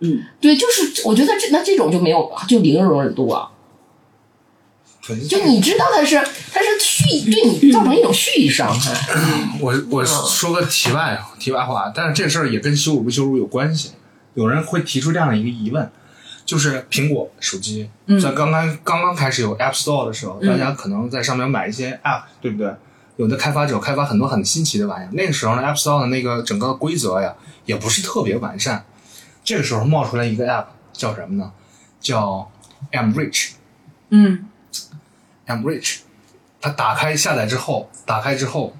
[0.00, 3.50] 嗯，对，就是我觉得这那这种就没有就零容忍度啊。
[5.26, 6.16] 就你知道他是
[6.52, 8.92] 它是蓄对你造成一种蓄意伤害。
[9.58, 13.92] 我我说个题外题外话，但是这事儿也跟羞辱不羞辱有关系。
[14.34, 15.90] 有人会提出这样的一个疑问，
[16.44, 17.88] 就是苹果手机
[18.22, 22.70] 在刚刚刚刚开始有 App Store 的时候，大家可能在上面买一些 App，对不对？
[23.16, 27.34] 有的开发者开发很多很新奇的玩意儿，那个时候呢，App Store 的那个整个规则呀，
[27.64, 28.84] 也不是特别完善。
[29.48, 31.50] 这个时候冒出来一个 App，叫什么呢？
[32.00, 32.52] 叫
[32.90, 33.52] M Rich。
[34.10, 34.46] 嗯。
[35.46, 36.00] M Rich，
[36.60, 38.76] 它打开下载之后，打开之后，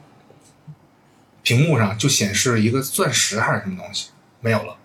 [1.42, 4.76] 屏幕上就显示一个钻石还是什么东西，没有了，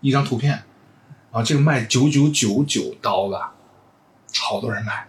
[0.00, 3.52] 一张图片，然后这个卖九九九九刀吧，
[4.34, 5.06] 好多人买，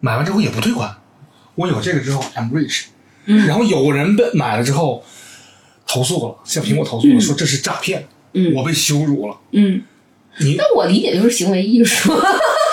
[0.00, 0.96] 买完之后也不退款，
[1.54, 2.86] 我有这个之后 M Rich，、
[3.24, 5.04] 然后有人被买了之后
[5.90, 8.54] 投诉了，向苹果投诉了，说这是诈骗，嗯。
[8.54, 9.82] 我被羞辱了，嗯。
[10.38, 12.12] 你那我理解就是行为艺术。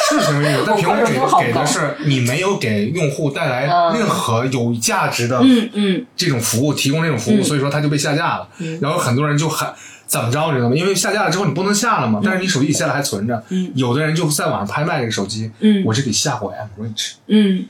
[0.09, 0.63] 是行为艺术？
[0.67, 3.97] 但苹果给给的是你没有给用户带来嗯。
[3.97, 6.05] 任何有价值的嗯嗯。
[6.15, 8.47] 这种服务，提供这种服务，所以说它就被下架了。
[8.79, 9.67] 然后很多人就很
[10.05, 10.75] 怎么着，你知道吗？
[10.75, 13.43] 因为下架了之后你不能下了嘛，但是你手机里现在还存着。
[13.73, 15.83] 有的人就在网上拍卖这个手机，嗯。
[15.83, 17.65] 我是给下过 M Rich，嗯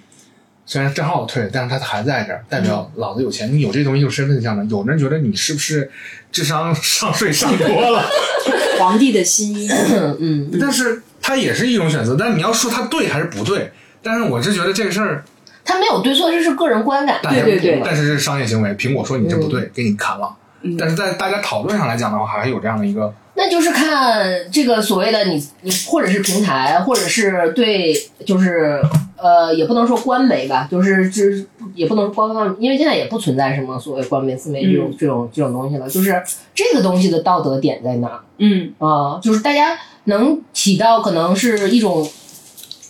[0.68, 3.52] 虽然账号退了，但是他还在这儿，代表老子有钱。
[3.52, 4.70] 你有这东西有身份象征。
[4.70, 5.90] 有的人觉得你是不是
[6.32, 8.04] 智商 上税上多了？
[8.78, 12.16] 皇帝的新衣，嗯嗯，但是他也是一种选择。
[12.20, 13.72] 但是你要说他对还是不对，
[14.04, 15.24] 但是我是觉得这个事儿。
[15.66, 17.20] 他没有对错，这是个人观感。
[17.24, 20.36] 对对对但是这是商业行为，苹果说你这不对，嗯给你砍了。
[20.78, 27.94] 但是在大家讨论上来讲的话，还是有这样的一个，那就是看这个所谓的你你或者是平台，或者是对，
[28.26, 28.82] 就是
[29.16, 31.46] 呃，也不能说官媒吧，就是就是
[31.76, 35.88] 也不能官方，因为现在也不存在什么所谓官媒、自媒这种、这种这种东西了。
[35.88, 36.20] 就是
[36.56, 42.10] 这个东西的道德点在哪儿嗯啊、就是大家能起到可能是一种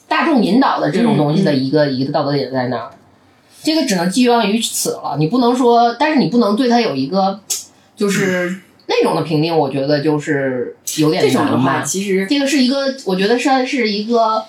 [0.07, 2.91] 大众引导的这种东西的一个、一个道德点在哪儿。
[3.63, 7.37] 这个只能寄望于此了，你不能说，但是你不能对它有一个
[7.97, 14.45] 就是那种的评定，我觉得就是有点这种的话，其实这个是一个，我觉得算是一个，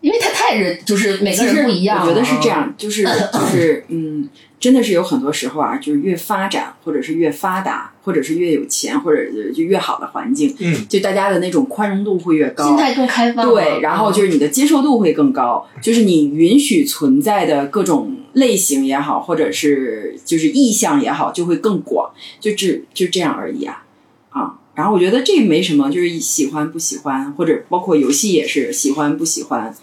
[0.00, 2.48] 因为他太人就是每个人不一样、啊，我觉得是这。
[2.48, 4.28] 样，就是就是嗯，
[4.60, 9.22] 真的是有很多时候啊，就是越发展，或者是越发达，或者是越有钱，或者
[9.54, 22.10] 就越好的环境，嗯，就大家的那种宽容度会越高，心态更开放，对，然后就是你的接受度会更高，就是你允许存在的各种类型也好，或者是就是意向也好，就会更广，
[22.40, 23.84] 就只就这样而已啊。
[24.30, 24.54] 啊。
[24.74, 29.74] 然后我觉得这没什么，就是喜欢不喜欢，或者包括游戏也是喜欢不喜欢，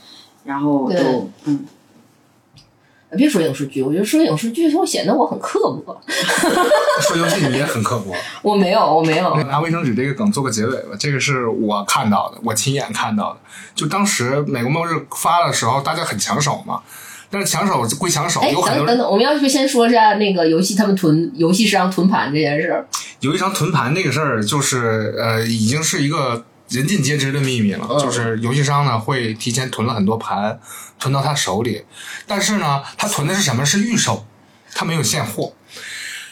[0.46, 1.66] 然后都嗯，
[3.16, 6.00] 别说影视剧，我觉得说影视剧会显得我很刻薄。
[7.02, 8.14] 说游戏你也很刻薄。
[8.42, 9.36] 我没有，我没有。
[9.44, 13.40] 拿卫生纸这个梗做个结尾吧，这个是我看到的，我亲眼看到的。
[13.74, 16.82] 就当时美国末日发的时候，大家很抢手嘛，
[17.30, 22.88] 但是抢手归抢手，哎，有很多人等等等，我们要不先说一下那个游戏他们囤游戏市场囤盘这件事儿。
[23.20, 27.88] 有一场囤盘那个事儿，就是呃，已经是一个人尽皆知的秘密了。
[27.90, 30.60] 嗯就是游戏商呢会提前囤了很多盘，
[31.00, 31.84] 囤到他手里，
[32.28, 33.66] 但是呢，他囤的是什么？
[33.66, 34.26] 是预售，
[34.74, 35.54] 他没有现货。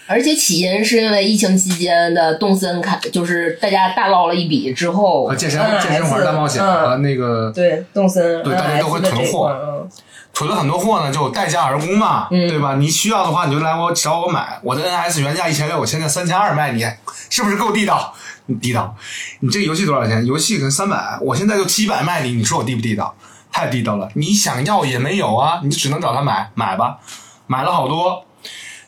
[0.06, 9.88] 而且起因是因为疫情期间的动森开，就是大家大捞了一笔之后，和健身健身环大冒险和嗯，那个对动森，对大家都会囤货
[10.34, 12.76] 囤了很多货呢，就待价而沽嘛，嗯对吧？
[12.76, 14.60] 你需要的话，你就来我找我买。
[14.62, 16.86] 我的 NS 原价一千六，我现在三千二卖你，
[17.30, 18.14] 是不是够地道？
[18.48, 18.96] 你地道？
[19.40, 20.26] 你这个游戏多少钱？
[20.26, 23.16] 游戏可能三百，我现在就七百卖你，你说我地不地道？
[23.52, 24.10] 太地道了！
[24.16, 26.98] 你想要也没有啊，你就只能找他买，买吧，
[27.46, 28.26] 买了好多。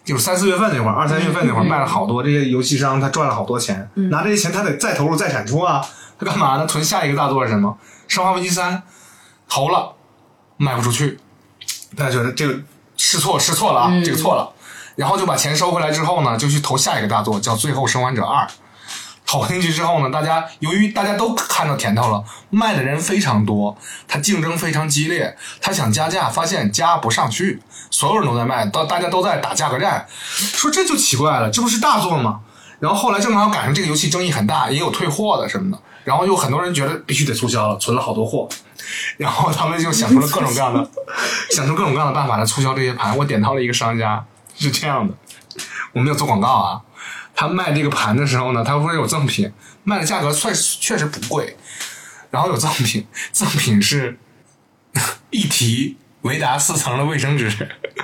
[0.03, 5.85] 就是三四月份那会儿，二三月份那会儿卖了好多，这些游戏商他赚了好多钱，拿这些钱他得再投入再产出啊，
[6.19, 6.65] 他干嘛呢？
[6.65, 7.77] 囤下一个大作是什么？
[8.13, 8.77] 《生化危机三》
[9.47, 9.93] 投了，
[10.57, 11.19] 卖不出去，
[11.95, 12.59] 大家觉得这个
[12.97, 14.51] 试错试错了啊，这个错了，
[14.95, 18.45] 然后就把钱收回来之后呢，就去投下一个大作，叫《最后生还者二》。
[19.25, 23.75] 投进去之后呢，大家由于大家都看到甜头了，卖的人非常多，
[24.07, 32.41] 他竞争非常激烈，他想加价，发现加不上去，所有人都在卖，到大家都在打价格战，说这就奇怪了，这不是大作吗？
[32.79, 38.47] 然后后来正好赶上这个游戏争议很大，也有退货的什么的，然后有很多人觉得必须得促销了，存了好多货，
[39.17, 40.87] 然后他们就想出了各种各样的，
[41.51, 43.17] 想出各种各样的办法来促销这些盘。
[43.17, 44.23] 我点到了一个商家，
[44.55, 45.13] 是这样的，
[45.93, 46.81] 我没有做广告啊。
[47.35, 49.51] 他卖这个盘的时候呢，他会有赠品，
[49.83, 51.57] 卖的价格确实确实不贵，
[52.31, 54.17] 然后有赠品，赠品是
[55.29, 57.51] 一提维达四层的卫生纸。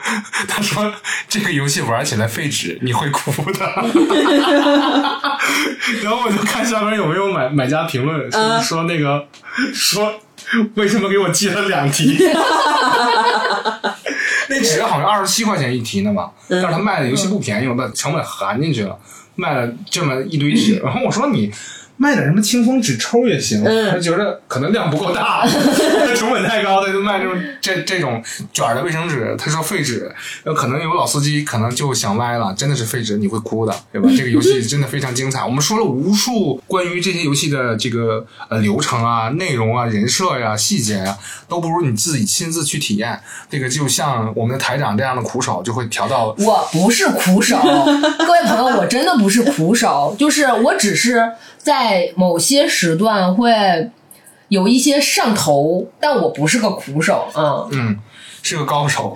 [0.48, 0.94] 他说
[1.28, 3.66] 这个游戏玩起来废纸，你会哭的。
[6.04, 9.28] 然后我就看下边有没有买买家评论，说说那个
[9.74, 10.14] 说
[10.76, 12.18] 为什么给我寄了两题？
[14.50, 18.98] 那纸好像二十七块钱一提呢嘛，但是他卖的游戏不便宜，我把成本含进去了，
[19.36, 20.80] 卖了这么一堆纸。
[20.84, 21.52] 然后我说你
[22.02, 25.46] 卖点什么清风纸抽也行，他觉得可能量不够大，
[26.18, 28.20] 成本太高，他就卖这种这这种
[28.52, 29.36] 卷的卫生纸。
[29.38, 30.12] 他说废纸，
[30.44, 34.10] 那可能有老司机可能就想歪了，真的是废纸，你会哭的，对吧？
[34.18, 35.46] 这个游戏真的非常精彩。
[35.46, 41.16] 我们说了无数关于这些游戏的这个呃流程啊、内容啊、人设呀、细节呀，
[41.48, 43.22] 都不如你自己亲自去体验。
[43.48, 47.58] 这个就像我们的台长这样的苦手，就会调到我不是苦手，
[48.26, 51.32] 各位朋友，我真的不是苦手，就是我只是
[51.64, 53.92] 在某些时段会
[54.50, 57.68] 有一些上头，但我不是个苦手啊。
[57.72, 57.98] 嗯，
[58.42, 59.16] 是个高手。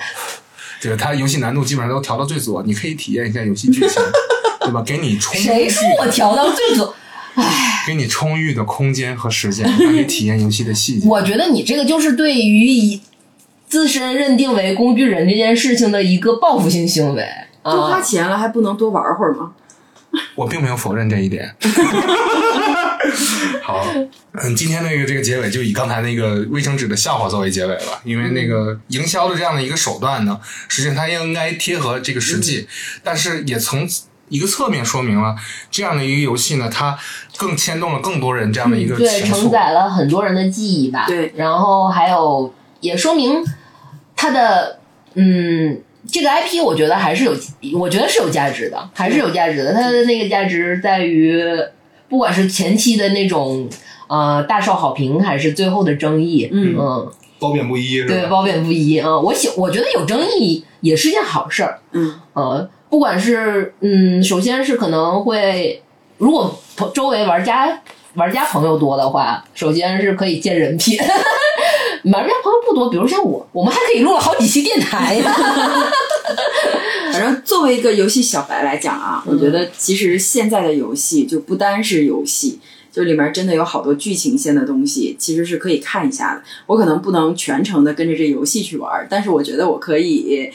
[0.79, 4.01] 就 是他游戏难度基本上都调到最左，你可以体验一下游戏剧情，
[4.61, 4.83] 对吧？
[4.85, 6.93] 给你充谁说我调到最左？
[7.87, 11.07] 给你充裕的空间和时间，让你体验游戏的细节。
[11.09, 13.01] 我觉得你这个就是对于以
[13.67, 17.27] 自身认定为工具人这件事情的一个报复性行为
[17.63, 18.01] 都花啊。
[18.01, 19.51] 钱了，还不能多玩会儿吗？
[20.35, 21.55] 我并没有否认这一点。
[23.61, 23.85] 好，
[24.33, 32.67] 嗯，今天那个这个结尾就以刚才那个卫生纸的笑话作为结尾了，因为那个营销的这样的一个手段呢，实际上它应该贴合这个实际，
[33.03, 33.87] 但是也从
[34.29, 35.35] 一个侧面说明了
[35.71, 36.97] 这样的一个游戏呢，它
[37.37, 39.21] 更牵动了更多人这样的一个对。
[39.21, 41.05] 承载了很多人的记忆吧。
[41.07, 43.43] 对然后还有也说明
[44.15, 44.79] 它的
[45.15, 45.81] 嗯。
[46.11, 47.35] 这个 IP 我觉得还是有，
[47.77, 49.73] 我觉得是有价值的，还是有价值的。
[49.73, 51.43] 它的那个价值在于，
[52.07, 53.67] 不管是前期的那种
[54.07, 58.13] 呃大受好评，还是最后的争议，嗯嗯，褒贬不一是吧？
[58.13, 61.79] 对，褒贬不一啊、我喜，我觉得有争议也是件好事儿。
[61.91, 65.81] 嗯，呃，不管是嗯，首先是可能会，
[66.17, 67.81] 如果朋周围玩家
[68.13, 70.97] 玩家朋友多的话，首先是可以见人品。
[72.11, 75.31] 玩家朋友不多，比如像我，我们还可以录了好几期电台呢。
[77.11, 82.59] 反正作为一个游戏小白来讲啊，我觉得其实现在的游戏就不单是游戏，
[82.91, 86.41] 就里面真的有好多剧情线的东西，其实是可以看一下的。
[86.67, 90.51] 我可能不能全程的跟着这游戏去玩，但是我觉得我可以。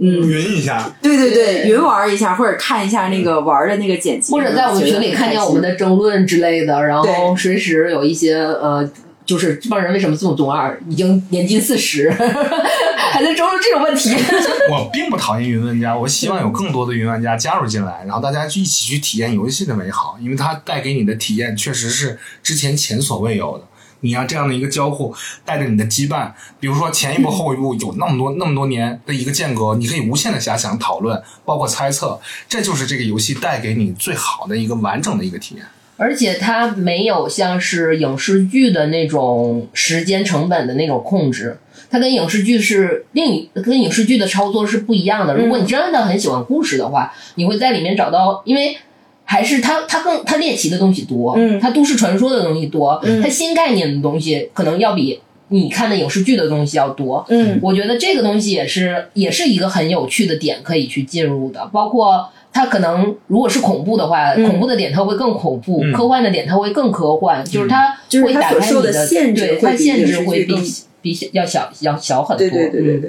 [0.00, 8.88] 嗯，云一下，对对对，对云玩一下，或者看一下那个玩的那个剪辑，或者在我们群里看见我们的争论之类的，然后随时有一些呃，
[9.28, 12.10] 就是这帮人为什么这么中二，已经年近四十，
[13.12, 14.16] 还在争论这种问题。
[14.72, 23.64] 我并不讨厌云玩家，我希望有更多的云玩家加入进来，然后大家去一起去体验游戏的美好，因为它带给你的体验确实是之前前所未有的。
[24.00, 25.14] 你要这样的一个交互，
[25.44, 32.18] 带着你的羁绊，比如说前一步 后一步有那么多那么多年的一个间隔，你可以无限的遐想、讨论，包括猜测，
[32.48, 35.66] 这就是这个游戏带给你最好的一个完整的一个体验。
[35.98, 41.58] 而且它没有像是影视剧的那种时间成本的那种控制，
[41.90, 45.36] 它跟影视剧是另一跟影视剧的操作是不一样的。
[45.36, 48.76] 如果你真的很喜欢故事的话，你会在里面找到，因为
[49.24, 51.58] 还是它它更它猎奇的东西多，嗯。
[51.58, 53.20] 它都市传说的东西多，嗯。
[53.20, 57.26] 它新概念的东西可能要比你看的影视剧的东西要多。
[57.28, 57.58] 嗯。
[57.60, 70.62] 我觉得这个东西也是也是一个很有趣的点可以去进入的，包括它可能如果是恐怖的话，嗯恐怖的点它会更恐怖，嗯科幻的点它会更科幻，就是它就是会打它所受开你的的限制对会限制影视会比剧更
[71.02, 72.48] 比要小要小很多。
[72.48, 73.00] 对对对对嗯。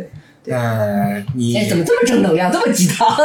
[0.43, 3.07] 对，呃，你哎，怎么这么正能量，这么鸡汤？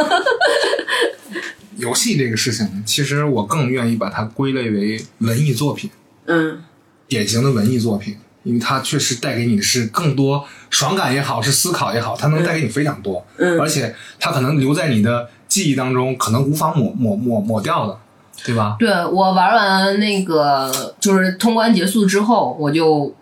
[1.77, 5.89] 游戏这个事情，其实我更愿意把它归类为文艺作品。
[6.27, 6.59] 嗯
[7.07, 17.97] 典型的文艺作品，因为它确实带给你的是更多爽感也好，是思考也好，它能带给你非常多，嗯而且它可能留在你的记忆当中，可能无法抹抹抹抹掉的，
[18.43, 18.75] 对吧？
[18.77, 23.15] 对我玩完那个就是通关结束之后，我就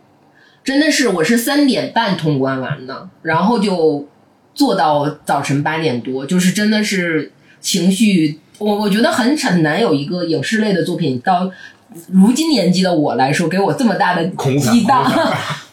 [0.64, 4.08] 真的是我是三点半通关完的，然后就
[4.56, 7.32] 做到早晨八点多，就是真的是
[7.62, 11.52] 情绪，我我觉得很很难有一个影视类的作品到
[12.12, 15.04] 如今年纪的我来说，给我这么大的恐怖片激荡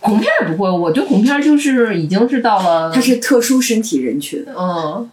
[0.01, 0.31] 恐怖片。
[0.47, 5.09] 不会，我对恐怖片儿就是已经是到了，它是特殊身体人群，嗯，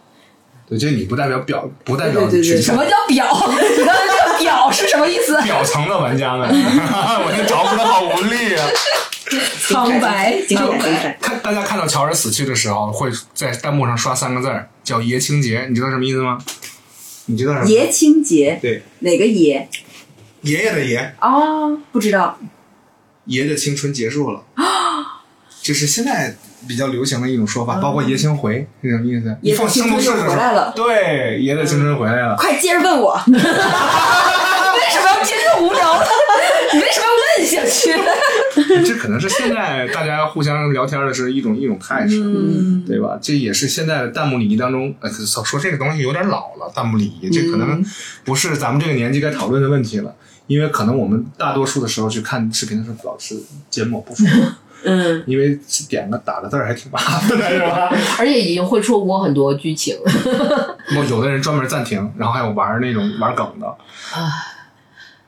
[0.69, 3.33] 对，这你不代表表，不代表对对对什么叫表？
[3.33, 5.41] 什么叫 表是什么意思？
[5.43, 8.67] 表层的玩家们， 我这找不的好无力啊！
[9.67, 10.77] 苍白，精苍白。
[10.79, 11.17] 彩精彩。
[11.21, 16.37] 看大家看到乔尔死去的时候，会在弹幕上刷三个字儿，叫“爷青结”，你知道什么意思吗？
[17.25, 17.67] 你知道什么？
[17.67, 19.67] 爷青结，对，哪个爷？
[20.41, 22.37] 爷爷的爷，哦，不知道。
[23.25, 24.41] 爷的青春结束了，
[25.67, 26.33] 这是现在
[26.65, 29.25] 比较流行的一种说法，包括爷青回是什么意思？
[29.25, 32.37] 爷的一放青春回来了对，爷的青春回来了。
[32.37, 33.19] 快接着问我。
[33.27, 36.05] 为什么要接着无聊的？
[36.73, 37.91] 你为什么要问下去？
[38.87, 43.19] 这可能是现在大家互相聊天的是一种一种态势，嗯对吧？
[43.21, 45.09] 这也是现在的弹幕礼仪当中，呃，
[45.43, 47.85] 说这个东西有点老了，弹幕礼仪这可嗯能
[48.23, 50.15] 不是咱们这个年纪该讨论的问题了，
[50.47, 53.35] 因为可能我们大多数的时候去看视频的时候，老是
[53.69, 54.25] 缄默不说，
[54.87, 55.59] 嗯，因为
[55.89, 57.91] 点个打个字儿还挺麻烦的，是吧？
[58.17, 59.95] 而且已经会错过很多剧情。
[60.97, 63.67] 我有的人专门暂停，然后还有玩那种玩梗的，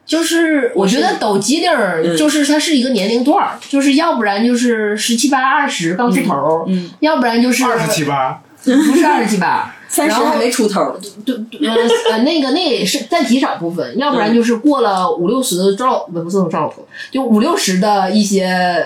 [0.06, 11.76] 就是我觉得抖机灵就是它是一个年龄段儿，就是要不然就是十七八、二十刚出头，嗯，要不然就是二十七八，不是二十七八， 三十还没出头，对对呃
[12.12, 18.84] 呃那个那个也是占极少部分，要不然就是过了五六十的赵不不是赵老头，就五六十的一些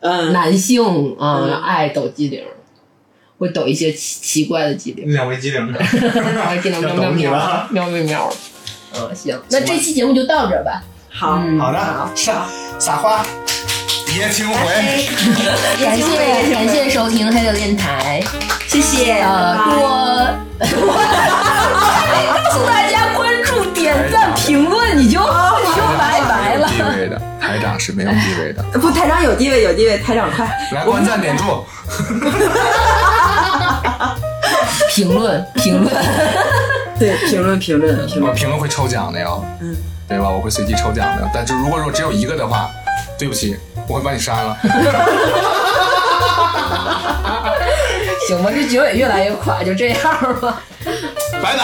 [0.00, 0.82] 嗯，男性
[1.18, 1.62] 啊、嗯。
[1.62, 2.42] 爱抖机灵，
[3.38, 5.78] 会抖一些奇奇怪的机灵，两位机灵的，
[6.62, 8.32] 机灵喵喵喵 喵喵喵。
[8.94, 10.82] 嗯，行，那这期节目就到这儿吧。
[11.10, 11.78] 好，嗯，好的，
[12.14, 12.46] 撒
[12.78, 13.24] 撒花，
[14.16, 14.54] 爷青回。
[15.84, 16.02] 感谢。
[16.52, 18.20] 感谢收听黑的电台，
[18.66, 20.36] 谢谢，呃，
[27.60, 31.44] 长是没有地位的， 不，台长有地位，有地位，台长快，来关赞点住。
[34.90, 35.94] 评论评论，
[36.98, 39.76] 对，评论评论评论，我评论会抽奖的哟，嗯，
[40.08, 40.28] 对吧？
[40.28, 41.30] 我会随机抽奖的。
[41.32, 42.68] 但是如果说只有一个的话，
[43.18, 43.56] 对不起，
[43.86, 44.56] 我会把你删了。
[48.26, 50.60] 行吧，这结尾越来越垮，就这样吧。
[51.42, 51.58] 拜拜。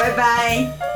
[0.00, 0.91] 拜拜。